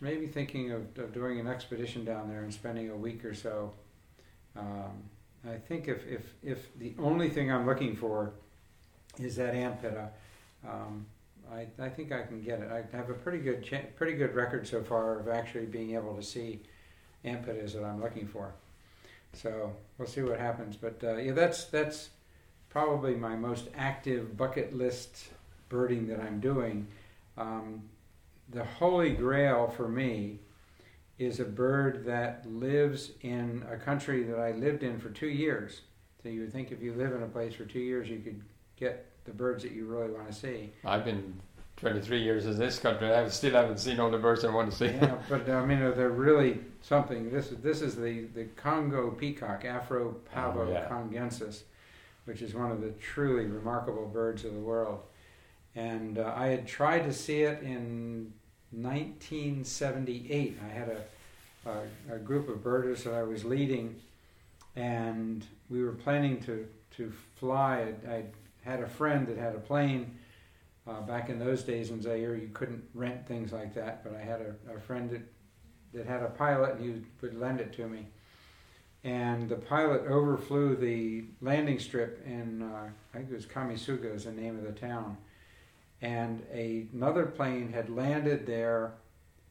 maybe 0.00 0.26
thinking 0.26 0.72
of, 0.72 0.82
of 0.98 1.12
doing 1.12 1.40
an 1.40 1.46
expedition 1.46 2.04
down 2.04 2.28
there 2.28 2.42
and 2.42 2.52
spending 2.52 2.90
a 2.90 2.96
week 2.96 3.24
or 3.24 3.34
so. 3.34 3.72
Um, 4.56 5.04
I 5.48 5.56
think 5.56 5.88
if, 5.88 6.06
if, 6.06 6.34
if 6.42 6.78
the 6.78 6.94
only 6.98 7.30
thing 7.30 7.50
I'm 7.50 7.66
looking 7.66 7.96
for 7.96 8.32
is 9.18 9.36
that 9.36 9.54
antpitta, 9.54 10.08
um, 10.66 11.06
I, 11.52 11.66
I 11.78 11.88
think 11.88 12.12
I 12.12 12.22
can 12.22 12.42
get 12.42 12.60
it. 12.60 12.70
I 12.70 12.96
have 12.96 13.10
a 13.10 13.14
pretty 13.14 13.38
good 13.38 13.64
cha- 13.64 13.88
pretty 13.96 14.14
good 14.14 14.34
record 14.34 14.66
so 14.66 14.82
far 14.82 15.18
of 15.18 15.28
actually 15.28 15.66
being 15.66 15.94
able 15.94 16.14
to 16.14 16.22
see 16.22 16.60
antpittas 17.24 17.72
that 17.74 17.84
I'm 17.84 18.00
looking 18.00 18.26
for. 18.26 18.52
So 19.32 19.72
we'll 19.98 20.08
see 20.08 20.22
what 20.22 20.38
happens. 20.38 20.76
But 20.76 21.00
uh, 21.02 21.16
yeah, 21.16 21.32
that's 21.32 21.64
that's 21.64 22.10
probably 22.68 23.14
my 23.14 23.36
most 23.36 23.68
active 23.76 24.36
bucket 24.36 24.74
list 24.74 25.30
birding 25.68 26.06
that 26.08 26.20
I'm 26.20 26.40
doing. 26.40 26.86
Um, 27.36 27.82
the 28.48 28.64
holy 28.64 29.10
grail 29.10 29.72
for 29.76 29.88
me 29.88 30.38
is 31.18 31.38
a 31.38 31.44
bird 31.44 32.04
that 32.06 32.46
lives 32.46 33.12
in 33.20 33.64
a 33.70 33.76
country 33.76 34.22
that 34.24 34.38
I 34.38 34.52
lived 34.52 34.82
in 34.82 34.98
for 34.98 35.10
two 35.10 35.28
years. 35.28 35.82
So 36.22 36.28
you 36.28 36.40
would 36.40 36.52
think 36.52 36.72
if 36.72 36.82
you 36.82 36.94
live 36.94 37.12
in 37.12 37.22
a 37.22 37.26
place 37.26 37.54
for 37.54 37.64
two 37.64 37.80
years, 37.80 38.08
you 38.08 38.18
could 38.18 38.42
get 38.76 39.09
the 39.30 39.36
birds 39.36 39.62
that 39.62 39.72
you 39.72 39.86
really 39.86 40.10
want 40.10 40.26
to 40.26 40.32
see. 40.32 40.70
I've 40.84 41.04
been 41.04 41.40
23 41.76 42.20
years 42.20 42.46
in 42.46 42.58
this 42.58 42.78
country. 42.78 43.12
I 43.12 43.26
still 43.28 43.52
haven't 43.52 43.78
seen 43.78 44.00
all 44.00 44.10
the 44.10 44.18
birds 44.18 44.44
I 44.44 44.50
want 44.50 44.70
to 44.70 44.76
see. 44.76 44.86
yeah, 44.86 45.16
but 45.28 45.48
I 45.48 45.64
mean, 45.64 45.78
they're 45.78 46.10
really 46.10 46.58
something. 46.82 47.30
This 47.30 47.52
is 47.52 47.58
this 47.58 47.80
is 47.80 47.96
the, 47.96 48.26
the 48.34 48.44
Congo 48.56 49.10
peacock, 49.10 49.64
Afro 49.64 50.16
pavo 50.32 50.66
oh, 50.68 50.72
yeah. 50.72 50.88
congensis, 50.88 51.62
which 52.24 52.42
is 52.42 52.54
one 52.54 52.70
of 52.70 52.80
the 52.80 52.90
truly 52.90 53.46
remarkable 53.46 54.06
birds 54.06 54.44
of 54.44 54.52
the 54.52 54.60
world. 54.60 55.00
And 55.76 56.18
uh, 56.18 56.34
I 56.36 56.48
had 56.48 56.66
tried 56.66 57.04
to 57.04 57.12
see 57.12 57.42
it 57.42 57.62
in 57.62 58.32
1978. 58.72 60.58
I 60.62 60.68
had 60.68 60.88
a, 60.88 61.70
a, 61.70 62.16
a 62.16 62.18
group 62.18 62.48
of 62.48 62.64
birders 62.64 63.04
that 63.04 63.14
I 63.14 63.22
was 63.22 63.44
leading, 63.44 64.00
and 64.74 65.46
we 65.68 65.84
were 65.84 65.92
planning 65.92 66.40
to 66.42 66.66
to 66.96 67.12
fly. 67.36 67.94
I, 68.06 68.12
I 68.12 68.24
had 68.62 68.80
a 68.80 68.88
friend 68.88 69.26
that 69.26 69.36
had 69.36 69.54
a 69.54 69.58
plane. 69.60 70.16
Uh, 70.86 71.00
back 71.02 71.28
in 71.28 71.38
those 71.38 71.62
days 71.62 71.90
in 71.90 72.00
Zaire, 72.00 72.34
you 72.34 72.48
couldn't 72.52 72.82
rent 72.94 73.26
things 73.26 73.52
like 73.52 73.74
that, 73.74 74.02
but 74.02 74.14
I 74.14 74.20
had 74.20 74.40
a, 74.40 74.74
a 74.74 74.80
friend 74.80 75.10
that, 75.10 75.22
that 75.92 76.06
had 76.06 76.22
a 76.22 76.30
pilot 76.30 76.76
and 76.76 76.84
he 76.84 77.02
would 77.20 77.38
lend 77.38 77.60
it 77.60 77.72
to 77.74 77.86
me. 77.86 78.06
And 79.02 79.48
the 79.48 79.56
pilot 79.56 80.02
overflew 80.02 80.76
the 80.76 81.24
landing 81.40 81.78
strip 81.78 82.22
in, 82.26 82.62
uh, 82.62 82.90
I 83.14 83.16
think 83.16 83.30
it 83.30 83.34
was 83.34 83.46
Kamisuga 83.46 84.14
is 84.14 84.24
the 84.24 84.32
name 84.32 84.58
of 84.58 84.64
the 84.64 84.78
town. 84.78 85.16
And 86.02 86.42
a, 86.52 86.86
another 86.92 87.26
plane 87.26 87.72
had 87.72 87.88
landed 87.88 88.46
there 88.46 88.92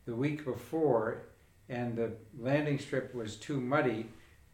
the 0.06 0.16
week 0.16 0.46
before, 0.46 1.24
and 1.68 1.96
the 1.96 2.12
landing 2.40 2.80
strip 2.80 3.14
was 3.14 3.36
too 3.36 3.60
muddy 3.60 4.08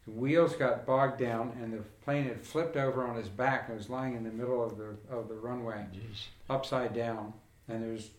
the 0.06 0.12
wheels 0.12 0.54
got 0.54 0.86
bogged 0.86 1.18
down, 1.18 1.52
and 1.60 1.72
the 1.72 1.82
plane 2.04 2.24
had 2.24 2.44
flipped 2.44 2.76
over 2.76 3.04
on 3.06 3.16
his 3.16 3.28
back 3.28 3.68
and 3.68 3.76
was 3.76 3.90
lying 3.90 4.14
in 4.14 4.22
the 4.24 4.30
middle 4.30 4.64
of 4.64 4.78
the 4.78 4.96
of 5.10 5.28
the 5.28 5.34
runway, 5.34 5.84
Jeez. 5.92 6.26
upside 6.48 6.94
down. 6.94 7.32
And 7.68 7.82
there's 7.82 8.10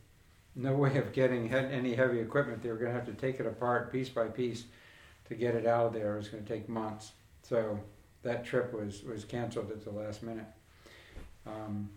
no 0.56 0.74
way 0.74 0.98
of 0.98 1.14
getting 1.14 1.54
any 1.54 1.96
heavy 1.96 2.20
equipment. 2.20 2.62
They 2.62 2.70
were 2.70 2.76
going 2.76 2.92
to 2.92 2.98
have 2.98 3.06
to 3.06 3.14
take 3.14 3.40
it 3.40 3.46
apart 3.46 3.92
piece 3.92 4.10
by 4.10 4.28
piece 4.28 4.66
to 5.30 5.36
get 5.36 5.56
it 5.56 5.66
out 5.66 5.88
of 5.88 5.94
there. 5.94 6.16
It 6.16 6.18
was 6.18 6.28
going 6.30 6.44
to 6.44 6.54
take 6.54 6.68
months. 6.68 7.12
So 7.44 7.80
that 8.24 8.46
trip 8.46 8.74
was 8.74 9.04
was 9.04 9.24
canceled 9.24 9.72
at 9.72 9.84
the 9.84 9.92
last 9.92 10.24
minute. 10.24 10.48
Um, 11.46 11.90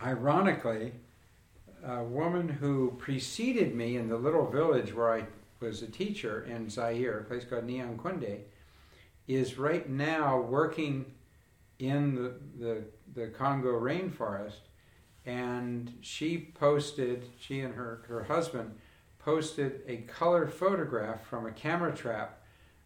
ironically, 0.00 0.92
a 1.84 2.04
woman 2.04 2.48
who 2.48 2.94
preceded 2.98 3.74
me 3.74 3.96
in 3.96 4.08
the 4.08 4.16
little 4.16 4.46
village 4.46 4.94
where 4.94 5.12
I 5.12 5.24
was 5.58 5.82
a 5.82 5.86
teacher 5.86 6.44
in 6.44 6.70
Zaire, 6.70 7.18
a 7.18 7.24
place 7.24 7.44
called 7.44 7.66
Nyankunde, 7.66 8.40
is 9.26 9.58
right 9.58 9.88
now 9.88 10.40
working 10.40 11.06
in 11.78 12.14
the, 12.14 12.34
the, 12.58 12.84
the 13.14 13.28
Congo 13.28 13.72
rainforest. 13.72 14.60
And 15.24 15.92
she 16.00 16.52
posted, 16.54 17.24
she 17.38 17.60
and 17.60 17.74
her, 17.74 18.02
her 18.08 18.24
husband 18.24 18.76
posted 19.18 19.80
a 19.88 19.98
color 19.98 20.46
photograph 20.46 21.26
from 21.26 21.46
a 21.46 21.50
camera 21.50 21.94
trap 21.94 22.38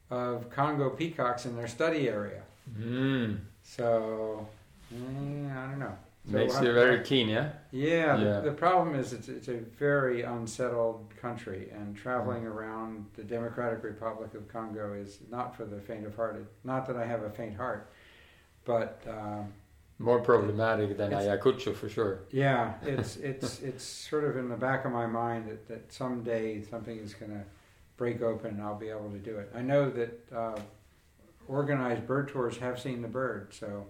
of 0.08 0.50
Congo 0.50 0.90
peacocks 0.90 1.44
in 1.44 1.54
their 1.54 1.68
study 1.68 2.08
area. 2.08 2.42
Mm. 2.78 3.40
So, 3.62 4.48
eh, 4.92 4.96
I 4.96 5.66
don't 5.66 5.78
know. 5.78 5.96
So 6.30 6.36
Makes 6.36 6.60
you 6.60 6.72
very 6.72 7.02
keen, 7.02 7.28
yeah? 7.28 7.50
Yeah, 7.72 8.16
yeah. 8.16 8.40
The, 8.40 8.50
the, 8.50 8.52
problem 8.52 8.94
is 8.94 9.12
it's, 9.12 9.28
it's 9.28 9.48
a 9.48 9.58
very 9.78 10.22
unsettled 10.22 11.12
country, 11.20 11.70
and 11.72 11.96
traveling 11.96 12.44
mm. 12.44 12.52
around 12.52 13.06
the 13.16 13.24
Democratic 13.24 13.82
Republic 13.82 14.34
of 14.34 14.46
Congo 14.46 14.92
is 14.92 15.18
not 15.28 15.56
for 15.56 15.64
the 15.64 15.80
faint 15.80 16.06
of 16.06 16.14
hearted. 16.14 16.46
Not 16.62 16.86
that 16.86 16.96
I 16.96 17.04
have 17.04 17.22
a 17.22 17.30
faint 17.30 17.56
heart, 17.56 17.90
but 18.64 19.02
um, 19.08 19.52
more 19.98 20.20
problematic 20.20 20.96
than 20.96 21.12
It's- 21.12 21.26
Ayacucho 21.26 21.74
for 21.74 21.88
sure. 21.88 22.20
Yeah, 22.30 22.74
it's 22.82 23.16
it's 23.16 23.60
it's 23.60 23.84
sort 23.84 24.24
of 24.24 24.36
in 24.36 24.48
the 24.48 24.56
back 24.56 24.84
of 24.84 24.92
my 24.92 25.06
mind 25.06 25.48
that, 25.48 25.66
that 25.66 25.92
someday 25.92 26.62
something 26.62 26.96
is 26.96 27.12
going 27.12 27.32
to 27.32 27.42
break 27.96 28.22
open 28.22 28.52
and 28.52 28.62
I'll 28.62 28.78
be 28.78 28.88
able 28.88 29.10
to 29.10 29.18
do 29.18 29.36
it. 29.36 29.50
I 29.54 29.62
know 29.62 29.90
that 29.90 30.32
uh, 30.34 30.60
organized 31.48 32.06
bird 32.06 32.28
tours 32.28 32.56
have 32.58 32.80
seen 32.80 33.02
the 33.02 33.08
bird, 33.08 33.52
so 33.52 33.86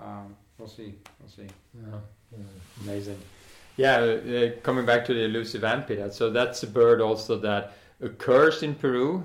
um, 0.00 0.36
we'll 0.58 0.68
see. 0.68 0.94
We'll 1.20 1.30
see. 1.30 1.52
Yeah, 1.74 1.98
yeah, 2.32 2.44
amazing. 2.84 3.18
Yeah, 3.76 3.98
uh, 3.98 4.50
coming 4.62 4.84
back 4.84 5.04
to 5.06 5.14
the 5.14 5.24
elusive 5.24 5.62
antpitta, 5.62 6.12
so 6.12 6.30
that's 6.30 6.62
a 6.64 6.66
bird 6.66 7.00
also 7.00 7.38
that 7.38 7.74
occurs 8.00 8.62
in 8.62 8.74
Peru. 8.74 9.22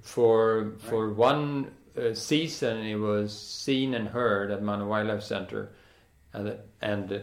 For 0.00 0.72
for 0.78 1.12
one 1.12 1.70
uh, 1.96 2.14
season, 2.14 2.78
it 2.78 2.96
was 2.96 3.38
seen 3.38 3.94
and 3.94 4.08
heard 4.08 4.50
at 4.50 4.62
Manu 4.62 4.86
Wildlife 4.86 5.22
Center, 5.22 5.72
and 6.32 6.56
and 6.80 7.12
uh, 7.12 7.18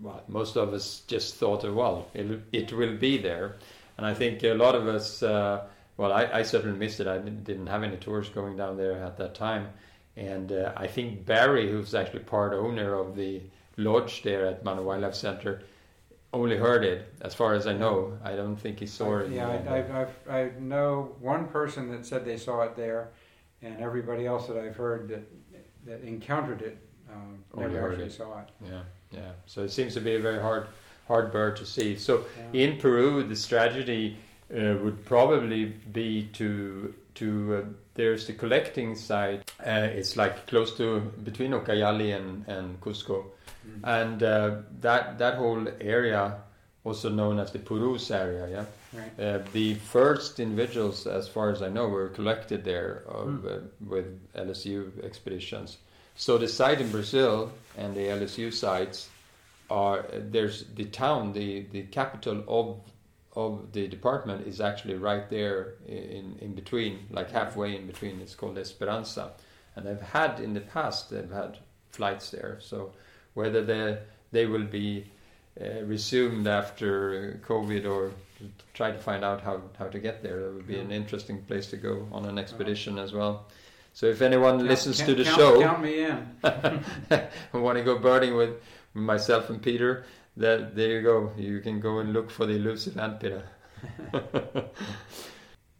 well, 0.00 0.22
most 0.28 0.56
of 0.56 0.72
us 0.72 1.02
just 1.06 1.34
thought, 1.34 1.64
well, 1.74 2.08
it 2.14 2.40
it 2.52 2.72
will 2.72 2.96
be 2.96 3.18
there, 3.18 3.56
and 3.96 4.06
I 4.06 4.14
think 4.14 4.42
a 4.44 4.54
lot 4.54 4.74
of 4.74 4.86
us. 4.86 5.22
Uh, 5.22 5.66
well, 5.96 6.12
I, 6.12 6.28
I 6.32 6.42
certainly 6.42 6.76
missed 6.76 6.98
it. 6.98 7.06
I 7.06 7.18
didn't, 7.18 7.44
didn't 7.44 7.68
have 7.68 7.84
any 7.84 7.96
tours 7.96 8.28
going 8.28 8.56
down 8.56 8.76
there 8.76 9.00
at 9.04 9.16
that 9.18 9.36
time, 9.36 9.68
and 10.16 10.52
uh, 10.52 10.72
I 10.76 10.86
think 10.86 11.26
Barry, 11.26 11.70
who's 11.70 11.94
actually 11.94 12.20
part 12.20 12.52
owner 12.52 12.94
of 12.94 13.16
the 13.16 13.42
lodge 13.76 14.22
there 14.22 14.46
at 14.46 14.64
Manu 14.64 14.82
Wildlife 14.82 15.14
Center, 15.14 15.62
only 16.32 16.56
heard 16.56 16.84
it. 16.84 17.12
As 17.20 17.34
far 17.34 17.54
as 17.54 17.66
I 17.66 17.72
know, 17.74 18.16
I 18.24 18.34
don't 18.36 18.56
think 18.56 18.80
he 18.80 18.86
saw 18.86 19.18
it. 19.18 19.30
Yeah, 19.30 19.48
I, 19.48 19.78
I, 19.78 20.00
I've, 20.02 20.28
I 20.28 20.50
know 20.60 21.14
one 21.20 21.46
person 21.46 21.90
that 21.92 22.04
said 22.06 22.24
they 22.24 22.36
saw 22.36 22.62
it 22.62 22.74
there, 22.76 23.10
and 23.62 23.80
everybody 23.80 24.26
else 24.26 24.46
that 24.48 24.56
I've 24.58 24.76
heard 24.76 25.08
that 25.08 25.22
that 25.86 26.00
encountered 26.02 26.62
it 26.62 26.78
um, 27.12 27.44
Only 27.52 27.68
never 27.68 27.80
heard 27.82 27.92
actually 27.92 28.06
it. 28.06 28.12
saw 28.12 28.40
it. 28.40 28.48
Yeah, 28.64 28.80
yeah. 29.12 29.30
So 29.46 29.62
it 29.62 29.70
seems 29.70 29.94
to 29.94 30.00
be 30.00 30.14
a 30.14 30.20
very 30.20 30.40
hard, 30.40 30.66
hard 31.06 31.30
bird 31.30 31.56
to 31.56 31.66
see. 31.66 31.96
So 31.96 32.24
Yeah. 32.54 32.60
in 32.62 32.78
Peru, 32.78 33.22
the 33.22 33.36
strategy 33.36 34.16
uh, 34.50 34.74
would 34.82 35.04
probably 35.04 35.66
be 35.92 36.24
to 36.34 36.94
to 37.16 37.54
uh, 37.56 37.62
there's 37.94 38.26
the 38.26 38.32
collecting 38.32 38.94
site. 38.96 39.50
Uh, 39.60 39.88
it's 39.92 40.16
like 40.16 40.46
close 40.46 40.76
to 40.76 41.00
between 41.22 41.52
Ucayali 41.52 42.14
and 42.16 42.46
and 42.48 42.80
Cusco, 42.80 43.24
Mm. 43.66 43.80
and 43.84 44.22
uh, 44.22 44.56
that 44.82 45.18
that 45.18 45.36
whole 45.38 45.66
area, 45.80 46.36
also 46.84 47.08
known 47.08 47.38
as 47.38 47.50
the 47.50 47.58
Purus 47.58 48.10
area, 48.10 48.46
yeah. 48.48 48.64
Right. 48.92 49.18
Uh, 49.18 49.38
the 49.52 49.74
first 49.74 50.38
individuals, 50.38 51.06
as 51.06 51.28
far 51.28 51.50
as 51.50 51.62
I 51.62 51.68
know, 51.70 51.88
were 51.88 52.10
collected 52.10 52.62
there 52.62 53.02
of, 53.08 53.44
uh, 53.46 53.58
with 53.80 54.06
LSU 54.34 55.02
expeditions. 55.02 55.78
So 56.14 56.36
the 56.38 56.46
site 56.46 56.80
in 56.80 56.90
Brazil 56.90 57.50
and 57.78 57.94
the 57.94 58.06
LSU 58.08 58.52
sites 58.52 59.08
are 59.70 60.04
there's 60.12 60.66
the 60.76 60.84
town, 60.84 61.32
the, 61.32 61.66
the 61.72 61.82
capital 61.84 62.44
of 62.46 62.76
of 63.36 63.72
the 63.72 63.88
department 63.88 64.46
is 64.46 64.60
actually 64.60 64.94
right 64.94 65.28
there 65.30 65.74
in 65.86 66.36
in 66.40 66.54
between, 66.54 67.06
like 67.10 67.30
halfway 67.30 67.74
in 67.76 67.86
between. 67.86 68.20
It's 68.20 68.34
called 68.34 68.58
Esperanza, 68.58 69.32
and 69.76 69.86
they've 69.86 70.00
had 70.00 70.40
in 70.40 70.54
the 70.54 70.60
past 70.60 71.10
they've 71.10 71.30
had 71.30 71.58
flights 71.90 72.30
there. 72.30 72.58
So 72.60 72.92
whether 73.34 73.62
they 73.64 73.98
they 74.32 74.46
will 74.46 74.64
be 74.64 75.04
uh, 75.60 75.82
resumed 75.84 76.46
after 76.48 77.40
COVID 77.46 77.84
or 77.88 78.10
try 78.74 78.90
to 78.90 78.98
find 78.98 79.24
out 79.24 79.40
how, 79.40 79.60
how 79.78 79.86
to 79.86 79.98
get 80.00 80.22
there. 80.22 80.40
That 80.40 80.54
would 80.54 80.66
be 80.66 80.78
an 80.78 80.90
interesting 80.90 81.42
place 81.42 81.68
to 81.68 81.76
go 81.76 82.08
on 82.12 82.24
an 82.26 82.36
expedition 82.38 82.98
as 82.98 83.12
well. 83.12 83.46
So 83.92 84.06
if 84.06 84.20
anyone 84.22 84.56
Count- 84.58 84.68
listens 84.68 84.98
to 84.98 85.14
the 85.14 85.22
count- 85.24 85.36
show 85.36 85.60
count 85.60 85.80
me 85.82 86.04
in. 86.04 86.28
and 86.42 87.62
want 87.62 87.78
to 87.78 87.84
go 87.84 87.96
birding 87.98 88.34
with 88.34 88.50
myself 88.92 89.48
and 89.50 89.62
Peter, 89.62 90.04
that 90.36 90.74
there 90.74 90.90
you 90.90 91.02
go. 91.02 91.32
You 91.36 91.60
can 91.60 91.80
go 91.80 91.98
and 91.98 92.12
look 92.12 92.30
for 92.30 92.46
the 92.46 92.54
elusive 92.54 92.94
antpitta. 92.94 93.42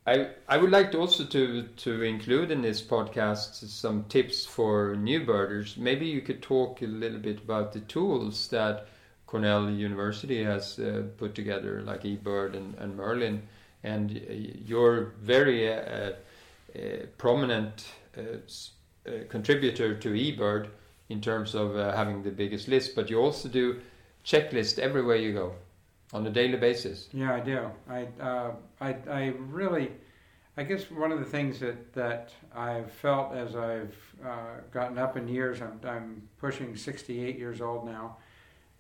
I 0.07 0.29
I 0.49 0.59
would 0.59 0.71
like 0.71 0.93
to 0.93 0.99
also 0.99 1.25
to 1.25 1.63
to 1.63 2.03
include 2.03 2.51
in 2.51 2.63
this 2.63 2.83
podcast 2.83 3.67
some 3.69 4.05
tips 4.05 4.45
for 4.45 4.95
new 4.97 5.25
birders. 5.25 5.77
Maybe 5.77 6.07
you 6.07 6.21
could 6.21 6.43
talk 6.43 6.83
a 6.83 6.87
little 6.87 7.19
bit 7.19 7.39
about 7.39 7.73
the 7.73 7.81
tools 7.81 8.49
that 8.49 8.87
Cornell 9.27 9.71
University 9.71 10.45
has 10.45 10.79
uh, 10.79 11.05
put 11.17 11.35
together, 11.35 11.83
like 11.83 12.03
eBird 12.03 12.55
and, 12.55 12.75
and 12.75 12.97
Merlin, 12.97 13.43
and 13.83 14.11
uh, 14.11 14.33
you're 14.33 15.15
very 15.21 15.73
uh, 15.73 16.13
uh, 16.77 17.07
prominent 17.19 17.87
uh, 18.17 18.21
uh, 19.07 19.11
contributor 19.29 19.95
to 19.95 20.11
eBird 20.11 20.69
in 21.09 21.21
terms 21.21 21.55
of 21.55 21.77
uh, 21.77 21.95
having 21.97 22.23
the 22.23 22.31
biggest 22.31 22.69
list, 22.69 22.95
but 22.95 23.11
you 23.11 23.21
also 23.21 23.49
do 23.49 23.81
checklist 24.25 24.79
everywhere 24.79 25.17
you 25.17 25.33
go 25.33 25.55
on 26.13 26.27
a 26.27 26.31
daily 26.31 26.57
basis. 26.57 27.09
Yeah, 27.13 27.35
I 27.35 27.41
do. 27.41 27.71
I, 27.89 28.09
uh, 28.21 28.53
I, 28.81 28.97
I 29.11 29.35
really, 29.39 29.91
I 30.57 30.63
guess 30.63 30.91
one 30.91 31.13
of 31.13 31.19
the 31.19 31.25
things 31.25 31.61
that, 31.61 31.93
that 31.95 32.33
I've 32.55 32.91
felt 32.91 33.35
as 33.35 33.57
I've 33.57 33.97
uh, 34.25 34.61
gotten 34.71 34.99
up 34.99 35.17
in 35.17 35.29
years, 35.29 35.61
I'm, 35.61 35.81
I'm 35.85 36.29
pushing 36.39 36.77
68 36.77 37.37
years 37.37 37.61
old 37.61 37.85
now, 37.85 38.17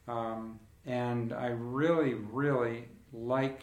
um, 0.06 0.58
and 0.86 1.32
I 1.32 1.48
really, 1.48 2.14
really 2.14 2.84
like 3.12 3.62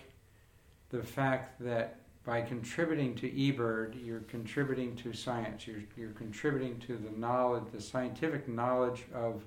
the 0.89 1.01
fact 1.01 1.61
that 1.61 1.97
by 2.23 2.41
contributing 2.41 3.15
to 3.15 3.29
eBird, 3.29 4.05
you're 4.05 4.19
contributing 4.21 4.95
to 4.97 5.13
science. 5.13 5.65
You're, 5.65 5.81
you're 5.97 6.11
contributing 6.11 6.79
to 6.81 6.97
the 6.97 7.09
knowledge, 7.17 7.63
the 7.71 7.81
scientific 7.81 8.47
knowledge 8.47 9.05
of 9.13 9.43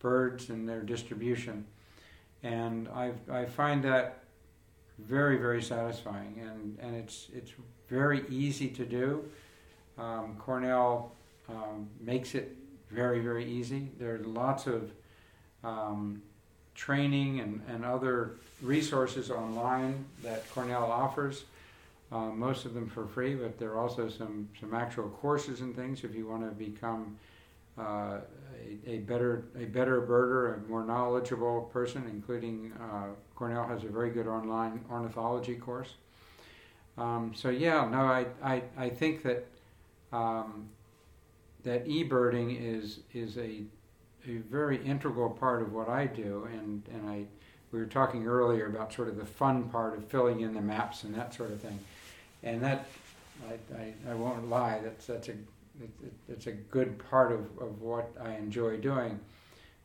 birds 0.00 0.50
and 0.50 0.68
their 0.68 0.80
distribution. 0.80 1.64
And 2.42 2.88
I, 2.88 3.12
I 3.30 3.44
find 3.44 3.84
that 3.84 4.24
very, 4.98 5.36
very 5.36 5.62
satisfying. 5.62 6.40
And, 6.40 6.78
and 6.80 6.96
it's, 6.96 7.28
it's 7.32 7.52
very 7.88 8.24
easy 8.28 8.68
to 8.68 8.84
do. 8.84 9.24
Um, 9.98 10.36
Cornell 10.38 11.12
um, 11.48 11.88
makes 12.00 12.34
it 12.34 12.56
very, 12.90 13.20
very 13.20 13.44
easy. 13.44 13.88
There 13.98 14.16
are 14.16 14.18
lots 14.18 14.66
of 14.66 14.90
um, 15.62 16.22
training 16.74 17.40
and, 17.40 17.62
and 17.68 17.84
other 17.84 18.36
resources 18.62 19.30
online 19.30 20.04
that 20.22 20.48
Cornell 20.50 20.90
offers. 20.90 21.44
Uh, 22.12 22.26
most 22.30 22.64
of 22.64 22.74
them 22.74 22.88
for 22.88 23.06
free, 23.06 23.34
but 23.34 23.58
there 23.58 23.70
are 23.70 23.78
also 23.78 24.08
some, 24.08 24.48
some 24.58 24.74
actual 24.74 25.08
courses 25.08 25.60
and 25.60 25.76
things 25.76 26.02
if 26.02 26.14
you 26.14 26.26
want 26.26 26.42
to 26.42 26.50
become 26.56 27.16
uh, 27.80 28.20
a, 28.86 28.90
a 28.90 28.98
better 28.98 29.44
a 29.56 29.64
better 29.64 30.02
birder, 30.02 30.56
a 30.56 30.68
more 30.68 30.84
knowledgeable 30.84 31.62
person. 31.72 32.04
Including 32.10 32.72
uh, 32.80 33.08
Cornell 33.34 33.66
has 33.66 33.84
a 33.84 33.88
very 33.88 34.10
good 34.10 34.26
online 34.26 34.84
ornithology 34.90 35.54
course. 35.54 35.94
Um, 36.98 37.32
so 37.34 37.48
yeah, 37.48 37.88
no, 37.88 38.00
I 38.00 38.26
I, 38.42 38.62
I 38.76 38.88
think 38.90 39.22
that 39.22 39.46
um, 40.12 40.68
that 41.62 41.86
e-birding 41.86 42.50
is 42.50 43.00
is 43.12 43.36
a 43.38 43.62
a 44.26 44.36
very 44.50 44.84
integral 44.84 45.30
part 45.30 45.62
of 45.62 45.72
what 45.72 45.88
I 45.88 46.06
do, 46.06 46.48
and 46.52 46.82
and 46.92 47.08
I 47.08 47.24
we 47.72 47.78
were 47.78 47.86
talking 47.86 48.26
earlier 48.26 48.66
about 48.66 48.92
sort 48.92 49.08
of 49.08 49.16
the 49.16 49.24
fun 49.24 49.68
part 49.68 49.96
of 49.96 50.04
filling 50.08 50.40
in 50.40 50.54
the 50.54 50.60
maps 50.60 51.04
and 51.04 51.14
that 51.14 51.32
sort 51.32 51.52
of 51.52 51.60
thing, 51.60 51.78
and 52.42 52.62
that 52.62 52.86
I, 53.48 53.76
I, 53.76 53.94
I 54.10 54.14
won't 54.14 54.48
lie 54.48 54.80
that's 54.82 55.06
that's 55.06 55.28
a 55.28 55.34
it, 55.82 55.90
it, 56.02 56.12
it's 56.28 56.46
a 56.46 56.52
good 56.52 56.98
part 57.10 57.32
of, 57.32 57.40
of 57.60 57.80
what 57.80 58.12
I 58.22 58.34
enjoy 58.34 58.76
doing, 58.76 59.20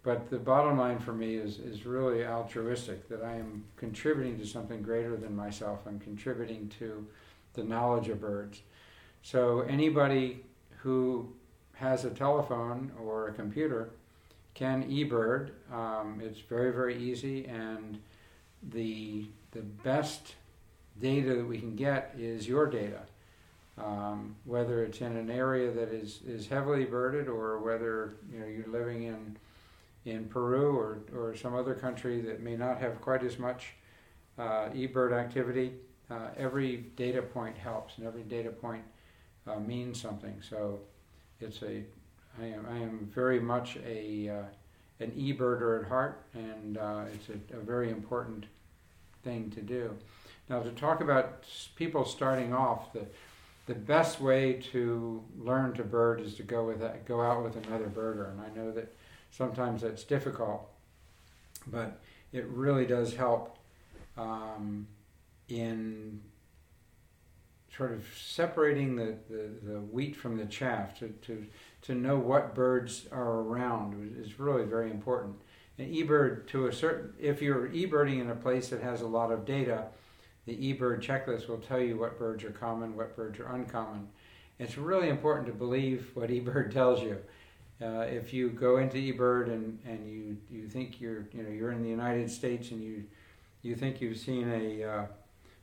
but 0.03 0.29
the 0.29 0.37
bottom 0.37 0.77
line 0.77 0.99
for 0.99 1.13
me 1.13 1.35
is 1.35 1.59
is 1.59 1.85
really 1.85 2.25
altruistic 2.25 3.09
that 3.09 3.23
I 3.23 3.35
am 3.35 3.65
contributing 3.77 4.37
to 4.39 4.45
something 4.45 4.81
greater 4.81 5.15
than 5.15 5.35
myself. 5.35 5.79
I'm 5.87 5.99
contributing 5.99 6.69
to 6.79 7.05
the 7.53 7.63
knowledge 7.63 8.09
of 8.09 8.21
birds. 8.21 8.61
So 9.23 9.61
anybody 9.61 10.43
who 10.77 11.33
has 11.73 12.05
a 12.05 12.09
telephone 12.09 12.91
or 13.01 13.27
a 13.29 13.33
computer 13.33 13.89
can 14.53 14.89
eBird. 14.89 15.51
Um, 15.71 16.21
it's 16.23 16.39
very 16.39 16.71
very 16.71 16.97
easy, 16.97 17.45
and 17.45 17.99
the 18.71 19.25
the 19.51 19.61
best 19.61 20.35
data 20.99 21.35
that 21.35 21.45
we 21.45 21.59
can 21.59 21.75
get 21.75 22.15
is 22.17 22.47
your 22.47 22.67
data. 22.67 23.01
Um, 23.77 24.37
whether 24.45 24.85
it's 24.85 25.01
in 25.01 25.17
an 25.17 25.29
area 25.29 25.69
that 25.71 25.89
is, 25.89 26.21
is 26.25 26.47
heavily 26.47 26.85
birded, 26.85 27.27
or 27.27 27.59
whether 27.59 28.15
you 28.31 28.39
know 28.39 28.45
you're 28.45 28.67
living 28.67 29.03
in 29.03 29.37
in 30.05 30.25
Peru 30.25 30.77
or, 30.77 30.99
or 31.15 31.35
some 31.35 31.55
other 31.55 31.73
country 31.73 32.21
that 32.21 32.41
may 32.41 32.55
not 32.55 32.79
have 32.79 33.01
quite 33.01 33.23
as 33.23 33.39
much 33.39 33.73
uh, 34.37 34.69
eBird 34.69 35.13
activity, 35.13 35.73
uh, 36.11 36.27
every 36.37 36.77
data 36.95 37.21
point 37.21 37.57
helps, 37.57 37.97
and 37.97 38.05
every 38.05 38.21
data 38.21 38.49
point 38.49 38.83
uh, 39.47 39.59
means 39.59 39.99
something. 39.99 40.41
So 40.47 40.79
it's 41.41 41.61
a 41.63 41.83
I 42.41 42.45
am, 42.45 42.65
I 42.69 42.77
am 42.77 43.09
very 43.13 43.39
much 43.39 43.77
a 43.85 44.29
uh, 44.29 44.43
an 44.99 45.11
e-birder 45.15 45.81
at 45.81 45.89
heart, 45.89 46.23
and 46.33 46.77
uh, 46.77 47.03
it's 47.13 47.27
a, 47.29 47.57
a, 47.57 47.59
very 47.59 47.89
important 47.89 48.45
thing 49.23 49.51
to 49.51 49.61
do. 49.61 49.93
Now, 50.49 50.61
to 50.61 50.71
talk 50.71 51.01
about 51.01 51.43
people 51.75 52.05
starting 52.05 52.53
off, 52.53 52.93
the 52.93 53.05
the 53.65 53.73
best 53.73 54.21
way 54.21 54.53
to 54.71 55.23
learn 55.37 55.73
to 55.73 55.83
bird 55.83 56.21
is 56.21 56.35
to 56.35 56.43
go 56.43 56.65
with 56.65 56.79
that, 56.79 57.05
go 57.05 57.21
out 57.21 57.43
with 57.43 57.55
another 57.65 57.87
birder, 57.87 58.31
and 58.31 58.41
I 58.41 58.49
know 58.55 58.71
that 58.71 58.95
sometimes 59.31 59.81
that's 59.81 60.03
difficult, 60.03 60.69
but 61.67 61.99
it 62.31 62.45
really 62.45 62.85
does 62.85 63.15
help 63.15 63.57
um, 64.17 64.87
in 65.49 66.21
sort 67.75 67.91
of 67.91 68.05
separating 68.15 68.95
the, 68.95 69.17
the, 69.29 69.49
the, 69.63 69.79
wheat 69.79 70.15
from 70.15 70.37
the 70.37 70.45
chaff 70.45 70.97
to, 70.99 71.09
to, 71.23 71.45
to 71.81 71.93
know 71.93 72.17
what 72.17 72.55
birds 72.55 73.07
are 73.11 73.41
around 73.41 74.15
is 74.17 74.39
really 74.39 74.63
very 74.63 74.89
important. 74.89 75.35
And 75.77 75.93
eBird 75.93 76.47
to 76.47 76.67
a 76.67 76.73
certain 76.73 77.13
if 77.19 77.41
you're 77.41 77.67
eBirding 77.67 78.21
in 78.21 78.29
a 78.29 78.35
place 78.35 78.69
that 78.69 78.81
has 78.81 79.01
a 79.01 79.07
lot 79.07 79.31
of 79.31 79.43
data, 79.43 79.87
the 80.45 80.53
eBird 80.53 81.01
checklist 81.01 81.47
will 81.47 81.57
tell 81.57 81.79
you 81.79 81.97
what 81.97 82.19
birds 82.19 82.43
are 82.43 82.51
common, 82.51 82.95
what 82.95 83.15
birds 83.15 83.39
are 83.39 83.47
uncommon. 83.47 84.07
It's 84.59 84.77
really 84.77 85.09
important 85.09 85.47
to 85.47 85.53
believe 85.53 86.11
what 86.13 86.29
eBird 86.37 86.71
tells 86.71 87.01
you. 87.01 87.17
Uh, 87.81 88.01
if 88.01 88.33
you 88.33 88.49
go 88.49 88.77
into 88.77 88.97
eBird 88.97 89.47
and, 89.47 89.79
and 89.85 90.09
you, 90.09 90.37
you 90.49 90.67
think 90.67 91.01
you're 91.01 91.27
you 91.33 91.43
know 91.43 91.49
you're 91.49 91.71
in 91.71 91.83
the 91.83 91.89
United 91.89 92.31
States 92.31 92.71
and 92.71 92.81
you 92.81 93.03
you 93.63 93.75
think 93.75 93.99
you've 93.99 94.17
seen 94.17 94.49
a 94.49 94.83
uh, 94.83 95.05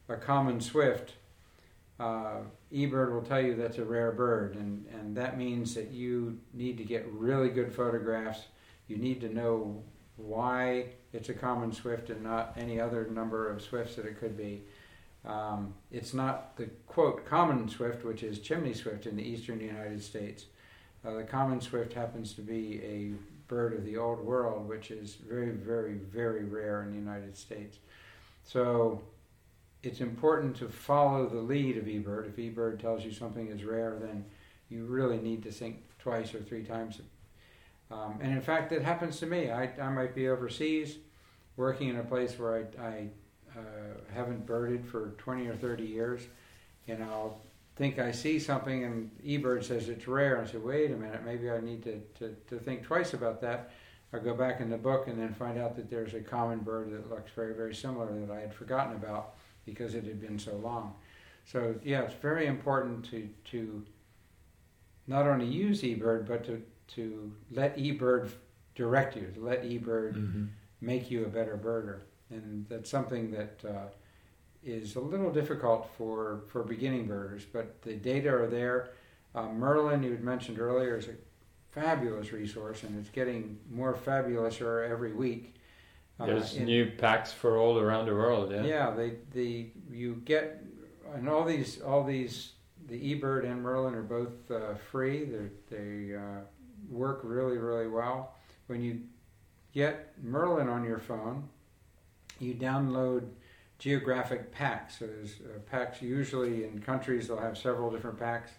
a 0.09 0.17
common 0.17 0.61
swift, 0.61 1.15
uh, 1.99 2.41
eBird 2.73 3.13
will 3.13 3.23
tell 3.23 3.41
you 3.41 3.55
that's 3.55 3.79
a 3.79 3.85
rare 3.85 4.13
bird, 4.13 4.57
and, 4.57 4.87
and 4.93 5.17
that 5.17 5.39
means 5.39 5.75
that 5.75 5.91
you 5.91 6.39
need 6.53 6.77
to 6.79 6.85
get 6.85 7.07
really 7.13 7.49
good 7.49 7.73
photographs. 7.73 8.41
You 8.89 8.97
need 8.97 9.21
to 9.21 9.33
know 9.33 9.83
why 10.17 10.87
it's 11.13 11.29
a 11.29 11.35
common 11.35 11.73
swift 11.73 12.11
and 12.11 12.23
not 12.23 12.55
any 12.57 12.81
other 12.81 13.07
number 13.07 13.51
of 13.51 13.63
swifts 13.63 13.97
that 13.97 14.07
it 14.07 14.19
could 14.19 14.37
be. 14.37 14.63
Um, 15.25 15.75
it's 15.91 16.13
not 16.15 16.57
the 16.57 16.67
quote 16.87 17.25
common 17.25 17.69
swift, 17.69 18.05
which 18.05 18.23
is 18.23 18.41
chimney 18.41 18.75
swift 18.75 19.07
in 19.07 19.17
the 19.17 19.23
eastern 19.23 19.61
United 19.61 20.03
States. 20.03 20.47
Uh, 21.05 21.15
the 21.15 21.25
common 21.25 21.61
swift 21.61 21.93
happens 21.93 22.33
to 22.35 22.43
be 22.43 22.81
a 22.83 23.13
bird 23.49 23.73
of 23.75 23.85
the 23.85 23.97
old 23.97 24.21
world, 24.21 24.69
which 24.69 24.91
is 24.91 25.15
very, 25.15 25.51
very, 25.51 25.95
very 25.95 26.45
rare 26.45 26.83
in 26.83 26.91
the 26.91 26.97
United 26.97 27.37
States. 27.37 27.79
So 28.45 29.03
it's 29.83 30.01
important 30.01 30.57
to 30.57 30.69
follow 30.69 31.29
the 31.29 31.41
lead 31.41 31.77
of 31.77 31.85
eBird. 31.85 32.29
If 32.29 32.37
eBird 32.37 32.81
tells 32.81 33.05
you 33.05 33.13
something 33.13 33.49
is 33.49 33.65
rare, 33.65 33.99
then 34.01 34.25
you 34.69 34.85
really 34.85 35.19
need 35.19 35.43
to 35.43 35.51
think 35.51 35.83
twice 35.99 36.35
or 36.35 36.41
three 36.41 36.65
times. 36.65 37.01
Um, 37.93 38.19
and 38.21 38.33
in 38.33 38.41
fact, 38.41 38.73
it 38.73 38.83
happens 38.83 39.19
to 39.21 39.27
me. 39.27 39.51
I, 39.51 39.71
I 39.81 39.91
might 39.91 40.15
be 40.15 40.29
overseas 40.29 40.97
working 41.57 41.89
in 41.89 41.97
a 41.97 42.03
place 42.03 42.39
where 42.39 42.67
I, 42.79 42.83
I 42.83 43.09
uh, 43.57 44.15
haven't 44.15 44.47
birded 44.47 44.87
for 44.87 45.15
20 45.19 45.47
or 45.47 45.57
30 45.57 45.85
years, 45.85 46.23
and 46.89 47.03
I'll 47.05 47.41
think 47.77 47.99
I 47.99 48.13
see 48.13 48.39
something 48.39 48.85
and 48.85 49.11
eBird 49.25 49.65
says 49.65 49.89
it's 49.89 50.07
rare. 50.07 50.37
And 50.37 50.49
I 50.49 50.51
say, 50.51 50.59
wait 50.59 50.91
a 50.91 50.97
minute, 50.97 51.25
maybe 51.25 51.51
I 51.51 51.61
need 51.61 51.83
to, 51.85 52.01
to, 52.19 52.35
to 52.49 52.59
think 52.59 52.83
twice 52.83 53.15
about 53.15 53.41
that. 53.43 53.71
I 54.13 54.19
go 54.19 54.35
back 54.35 54.61
in 54.61 54.69
the 54.69 54.77
book 54.77 55.09
and 55.09 55.19
then 55.19 55.33
find 55.33 55.59
out 55.59 55.75
that 55.77 55.89
there's 55.89 56.13
a 56.13 56.21
common 56.21 56.59
bird 56.59 56.93
that 56.93 57.09
looks 57.09 57.31
very, 57.35 57.55
very 57.55 57.75
similar 57.75 58.07
that 58.21 58.31
I 58.31 58.41
had 58.41 58.55
forgotten 58.55 58.95
about 58.95 59.35
because 59.65 59.95
it 59.95 60.05
had 60.05 60.21
been 60.21 60.39
so 60.39 60.57
long. 60.57 60.95
So 61.47 61.75
yeah, 61.83 62.03
it's 62.03 62.15
very 62.15 62.47
important 62.47 63.05
to 63.07 63.29
to 63.53 63.85
not 65.07 65.27
only 65.27 65.47
use 65.47 65.83
eBird 65.83 66.27
but 66.27 66.45
to 66.45 66.63
to 66.95 67.33
let 67.51 67.77
eBird 67.77 68.31
direct 68.75 69.17
you, 69.17 69.31
to 69.35 69.41
let 69.41 69.65
eBird 69.65 70.15
mm-hmm. 70.15 70.45
make 70.81 71.11
you 71.11 71.25
a 71.25 71.29
better 71.29 71.57
birder, 71.57 72.01
and 72.31 72.67
that's 72.69 72.91
something 72.91 73.31
that 73.31 73.61
uh, 73.67 73.89
is 74.63 74.97
a 74.97 75.01
little 75.01 75.33
difficult 75.33 75.91
for 75.97 76.45
for 76.49 76.63
beginning 76.63 77.07
birders. 77.07 77.45
But 77.45 77.83
the 77.83 77.95
data 77.95 78.31
are 78.31 78.47
there. 78.47 78.91
Uh, 79.35 79.49
Merlin, 79.49 80.03
you 80.03 80.11
had 80.11 80.23
mentioned 80.23 80.59
earlier, 80.59 80.97
is 80.97 81.09
a 81.09 81.15
fabulous 81.71 82.33
resource, 82.33 82.83
and 82.83 82.99
it's 82.99 83.11
getting 83.11 83.59
more 83.71 83.95
fabulouser 83.95 84.89
every 84.89 85.13
week. 85.13 85.57
Uh, 86.21 86.27
There's 86.27 86.57
in, 86.57 86.67
new 86.67 86.91
packs 86.99 87.33
for 87.33 87.57
all 87.57 87.79
around 87.79 88.07
the 88.07 88.15
world. 88.15 88.53
Yeah. 88.53 88.65
Yeah. 88.65 88.91
They 88.91 89.15
the 89.33 89.71
you 89.91 90.17
get 90.25 90.63
and 91.15 91.29
all 91.29 91.45
these 91.45 91.81
all 91.81 92.05
these 92.05 92.53
the 92.89 93.15
eBird 93.15 93.45
and 93.45 93.63
Merlin 93.63 93.95
are 93.95 94.03
both 94.03 94.51
uh, 94.51 94.75
free. 94.91 95.25
They're, 95.25 95.51
they 95.71 96.15
uh, 96.15 96.41
work 96.91 97.21
really 97.23 97.59
really 97.59 97.89
well. 97.89 98.35
When 98.67 98.83
you 98.83 99.01
get 99.73 100.15
Merlin 100.23 100.69
on 100.69 100.85
your 100.85 100.99
phone, 100.99 101.49
you 102.39 102.55
download 102.55 103.29
geographic 103.79 104.53
packs. 104.53 104.99
So 104.99 105.07
there's 105.07 105.35
uh, 105.45 105.59
packs 105.71 106.01
usually 106.01 106.65
in 106.65 106.81
countries 106.81 107.29
they'll 107.29 107.39
have 107.39 107.59
several 107.59 107.91
different 107.91 108.19
packs. 108.19 108.53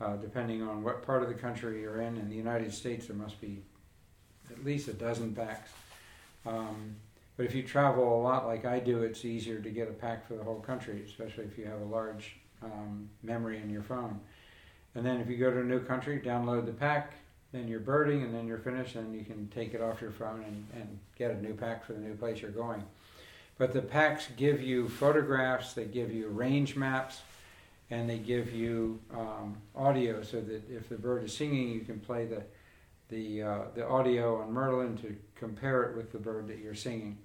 Uh, 0.00 0.14
depending 0.14 0.62
on 0.62 0.84
what 0.84 1.02
part 1.02 1.24
of 1.24 1.28
the 1.28 1.34
country 1.34 1.80
you're 1.80 2.00
in. 2.00 2.16
In 2.18 2.28
the 2.28 2.36
United 2.36 2.72
States, 2.72 3.08
there 3.08 3.16
must 3.16 3.40
be 3.40 3.62
at 4.48 4.64
least 4.64 4.86
a 4.86 4.92
dozen 4.92 5.34
packs. 5.34 5.72
Um, 6.46 6.94
but 7.36 7.46
if 7.46 7.54
you 7.54 7.64
travel 7.64 8.20
a 8.20 8.22
lot 8.22 8.46
like 8.46 8.64
I 8.64 8.78
do, 8.78 9.02
it's 9.02 9.24
easier 9.24 9.58
to 9.58 9.70
get 9.70 9.88
a 9.88 9.92
pack 9.92 10.26
for 10.28 10.34
the 10.34 10.44
whole 10.44 10.60
country, 10.60 11.02
especially 11.04 11.46
if 11.46 11.58
you 11.58 11.64
have 11.64 11.80
a 11.80 11.84
large 11.84 12.36
um, 12.62 13.10
memory 13.24 13.60
in 13.60 13.70
your 13.70 13.82
phone. 13.82 14.20
And 14.94 15.04
then 15.04 15.20
if 15.20 15.28
you 15.28 15.36
go 15.36 15.50
to 15.50 15.60
a 15.60 15.64
new 15.64 15.80
country, 15.80 16.20
download 16.24 16.66
the 16.66 16.72
pack, 16.72 17.14
then 17.52 17.68
you're 17.68 17.80
birding, 17.80 18.22
and 18.22 18.34
then 18.34 18.46
you're 18.46 18.58
finished, 18.58 18.94
and 18.94 19.14
you 19.14 19.24
can 19.24 19.48
take 19.48 19.74
it 19.74 19.80
off 19.80 20.00
your 20.00 20.10
phone 20.10 20.44
and, 20.46 20.66
and 20.74 20.98
get 21.16 21.30
a 21.30 21.40
new 21.40 21.54
pack 21.54 21.84
for 21.84 21.92
the 21.94 22.00
new 22.00 22.14
place 22.14 22.40
you're 22.40 22.50
going. 22.50 22.82
But 23.56 23.72
the 23.72 23.82
packs 23.82 24.28
give 24.36 24.62
you 24.62 24.88
photographs, 24.88 25.72
they 25.72 25.84
give 25.84 26.12
you 26.12 26.28
range 26.28 26.76
maps, 26.76 27.22
and 27.90 28.08
they 28.08 28.18
give 28.18 28.52
you 28.52 29.00
um, 29.12 29.56
audio 29.74 30.22
so 30.22 30.40
that 30.40 30.70
if 30.70 30.88
the 30.88 30.96
bird 30.96 31.24
is 31.24 31.34
singing, 31.34 31.70
you 31.70 31.80
can 31.80 31.98
play 31.98 32.26
the 32.26 32.42
the 33.08 33.42
uh, 33.42 33.60
the 33.74 33.86
audio 33.86 34.42
on 34.42 34.52
Merlin 34.52 34.98
to 34.98 35.16
compare 35.34 35.84
it 35.84 35.96
with 35.96 36.12
the 36.12 36.18
bird 36.18 36.48
that 36.48 36.58
you're 36.58 36.74
singing. 36.74 37.16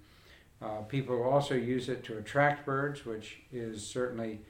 Uh, 0.62 0.80
people 0.82 1.22
also 1.22 1.54
use 1.54 1.90
it 1.90 2.02
to 2.04 2.16
attract 2.16 2.64
birds, 2.64 3.04
which 3.04 3.40
is 3.52 3.86
certainly 3.86 4.40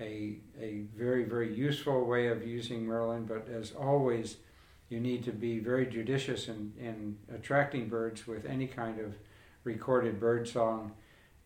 a, 0.00 0.38
a 0.60 0.82
very, 0.96 1.24
very 1.24 1.54
useful 1.54 2.04
way 2.04 2.28
of 2.28 2.46
using 2.46 2.84
Merlin, 2.84 3.24
but 3.24 3.46
as 3.48 3.72
always, 3.72 4.36
you 4.90 5.00
need 5.00 5.24
to 5.24 5.32
be 5.32 5.58
very 5.58 5.86
judicious 5.86 6.48
in, 6.48 6.72
in 6.78 7.16
attracting 7.34 7.88
birds 7.88 8.26
with 8.26 8.44
any 8.44 8.66
kind 8.66 9.00
of 9.00 9.14
recorded 9.64 10.20
bird 10.20 10.46
song, 10.46 10.92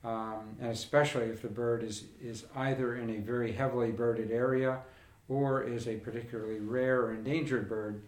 um, 0.03 0.57
and 0.61 0.71
especially 0.71 1.27
if 1.27 1.43
the 1.43 1.49
bird 1.49 1.85
is, 1.85 2.05
is 2.21 2.45
either 2.57 2.97
in 2.97 3.11
a 3.11 3.19
very 3.19 3.53
heavily 3.53 3.93
birded 3.93 4.33
area 4.33 4.81
or 5.29 5.63
is 5.63 5.87
a 5.87 5.95
particularly 5.97 6.59
rare 6.59 7.03
or 7.03 7.13
endangered 7.13 7.69
bird 7.69 8.03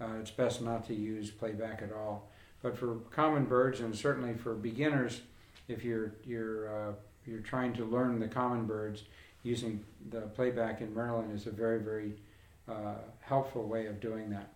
uh, 0.00 0.14
it's 0.18 0.30
best 0.30 0.62
not 0.62 0.86
to 0.86 0.94
use 0.94 1.30
playback 1.30 1.82
at 1.82 1.92
all. 1.92 2.28
But 2.62 2.76
for 2.76 2.96
common 3.10 3.44
birds 3.44 3.80
and 3.80 3.94
certainly 3.94 4.34
for 4.34 4.54
beginners, 4.54 5.20
if 5.68 5.84
you're 5.84 6.12
you're 6.24 6.88
uh, 6.88 6.92
you're 7.26 7.40
trying 7.40 7.74
to 7.74 7.84
learn 7.84 8.18
the 8.18 8.28
common 8.28 8.66
birds, 8.66 9.04
using 9.42 9.84
the 10.10 10.22
playback 10.22 10.80
in 10.80 10.92
Merlin 10.94 11.30
is 11.30 11.46
a 11.46 11.50
very 11.50 11.80
very 11.80 12.14
uh, 12.68 12.94
helpful 13.20 13.64
way 13.64 13.86
of 13.86 14.00
doing 14.00 14.30
that. 14.30 14.50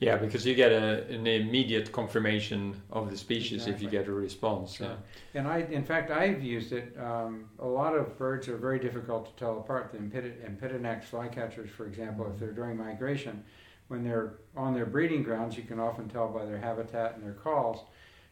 Yeah, 0.00 0.16
because 0.16 0.46
you 0.46 0.54
get 0.54 0.70
a, 0.70 1.04
an 1.08 1.26
immediate 1.26 1.90
confirmation 1.90 2.80
of 2.90 3.10
the 3.10 3.16
species 3.16 3.66
exactly. 3.66 3.74
if 3.74 3.82
you 3.82 3.98
get 3.98 4.08
a 4.08 4.12
response. 4.12 4.74
Sure. 4.74 4.86
Yeah. 4.86 5.40
And 5.40 5.48
I, 5.48 5.58
in 5.58 5.84
fact, 5.84 6.12
I've 6.12 6.40
used 6.40 6.72
it. 6.72 6.96
Um, 6.98 7.50
a 7.58 7.66
lot 7.66 7.96
of 7.96 8.16
birds 8.16 8.46
are 8.48 8.56
very 8.56 8.78
difficult 8.78 9.26
to 9.26 9.32
tell 9.32 9.58
apart. 9.58 9.90
The 9.92 9.98
Empidonax 9.98 11.06
flycatchers, 11.10 11.68
for 11.68 11.86
example, 11.86 12.30
if 12.32 12.38
they're 12.38 12.52
during 12.52 12.76
migration, 12.76 13.42
when 13.88 14.04
they're 14.04 14.34
on 14.56 14.72
their 14.72 14.86
breeding 14.86 15.24
grounds, 15.24 15.56
you 15.56 15.64
can 15.64 15.80
often 15.80 16.08
tell 16.08 16.28
by 16.28 16.44
their 16.44 16.58
habitat 16.58 17.16
and 17.16 17.24
their 17.24 17.32
calls. 17.32 17.84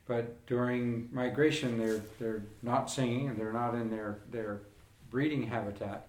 But 0.07 0.47
during 0.47 1.09
migration, 1.11 1.79
they're 1.79 2.01
they're 2.21 2.45
not 2.63 2.89
singing 2.89 3.29
and 3.29 3.37
they're 3.37 3.53
not 3.53 3.75
in 3.75 3.91
their 3.91 4.21
their 4.31 4.61
breeding 5.11 5.43
habitat. 5.49 6.09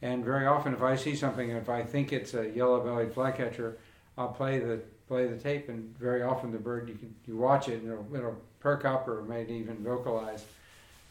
And 0.00 0.24
very 0.24 0.46
often, 0.46 0.74
if 0.74 0.82
I 0.82 0.96
see 0.96 1.14
something, 1.14 1.50
if 1.50 1.68
I 1.68 1.84
think 1.84 2.12
it's 2.12 2.34
a 2.34 2.48
yellow-bellied 2.48 3.14
flycatcher, 3.14 3.78
I'll 4.18 4.28
play 4.28 4.58
the 4.58 4.80
play 5.08 5.26
the 5.26 5.36
tape, 5.36 5.68
and 5.68 5.96
very 5.98 6.22
often 6.22 6.52
the 6.52 6.58
bird 6.58 6.88
you 6.88 6.94
can 6.94 7.14
you 7.26 7.36
watch 7.36 7.68
it 7.68 7.82
and 7.82 7.92
it'll, 7.92 8.16
it'll 8.16 8.40
perk 8.60 8.84
up 8.84 9.08
or 9.08 9.22
maybe 9.22 9.54
even 9.54 9.76
vocalize. 9.82 10.44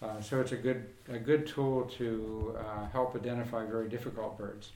Uh, 0.01 0.19
so 0.19 0.41
it's 0.41 0.51
a 0.51 0.57
good 0.57 0.85
a 1.09 1.19
good 1.19 1.45
tool 1.45 1.83
to 1.97 2.57
uh, 2.57 2.87
help 2.89 3.15
identify 3.15 3.65
very 3.65 3.87
difficult 3.89 4.37
birds. 4.37 4.71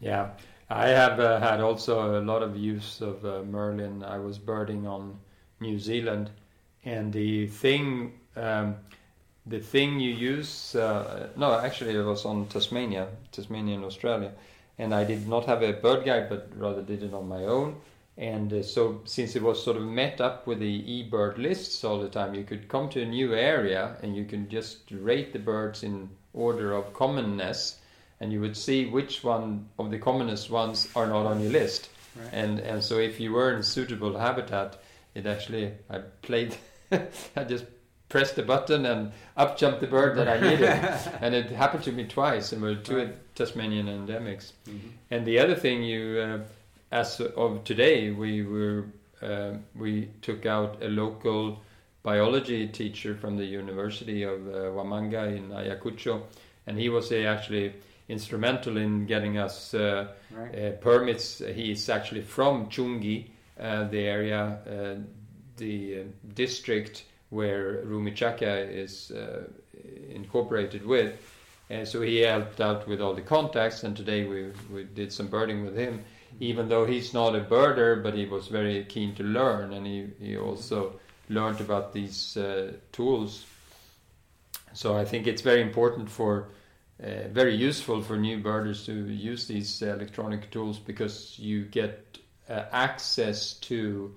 Yeah, 0.00 0.30
I 0.70 0.88
have 0.88 1.18
uh, 1.18 1.40
had 1.40 1.60
also 1.60 2.20
a 2.20 2.22
lot 2.22 2.42
of 2.42 2.56
use 2.56 3.00
of 3.00 3.24
uh, 3.24 3.42
Merlin. 3.42 4.04
I 4.04 4.18
was 4.18 4.38
birding 4.38 4.86
on 4.86 5.18
New 5.60 5.78
Zealand, 5.78 6.30
and 6.84 7.12
the 7.12 7.48
thing, 7.48 8.12
um, 8.36 8.76
the 9.46 9.58
thing 9.58 9.98
you 9.98 10.14
use, 10.14 10.76
uh, 10.76 11.30
no, 11.36 11.58
actually 11.58 11.96
it 11.96 12.04
was 12.04 12.24
on 12.24 12.46
Tasmania, 12.46 13.08
Tasmania 13.32 13.74
in 13.74 13.82
Australia, 13.82 14.30
and 14.78 14.94
I 14.94 15.04
did 15.04 15.28
not 15.28 15.46
have 15.46 15.62
a 15.62 15.72
bird 15.72 16.04
guide, 16.04 16.28
but 16.28 16.50
rather 16.56 16.82
did 16.82 17.02
it 17.02 17.14
on 17.14 17.28
my 17.28 17.44
own. 17.44 17.80
And 18.16 18.52
uh, 18.52 18.62
so, 18.62 19.00
since 19.04 19.36
it 19.36 19.42
was 19.42 19.62
sort 19.62 19.76
of 19.76 19.84
met 19.84 20.20
up 20.20 20.46
with 20.46 20.58
the 20.58 20.82
eBird 20.82 21.38
lists 21.38 21.84
all 21.84 22.00
the 22.00 22.08
time, 22.08 22.34
you 22.34 22.44
could 22.44 22.68
come 22.68 22.88
to 22.90 23.02
a 23.02 23.06
new 23.06 23.34
area 23.34 23.96
and 24.02 24.16
you 24.16 24.24
can 24.24 24.48
just 24.48 24.90
rate 24.90 25.32
the 25.32 25.38
birds 25.38 25.82
in 25.82 26.10
order 26.32 26.72
of 26.72 26.92
commonness 26.92 27.78
and 28.20 28.32
you 28.32 28.40
would 28.40 28.56
see 28.56 28.86
which 28.86 29.22
one 29.22 29.68
of 29.78 29.90
the 29.90 29.98
commonest 29.98 30.50
ones 30.50 30.88
are 30.96 31.06
not 31.06 31.26
on 31.26 31.40
your 31.40 31.52
list. 31.52 31.90
Right. 32.16 32.30
and 32.32 32.58
and 32.60 32.82
so 32.82 32.98
if 32.98 33.20
you 33.20 33.32
were 33.32 33.54
in 33.54 33.62
suitable 33.62 34.18
habitat, 34.18 34.78
it 35.14 35.26
actually 35.26 35.72
I 35.88 35.98
played, 36.22 36.56
I 36.92 37.44
just 37.46 37.64
pressed 38.08 38.36
the 38.36 38.42
button 38.42 38.86
and 38.86 39.12
up 39.36 39.58
jumped 39.58 39.80
the 39.80 39.86
bird 39.86 40.16
that 40.16 40.26
I 40.28 40.40
needed, 40.40 40.68
and 41.20 41.34
it 41.34 41.50
happened 41.50 41.84
to 41.84 41.92
me 41.92 42.04
twice, 42.04 42.52
and 42.52 42.62
we're 42.62 42.76
two 42.76 42.96
Right. 42.96 43.27
Tasmanian 43.38 43.86
endemics. 43.86 44.52
Mhm. 44.66 44.90
And 45.10 45.24
the 45.26 45.38
other 45.38 45.54
thing 45.54 45.82
you, 45.84 46.18
uh, 46.20 46.40
as 46.90 47.20
of 47.20 47.62
today, 47.64 48.10
we 48.10 48.42
were 48.42 48.84
uh, 49.22 49.54
we 49.74 50.08
took 50.22 50.46
out 50.46 50.82
a 50.82 50.88
local 50.88 51.60
biology 52.04 52.68
teacher 52.68 53.14
from 53.16 53.36
the 53.36 53.44
University 53.44 54.22
of 54.22 54.46
uh, 54.46 54.70
Huamanga 54.74 55.36
in 55.36 55.50
Ayacucho, 55.50 56.22
and 56.66 56.78
he 56.78 56.88
was 56.88 57.10
uh, 57.12 57.16
actually 57.16 57.72
instrumental 58.08 58.76
in 58.76 59.06
getting 59.06 59.36
us 59.38 59.74
uh, 59.74 60.06
Right. 60.30 60.54
uh, 60.54 60.70
permits. 60.80 61.42
He's 61.54 61.88
actually 61.88 62.22
from 62.22 62.66
Chungui, 62.70 63.26
uh, 63.60 63.88
the 63.90 64.00
area, 64.06 64.58
uh, 64.66 65.02
the 65.56 66.04
district 66.34 67.04
where 67.30 67.82
Rumichaca 67.84 68.68
is 68.84 69.10
uh, 69.10 69.42
incorporated 70.14 70.86
with. 70.86 71.12
And 71.70 71.86
so 71.86 72.00
he 72.00 72.20
helped 72.20 72.60
out 72.60 72.88
with 72.88 73.00
all 73.00 73.14
the 73.14 73.22
contacts, 73.22 73.84
and 73.84 73.96
today 73.96 74.24
we, 74.24 74.50
we 74.72 74.84
did 74.84 75.12
some 75.12 75.28
birding 75.28 75.64
with 75.64 75.76
him. 75.76 76.04
Even 76.40 76.68
though 76.68 76.86
he's 76.86 77.12
not 77.12 77.34
a 77.34 77.40
birder, 77.40 78.02
but 78.02 78.14
he 78.14 78.26
was 78.26 78.48
very 78.48 78.84
keen 78.84 79.14
to 79.16 79.22
learn, 79.22 79.72
and 79.72 79.86
he, 79.86 80.06
he 80.20 80.36
also 80.36 80.98
learned 81.28 81.60
about 81.60 81.92
these 81.92 82.36
uh, 82.36 82.72
tools. 82.92 83.44
So 84.72 84.96
I 84.96 85.04
think 85.04 85.26
it's 85.26 85.42
very 85.42 85.60
important 85.60 86.10
for 86.10 86.48
uh, 87.02 87.28
very 87.30 87.54
useful 87.54 88.02
for 88.02 88.16
new 88.16 88.38
birders 88.38 88.84
to 88.86 88.92
use 88.92 89.46
these 89.46 89.82
electronic 89.82 90.50
tools 90.50 90.78
because 90.78 91.38
you 91.38 91.64
get 91.64 92.18
uh, 92.48 92.64
access 92.72 93.52
to 93.54 94.14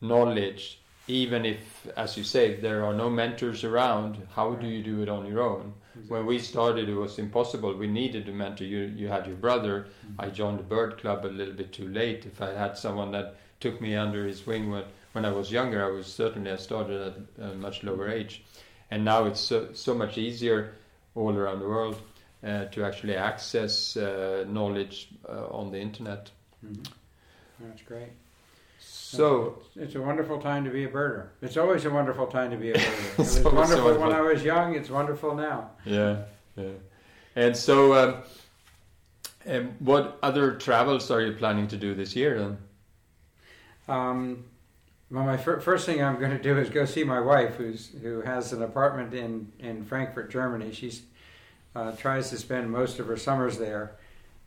knowledge 0.00 0.80
even 1.08 1.44
if 1.44 1.86
as 1.96 2.16
you 2.16 2.24
say 2.24 2.58
there 2.60 2.84
are 2.84 2.94
no 2.94 3.10
mentors 3.10 3.64
around 3.64 4.16
how 4.34 4.54
do 4.54 4.66
you 4.66 4.82
do 4.82 5.02
it 5.02 5.08
on 5.08 5.26
your 5.26 5.40
own 5.40 5.74
when 6.08 6.26
we 6.26 6.38
started 6.38 6.88
it 6.88 6.94
was 6.94 7.18
impossible 7.18 7.74
we 7.76 7.86
needed 7.86 8.28
a 8.28 8.32
mentor 8.32 8.64
you, 8.64 8.80
you 8.96 9.08
had 9.08 9.26
your 9.26 9.36
brother 9.36 9.86
i 10.18 10.28
joined 10.28 10.58
the 10.58 10.62
bird 10.64 10.98
club 10.98 11.24
a 11.24 11.28
little 11.28 11.54
bit 11.54 11.72
too 11.72 11.88
late 11.88 12.24
if 12.26 12.40
i 12.40 12.50
had 12.52 12.76
someone 12.76 13.10
that 13.12 13.36
took 13.60 13.80
me 13.80 13.94
under 13.94 14.26
his 14.26 14.46
wing 14.46 14.70
when, 14.70 14.84
when 15.12 15.24
i 15.24 15.30
was 15.30 15.52
younger 15.52 15.84
i 15.84 15.90
was 15.90 16.06
certainly 16.06 16.50
i 16.50 16.56
started 16.56 17.14
at 17.38 17.44
a 17.44 17.54
much 17.54 17.82
lower 17.82 18.08
age 18.08 18.42
and 18.90 19.04
now 19.04 19.24
it's 19.24 19.40
so, 19.40 19.72
so 19.72 19.94
much 19.94 20.18
easier 20.18 20.74
all 21.14 21.34
around 21.36 21.60
the 21.60 21.68
world 21.68 21.96
uh, 22.44 22.64
to 22.66 22.84
actually 22.84 23.16
access 23.16 23.96
uh, 23.96 24.44
knowledge 24.48 25.08
uh, 25.28 25.46
on 25.46 25.70
the 25.70 25.78
internet. 25.78 26.30
Mhm. 26.64 26.86
That's 27.60 27.82
great. 27.82 28.10
So 29.16 29.58
It's 29.76 29.94
a 29.94 30.00
wonderful 30.00 30.40
time 30.40 30.64
to 30.64 30.70
be 30.70 30.84
a 30.84 30.88
birder. 30.88 31.28
It's 31.42 31.56
always 31.58 31.84
a 31.84 31.90
wonderful 31.90 32.26
time 32.26 32.50
to 32.50 32.56
be 32.56 32.70
a 32.70 32.74
birder. 32.74 33.12
It 33.12 33.18
was 33.18 33.40
wonderful 33.40 33.98
when. 33.98 34.12
I 34.12 34.20
was 34.20 34.42
young. 34.42 34.74
It's 34.74 34.88
wonderful 34.90 35.34
now. 35.34 35.70
yeah, 35.84 36.22
yeah. 36.56 36.70
And 37.36 37.56
so, 37.56 37.94
um, 37.94 38.16
um, 39.46 39.74
what 39.80 40.18
other 40.22 40.52
travels 40.52 41.10
are 41.10 41.20
you 41.20 41.32
planning 41.32 41.68
to 41.68 41.76
do 41.76 41.94
this 41.94 42.14
year? 42.16 42.38
Then? 42.38 42.58
Um, 43.88 44.44
well, 45.10 45.24
my 45.24 45.36
fir- 45.36 45.60
first 45.60 45.84
thing 45.86 46.02
I'm 46.02 46.18
going 46.18 46.30
to 46.38 46.42
do 46.42 46.58
is 46.58 46.70
go 46.70 46.84
see 46.86 47.04
my 47.04 47.20
wife, 47.20 47.56
who's 47.56 47.90
who 48.02 48.22
has 48.22 48.52
an 48.52 48.62
apartment 48.62 49.12
in 49.14 49.52
in 49.58 49.84
Frankfurt, 49.84 50.30
Germany. 50.30 50.72
She's 50.72 51.02
uh, 51.74 51.92
tries 51.92 52.30
to 52.30 52.38
spend 52.38 52.70
most 52.70 52.98
of 52.98 53.06
her 53.08 53.16
summers 53.16 53.58
there, 53.58 53.92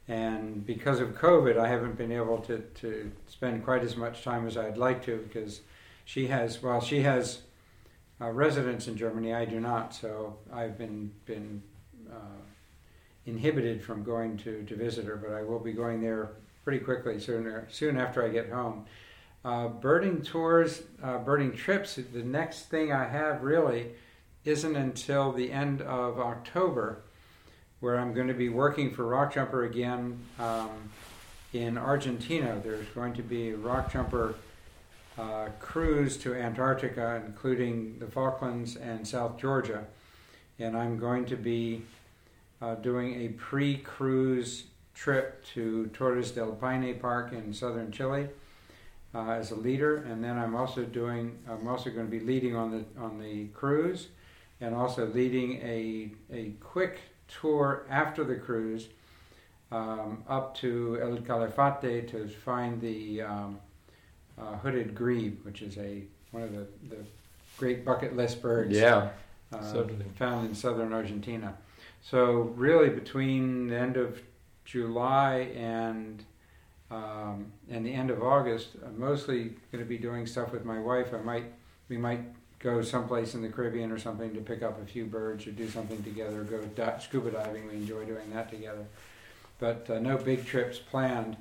and 0.08 0.66
because 0.66 1.00
of 1.00 1.10
COVID, 1.10 1.58
I 1.58 1.68
haven't 1.68 1.98
been 1.98 2.12
able 2.12 2.38
to 2.40 2.60
to 2.60 3.12
spend 3.28 3.64
quite 3.64 3.84
as 3.84 3.96
much 3.96 4.24
time 4.24 4.48
as 4.48 4.58
I'd 4.58 4.78
like 4.78 5.04
to 5.06 5.18
because 5.18 5.62
she 6.06 6.28
has 6.28 6.62
well 6.62 6.82
she 6.82 7.02
has 7.02 7.40
uh, 8.22 8.30
residence 8.30 8.88
in 8.88 8.96
Germany. 8.96 9.34
I 9.34 9.46
do 9.46 9.60
not, 9.60 9.94
so 9.94 10.38
I've 10.54 10.78
been 10.78 11.12
been 11.26 11.62
uh, 12.12 12.42
inhibited 13.26 13.84
from 13.84 14.04
going 14.04 14.38
to 14.38 14.64
to 14.64 14.76
visit 14.76 15.06
her. 15.06 15.16
But 15.16 15.34
I 15.34 15.42
will 15.42 15.60
be 15.60 15.74
going 15.74 16.02
there 16.02 16.32
pretty 16.64 16.84
quickly 16.84 17.20
sooner 17.20 17.68
soon 17.72 17.98
after 17.98 18.24
I 18.24 18.30
get 18.30 18.50
home. 18.50 18.86
Uh, 19.44 19.68
birding 19.68 20.24
tours, 20.24 20.84
uh, 21.04 21.20
birding 21.20 21.54
trips. 21.54 21.96
The 21.96 22.24
next 22.24 22.70
thing 22.70 22.92
I 22.92 23.08
have 23.08 23.44
really 23.44 23.92
isn't 24.44 24.76
until 24.76 25.32
the 25.32 25.52
end 25.52 25.82
of 25.82 26.20
October, 26.20 27.04
where 27.86 28.00
I'm 28.00 28.16
going 28.16 28.30
to 28.30 28.34
be 28.34 28.50
working 28.50 28.90
for 28.90 29.04
Rockjumper 29.04 29.64
again 29.64 30.20
um, 30.40 30.90
in 31.54 31.78
Argentina. 31.78 32.60
There's 32.64 32.88
going 32.96 33.14
to 33.14 33.22
be 33.22 33.52
a 33.52 33.58
Rockjumper 33.58 34.34
uh, 35.20 35.50
cruise 35.60 36.18
to 36.18 36.34
Antarctica, 36.34 37.22
including 37.28 38.00
the 38.00 38.08
Falklands 38.08 38.76
and 38.76 39.08
South 39.08 39.38
Georgia, 39.38 39.86
and 40.58 40.76
I'm 40.76 40.98
going 40.98 41.26
to 41.26 41.36
be 41.36 41.84
uh, 42.60 42.74
doing 42.74 43.22
a 43.22 43.28
pre-cruise 43.34 44.64
trip 44.96 45.46
to 45.54 45.86
Torres 45.94 46.32
del 46.32 46.54
Paine 46.54 46.98
Park 46.98 47.34
in 47.34 47.54
southern 47.54 47.92
Chile 47.92 48.30
uh, 49.14 49.30
as 49.30 49.52
a 49.52 49.56
leader, 49.56 49.98
and 49.98 50.24
then 50.24 50.40
I'm 50.40 50.56
also 50.56 50.86
doing. 50.86 51.38
I'm 51.48 51.68
also 51.68 51.92
going 51.92 52.08
to 52.08 52.12
be 52.12 52.20
leading 52.20 52.56
on 52.56 52.72
the 52.72 53.00
on 53.00 53.20
the 53.20 53.46
cruise, 53.50 54.08
and 54.60 54.74
also 54.74 55.06
leading 55.06 55.62
a 55.62 56.10
a 56.34 56.50
quick 56.60 56.98
tour 57.28 57.86
after 57.90 58.24
the 58.24 58.36
cruise 58.36 58.90
um, 59.72 60.24
up 60.28 60.56
to 60.56 61.00
El 61.02 61.18
Calafate 61.18 62.08
to 62.10 62.28
find 62.28 62.80
the 62.82 63.22
um, 63.22 63.60
uh, 64.38 64.58
hooded 64.58 64.96
grebe, 64.96 65.44
which 65.44 65.62
is 65.62 65.78
a 65.78 66.04
one 66.32 66.44
of 66.44 66.52
the, 66.52 66.68
the 66.90 66.98
great 67.58 67.86
bucket 67.86 68.16
list 68.16 68.42
birds 68.42 68.78
Yeah, 68.78 69.10
uh, 69.54 69.84
found 70.16 70.48
in 70.48 70.56
southern 70.56 70.94
Argentina. 70.94 71.56
So 72.02 72.54
really, 72.56 72.90
between 72.90 73.68
the 73.68 73.78
end 73.78 73.98
of 73.98 74.22
July 74.66 75.52
and 75.56 76.24
um, 76.92 77.52
and 77.70 77.86
the 77.86 77.94
end 77.94 78.12
of 78.12 78.22
August, 78.22 78.70
I'm 78.86 79.00
mostly 79.00 79.56
going 79.72 79.84
to 79.84 79.86
be 79.86 79.98
doing 79.98 80.28
stuff 80.28 80.52
with 80.52 80.66
my 80.66 80.80
wife. 80.80 81.14
I 81.14 81.18
might 81.18 81.46
we 81.90 81.98
might 81.98 82.22
go 82.66 82.82
someplace 82.82 83.36
in 83.36 83.44
the 83.44 83.48
Caribbean 83.48 83.92
or 83.92 84.00
something 84.00 84.34
to 84.34 84.42
pick 84.42 84.64
up 84.64 84.82
a 84.82 84.86
few 84.86 85.06
birds 85.06 85.46
or 85.46 85.52
do 85.52 85.70
something 85.70 86.02
together. 86.04 86.44
Go 86.44 86.60
di- 86.66 87.00
scuba 87.00 87.30
diving. 87.30 87.68
We 87.68 87.76
enjoy 87.76 88.06
doing 88.06 88.34
that 88.34 88.50
together. 88.50 88.88
But 89.60 89.88
uh, 89.88 90.00
no 90.00 90.18
big 90.18 90.46
trips 90.46 90.80
planned. 90.80 91.38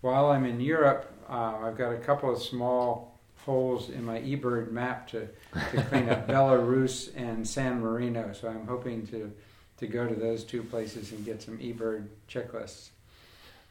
While 0.00 0.26
I'm 0.26 0.44
in 0.44 0.60
Europe, 0.60 1.12
uh, 1.28 1.58
I've 1.64 1.76
got 1.76 1.90
a 1.90 1.98
couple 1.98 2.32
of 2.32 2.40
small 2.40 3.18
holes 3.44 3.90
in 3.90 4.04
my 4.04 4.20
eBird 4.20 4.70
map 4.70 5.08
to, 5.08 5.28
to 5.72 5.82
clean 5.88 6.08
up 6.08 6.28
Belarus 6.28 7.10
and 7.16 7.46
San 7.46 7.80
Marino. 7.80 8.32
So 8.32 8.48
I'm 8.48 8.66
hoping 8.66 9.04
to, 9.08 9.32
to 9.78 9.86
go 9.88 10.06
to 10.06 10.14
those 10.14 10.44
two 10.44 10.62
places 10.62 11.10
and 11.10 11.24
get 11.24 11.42
some 11.42 11.58
eBird 11.58 12.06
checklists. 12.30 12.90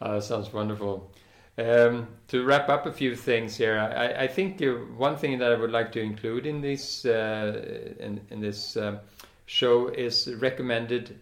uh, 0.01 0.19
sounds 0.19 0.51
wonderful. 0.51 1.09
Um, 1.57 2.07
to 2.27 2.45
wrap 2.45 2.69
up 2.69 2.85
a 2.85 2.91
few 2.91 3.15
things 3.15 3.57
here, 3.57 3.79
I, 3.79 4.25
I 4.25 4.27
think 4.27 4.61
uh, 4.61 4.73
one 4.95 5.17
thing 5.17 5.39
that 5.39 5.51
I 5.51 5.55
would 5.55 5.71
like 5.71 5.91
to 5.93 5.99
include 5.99 6.45
in 6.45 6.61
this 6.61 7.03
uh, 7.03 7.95
in, 7.99 8.21
in 8.29 8.41
this 8.41 8.77
um 8.77 8.99
show 9.47 9.87
is 9.87 10.27
recommended 10.35 11.17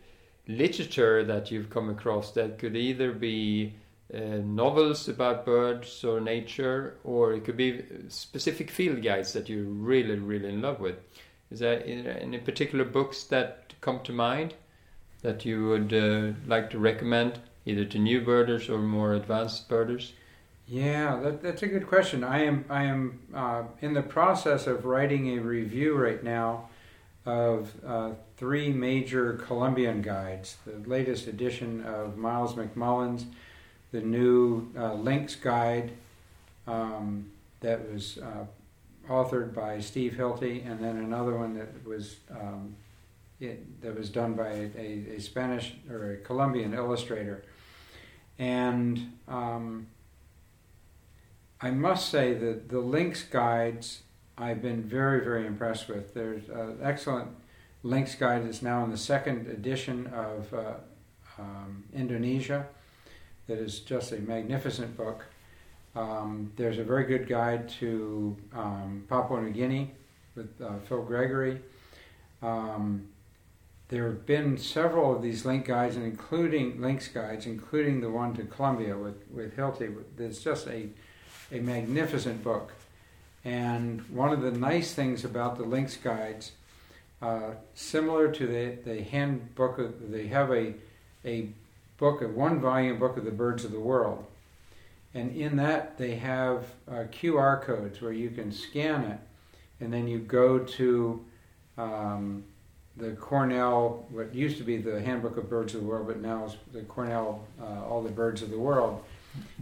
literature 0.48 1.24
that 1.24 1.52
you've 1.52 1.70
come 1.70 1.90
across 1.90 2.32
that 2.32 2.60
could 2.60 2.76
either 2.76 3.14
be 3.14 3.74
uh, 4.14 4.20
novels 4.44 5.08
about 5.08 5.46
birds 5.46 6.04
or 6.04 6.20
nature, 6.20 6.98
or 7.04 7.34
it 7.34 7.46
could 7.46 7.58
be 7.58 7.84
specific 8.10 8.70
field 8.70 9.02
guides 9.02 9.34
that 9.34 9.50
you're 9.50 9.64
really, 9.64 10.16
really 10.16 10.50
in 10.50 10.62
love 10.62 10.80
with. 10.80 10.96
Is 11.52 11.60
there 11.60 11.84
any 11.86 12.40
particular 12.40 12.86
books 12.86 13.24
that 13.26 13.74
come 13.82 14.02
to 14.02 14.12
mind 14.12 14.56
that 15.22 15.46
you 15.46 15.68
would 15.70 15.94
uh, 15.94 16.34
like 16.48 16.70
to 16.72 16.80
recommend, 16.80 17.40
either 17.66 17.86
to 17.86 18.00
new 18.00 18.22
birders 18.22 18.70
or 18.70 18.80
more 18.80 19.14
advanced 19.14 19.70
birders? 19.70 20.14
Yeah, 20.68 21.18
that, 21.18 21.44
that's 21.44 21.62
a 21.62 21.68
good 21.68 21.88
question. 21.88 22.24
I 22.24 22.44
am 22.44 22.66
I 22.70 22.86
am 22.86 23.20
uh, 23.34 23.64
in 23.82 23.94
the 23.94 24.02
process 24.02 24.66
of 24.66 24.86
writing 24.86 25.38
a 25.38 25.42
review 25.42 25.96
right 25.96 26.24
now 26.24 26.70
of 27.26 27.72
uh, 27.86 28.12
three 28.38 28.70
major 28.72 29.34
Colombian 29.34 30.02
guides. 30.02 30.58
The 30.66 30.90
latest 30.90 31.28
edition 31.28 31.84
of 31.84 32.18
Miles 32.18 32.56
McMullan's, 32.56 33.26
the 33.92 34.02
new 34.02 34.68
uh, 34.78 34.94
Lynx 34.96 35.36
guide 35.36 35.92
um, 36.68 37.32
that 37.62 37.92
was 37.92 38.18
uh, 38.18 38.46
authored 39.08 39.54
by 39.54 39.80
Steve 39.80 40.14
Hilty, 40.14 40.68
and 40.70 40.84
then 40.84 40.98
another 40.98 41.38
one 41.38 41.56
that 41.58 41.86
was 41.86 42.18
um, 42.32 42.76
it, 43.40 43.82
that 43.82 43.96
was 43.96 44.10
done 44.10 44.34
by 44.34 44.50
a, 44.76 45.16
a 45.16 45.20
Spanish 45.20 45.76
or 45.92 46.14
a 46.14 46.18
Colombian 46.18 46.74
illustrator, 46.74 47.44
and 48.40 49.14
um, 49.28 49.86
I 51.62 51.72
must 51.72 52.10
say 52.10 52.34
that 52.34 52.70
the 52.70 52.80
Lynx 52.80 53.24
guides 53.24 54.02
I've 54.38 54.62
been 54.62 54.84
very, 54.84 55.24
very 55.24 55.48
impressed 55.48 55.88
with. 55.88 56.14
There's 56.14 56.50
an 56.50 56.80
excellent 56.82 57.30
Lynx 57.84 58.16
guide 58.16 58.46
that's 58.46 58.62
now 58.62 58.84
in 58.84 58.92
the 58.92 58.98
second 58.98 59.48
edition 59.48 60.08
of 60.08 60.54
uh, 60.54 60.74
um, 61.40 61.86
Indonesia 61.94 62.66
that 63.48 63.58
is 63.60 63.80
just 63.80 64.12
a 64.12 64.18
magnificent 64.18 64.98
book. 64.98 65.26
Um, 65.96 66.52
there's 66.58 66.78
a 66.78 66.84
very 66.84 67.06
good 67.06 67.28
guide 67.28 67.70
to 67.80 68.36
um, 68.54 69.06
Papua 69.08 69.42
New 69.42 69.52
Guinea 69.52 69.94
with 70.36 70.50
uh, 70.62 70.80
Phil 70.90 71.04
Gregory. 71.04 71.62
Um, 72.42 73.08
there 73.88 74.08
have 74.08 74.26
been 74.26 74.58
several 74.58 75.16
of 75.16 75.22
these 75.22 75.46
Lynx 75.46 75.68
guides, 75.68 75.96
and 75.96 76.04
including 76.04 76.82
Lynx 76.82 77.08
guides, 77.08 77.46
including 77.46 78.02
the 78.02 78.10
one 78.10 78.34
to 78.34 78.44
Colombia 78.44 78.98
with 78.98 79.24
with 79.32 79.56
Hilty. 79.56 79.96
It's 80.18 80.40
just 80.44 80.68
a 80.68 80.90
a 81.56 81.62
magnificent 81.62 82.44
book. 82.44 82.74
And 83.44 84.02
one 84.10 84.32
of 84.32 84.42
the 84.42 84.52
nice 84.52 84.94
things 84.94 85.24
about 85.24 85.58
the 85.58 85.64
Lynx 85.64 85.98
guides, 85.98 86.54
uh, 87.22 87.52
similar 87.74 88.32
to 88.32 88.48
the 88.48 88.78
the 88.84 89.04
handbook, 89.04 89.78
of, 89.78 90.12
they 90.12 90.28
have 90.28 90.52
a 90.52 90.74
a 91.24 91.50
book, 91.98 92.22
a 92.22 92.28
one 92.28 92.60
volume 92.60 93.00
book 93.00 93.18
of 93.18 93.26
the 93.26 93.32
birds 93.32 93.64
of 93.64 93.72
the 93.72 93.80
world 93.80 94.26
and 95.16 95.34
in 95.34 95.56
that, 95.56 95.98
they 95.98 96.16
have 96.16 96.66
uh, 96.90 97.06
QR 97.10 97.62
codes 97.62 98.02
where 98.02 98.12
you 98.12 98.30
can 98.30 98.52
scan 98.52 99.06
it, 99.06 99.20
and 99.80 99.92
then 99.92 100.10
you 100.10 100.20
go 100.20 100.60
to 100.60 101.26
um, 101.78 102.44
the 102.98 103.12
Cornell, 103.12 104.06
what 104.10 104.36
used 104.36 104.58
to 104.58 104.66
be 104.66 104.76
the 104.76 105.02
Handbook 105.02 105.38
of 105.38 105.50
Birds 105.50 105.74
of 105.74 105.82
the 105.82 105.88
World, 105.88 106.08
but 106.08 106.20
now 106.20 106.46
is 106.46 106.58
the 106.74 106.82
Cornell 106.82 107.48
uh, 107.62 107.86
All 107.86 108.04
the 108.04 108.12
Birds 108.12 108.42
of 108.42 108.52
the 108.52 108.60
World. 108.60 109.02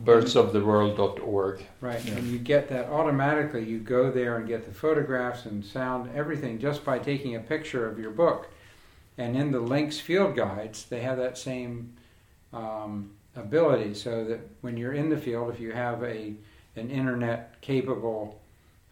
Birdsoftheworld.org. 0.01 1.65
Right, 1.81 2.03
yeah. 2.05 2.13
and 2.13 2.27
you 2.27 2.39
get 2.39 2.67
that 2.69 2.89
automatically. 2.89 3.63
You 3.63 3.79
go 3.79 4.11
there 4.11 4.37
and 4.37 4.47
get 4.47 4.65
the 4.65 4.73
photographs 4.73 5.45
and 5.45 5.63
sound, 5.63 6.09
everything, 6.15 6.59
just 6.59 6.83
by 6.83 6.99
taking 6.99 7.35
a 7.35 7.39
picture 7.39 7.87
of 7.87 7.99
your 7.99 8.11
book. 8.11 8.49
And 9.17 9.37
in 9.37 9.51
the 9.51 9.59
Lynx 9.59 9.99
field 9.99 10.35
guides, 10.35 10.85
they 10.85 11.01
have 11.01 11.17
that 11.17 11.37
same 11.37 11.93
um, 12.51 13.11
ability 13.35 13.93
so 13.93 14.23
that 14.25 14.39
when 14.61 14.77
you're 14.77 14.93
in 14.93 15.09
the 15.09 15.17
field, 15.17 15.53
if 15.53 15.59
you 15.59 15.71
have 15.71 16.03
a 16.03 16.33
an 16.75 16.89
internet 16.89 17.61
capable 17.61 18.41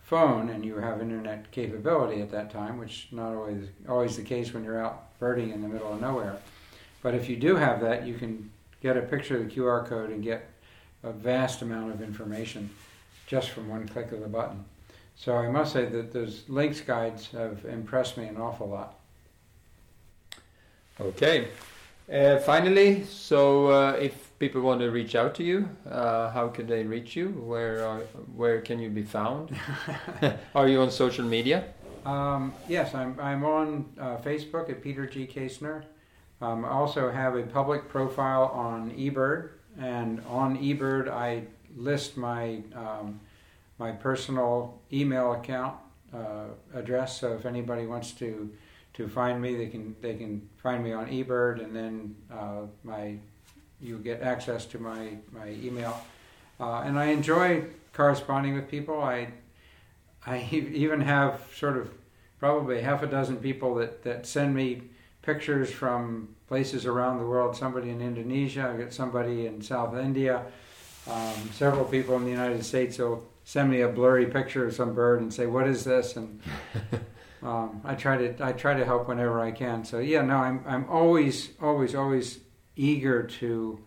phone 0.04 0.50
and 0.50 0.64
you 0.64 0.76
have 0.76 1.02
internet 1.02 1.50
capability 1.52 2.22
at 2.22 2.30
that 2.32 2.52
time, 2.52 2.78
which 2.78 3.08
not 3.12 3.34
always 3.34 3.68
always 3.88 4.18
the 4.18 4.24
case 4.24 4.54
when 4.54 4.64
you're 4.64 4.84
out 4.84 5.18
birding 5.20 5.52
in 5.52 5.62
the 5.62 5.68
middle 5.68 5.94
of 5.94 6.02
nowhere. 6.02 6.38
But 7.02 7.16
if 7.16 7.30
you 7.30 7.36
do 7.36 7.56
have 7.56 7.82
that, 7.82 8.06
you 8.06 8.16
can 8.16 8.52
get 8.82 8.98
a 8.98 9.02
picture 9.02 9.38
of 9.38 9.46
the 9.46 9.56
QR 9.56 9.88
code 9.88 10.12
and 10.12 10.22
get 10.22 10.51
a 11.04 11.12
vast 11.12 11.62
amount 11.62 11.94
of 11.94 12.02
information 12.02 12.70
just 13.28 13.50
from 13.50 13.68
one 13.70 13.88
click 13.88 14.12
of 14.12 14.22
the 14.22 14.28
button. 14.28 14.64
So 15.16 15.36
I 15.36 15.50
must 15.50 15.74
say 15.74 15.86
that 15.86 16.12
those 16.12 16.44
Lynx 16.48 16.82
guides 16.82 17.28
have 17.32 17.64
impressed 17.66 18.18
me 18.18 18.26
an 18.26 18.38
awful 18.38 18.68
lot. 18.68 18.96
Okay. 21.00 21.48
Uh, 22.12 22.40
finally, 22.40 23.06
so 23.06 23.68
uh, 23.68 23.92
if 23.94 24.38
people 24.38 24.62
want 24.62 24.82
to 24.82 24.92
reach 24.92 25.16
out 25.16 25.34
to 25.36 25.44
you, 25.44 25.70
uh, 25.90 26.30
how 26.32 26.48
can 26.50 26.68
they 26.68 26.84
reach 26.84 27.16
you? 27.16 27.30
Where 27.30 27.86
are, 27.86 28.00
where 28.36 28.60
can 28.60 28.80
you 28.80 28.90
be 28.90 29.04
found? 29.04 29.56
are 30.56 30.68
you 30.68 30.82
on 30.82 30.92
social 30.92 31.24
media? 31.24 31.66
Um, 32.06 32.54
yes, 32.68 32.94
I'm, 32.94 33.18
I'm 33.20 33.46
on 33.46 33.86
uh, 34.00 34.18
Facebook 34.18 34.70
at 34.70 34.82
Peter 34.82 35.06
G. 35.06 35.26
Kaestner. 35.26 35.84
Um, 36.42 36.66
I 36.66 36.70
also 36.70 37.12
have 37.12 37.36
a 37.36 37.44
public 37.44 37.88
profile 37.88 38.46
on 38.54 38.92
eBird, 38.92 39.52
and 39.80 40.22
on 40.28 40.58
eBird 40.58 41.10
I 41.10 41.44
list 41.76 42.18
my 42.18 42.62
um, 42.76 43.20
my 43.78 43.92
personal 43.92 44.80
email 44.92 45.34
account 45.34 45.76
uh, 46.14 46.46
address. 46.74 47.20
So 47.20 47.34
if 47.34 47.46
anybody 47.46 47.86
wants 47.86 48.12
to 48.14 48.52
to 48.94 49.08
find 49.08 49.42
me, 49.42 49.56
they 49.56 49.68
can 49.68 49.96
they 50.02 50.16
can 50.16 50.48
find 50.58 50.84
me 50.84 50.94
on 50.94 51.08
eBird, 51.08 51.64
and 51.64 51.76
then 51.76 52.16
uh, 52.32 52.64
my 52.84 53.18
you 53.80 53.98
get 53.98 54.22
access 54.22 54.66
to 54.68 54.80
my 54.80 55.18
my 55.32 55.50
email, 55.50 56.00
uh, 56.60 56.82
and 56.82 57.00
I 57.00 57.06
enjoy 57.06 57.66
corresponding 57.94 58.56
with 58.56 58.70
people. 58.70 59.02
I 59.02 59.30
I 60.26 60.48
even 60.52 61.02
have 61.02 61.42
sort 61.56 61.78
of 61.78 61.92
probably 62.40 62.82
half 62.82 63.04
a 63.04 63.08
dozen 63.08 63.38
people 63.38 63.76
that 63.76 64.04
that 64.04 64.26
send 64.26 64.54
me 64.54 64.84
pictures 65.22 65.72
from 65.72 66.36
places 66.52 66.86
around 66.86 67.18
the 67.18 67.26
world. 67.26 67.56
Somebody 67.56 67.92
in 67.92 68.02
Indonesia, 68.02 68.70
I 68.74 68.76
get 68.76 68.92
somebody 68.92 69.46
in 69.46 69.62
South 69.62 69.96
India. 69.96 70.44
Um, 71.10 71.50
several 71.54 71.86
people 71.86 72.18
in 72.18 72.26
the 72.26 72.30
United 72.30 72.66
States 72.66 72.98
will 72.98 73.26
send 73.46 73.72
me 73.72 73.80
a 73.80 73.88
blurry 73.88 74.26
picture 74.26 74.68
of 74.68 74.74
some 74.74 74.94
bird 74.94 75.22
and 75.22 75.34
say, 75.34 75.46
"What 75.46 75.66
is 75.66 75.86
this?" 75.86 76.18
and 76.18 76.42
um, 77.42 77.80
I 77.86 77.96
try 77.96 78.18
to 78.18 78.46
I 78.46 78.52
try 78.52 78.74
to 78.74 78.84
help 78.84 79.08
whenever 79.08 79.40
I 79.40 79.52
can. 79.52 79.86
So 79.86 80.00
yeah, 80.00 80.24
no, 80.24 80.36
I'm 80.36 80.62
I'm 80.68 80.90
always 80.90 81.52
always 81.62 81.96
always 81.96 82.40
eager 82.76 83.24
to 83.40 83.80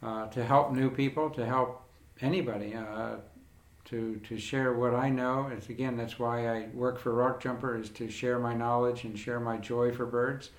uh, 0.00 0.28
to 0.28 0.44
help 0.44 0.70
new 0.70 0.90
people, 0.90 1.28
to 1.30 1.44
help 1.44 1.82
anybody, 2.20 2.76
uh, 2.76 3.16
to 3.86 4.20
to 4.28 4.38
share 4.38 4.74
what 4.74 4.94
I 4.94 5.10
know. 5.10 5.50
It's 5.52 5.70
again 5.70 5.96
that's 5.96 6.20
why 6.20 6.46
I 6.56 6.68
work 6.72 7.00
for 7.00 7.12
Rockjumper 7.12 7.80
is 7.80 7.90
to 7.98 8.08
share 8.08 8.38
my 8.38 8.54
knowledge 8.54 9.02
and 9.02 9.18
share 9.18 9.40
my 9.40 9.56
joy 9.56 9.90
for 9.90 10.06
birds, 10.06 10.50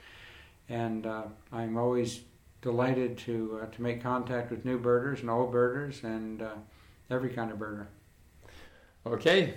and 0.69 1.05
uh, 1.05 1.23
I'm 1.51 1.77
always 1.77 2.21
delighted 2.61 3.17
to 3.19 3.61
uh, 3.61 3.65
to 3.67 3.81
make 3.81 4.01
contact 4.01 4.51
with 4.51 4.65
new 4.65 4.77
birders 4.77 5.21
and 5.21 5.29
old 5.29 5.51
birders 5.51 6.03
and 6.03 6.41
uh, 6.41 6.55
every 7.09 7.29
kind 7.29 7.51
of 7.51 7.57
birder. 7.57 7.87
Okay, 9.05 9.55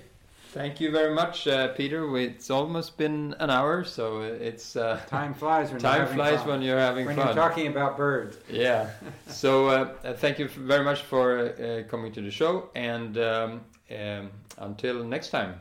Thank 0.52 0.80
you 0.80 0.90
very 0.90 1.14
much, 1.14 1.46
uh, 1.46 1.68
Peter. 1.74 2.16
It's 2.18 2.50
almost 2.50 2.96
been 2.98 3.36
an 3.38 3.50
hour, 3.50 3.84
so 3.84 4.22
it's 4.22 4.74
uh, 4.74 5.00
time 5.06 5.32
flies. 5.32 5.70
When 5.70 5.80
time 5.80 6.08
flies 6.08 6.40
fun. 6.40 6.48
when 6.48 6.62
you're 6.62 6.78
having 6.78 7.06
when 7.06 7.14
fun. 7.14 7.26
When 7.26 7.36
you're 7.36 7.48
talking 7.48 7.66
about 7.68 7.96
birds. 7.96 8.36
Yeah. 8.50 8.90
so 9.28 9.68
uh, 9.68 9.94
uh, 10.02 10.14
thank 10.14 10.40
you 10.40 10.48
very 10.48 10.84
much 10.84 11.02
for 11.02 11.38
uh, 11.38 11.88
coming 11.88 12.10
to 12.12 12.20
the 12.20 12.32
show, 12.32 12.68
and 12.74 13.16
um, 13.18 13.60
um, 13.96 14.30
until 14.58 15.04
next 15.04 15.30
time. 15.30 15.60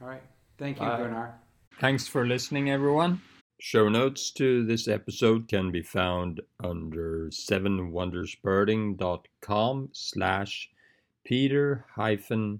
All 0.00 0.08
right. 0.08 0.22
Thank 0.56 0.80
you, 0.80 0.86
Gunnar. 0.86 1.34
Thanks 1.78 2.08
for 2.08 2.26
listening, 2.26 2.70
everyone. 2.70 3.20
Show 3.64 3.88
notes 3.88 4.32
to 4.32 4.66
this 4.66 4.88
episode 4.88 5.46
can 5.46 5.70
be 5.70 5.82
found 5.82 6.40
under 6.64 7.28
sevenwondersbirding.com 7.30 9.88
slash 9.92 10.68
Peter 11.24 11.84
hyphen 11.94 12.58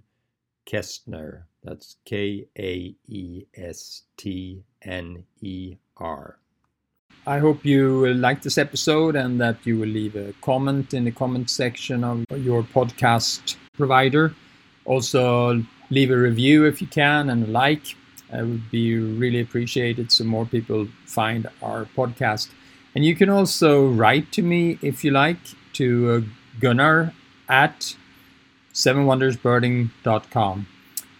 Kaestner. 0.64 1.42
That's 1.64 1.96
K 2.04 2.46
A 2.56 2.94
E 3.08 3.46
S 3.56 4.02
T 4.16 4.62
N 4.82 5.24
E 5.40 5.74
R. 5.96 6.38
I 7.26 7.40
hope 7.40 7.64
you 7.64 8.14
liked 8.14 8.44
this 8.44 8.56
episode 8.56 9.16
and 9.16 9.40
that 9.40 9.66
you 9.66 9.80
will 9.80 9.88
leave 9.88 10.14
a 10.14 10.32
comment 10.40 10.94
in 10.94 11.02
the 11.02 11.10
comment 11.10 11.50
section 11.50 12.04
of 12.04 12.24
your 12.30 12.62
podcast 12.62 13.56
provider. 13.76 14.36
Also, 14.84 15.64
leave 15.90 16.12
a 16.12 16.16
review 16.16 16.64
if 16.64 16.80
you 16.80 16.86
can 16.86 17.28
and 17.28 17.48
a 17.48 17.50
like. 17.50 17.96
It 18.32 18.42
would 18.42 18.70
be 18.70 18.96
really 18.96 19.40
appreciated 19.40 20.10
so 20.10 20.24
more 20.24 20.46
people 20.46 20.88
find 21.06 21.48
our 21.62 21.84
podcast. 21.96 22.48
And 22.94 23.04
you 23.04 23.14
can 23.14 23.28
also 23.30 23.88
write 23.88 24.32
to 24.32 24.42
me 24.42 24.78
if 24.82 25.04
you 25.04 25.10
like 25.10 25.38
to 25.74 26.10
uh, 26.10 26.20
Gunnar 26.60 27.12
at 27.48 27.96
sevenwondersbirding.com 28.74 30.66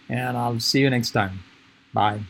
and 0.09 0.37
I'll 0.37 0.59
see 0.59 0.81
you 0.81 0.89
next 0.89 1.11
time. 1.11 1.39
Bye. 1.93 2.21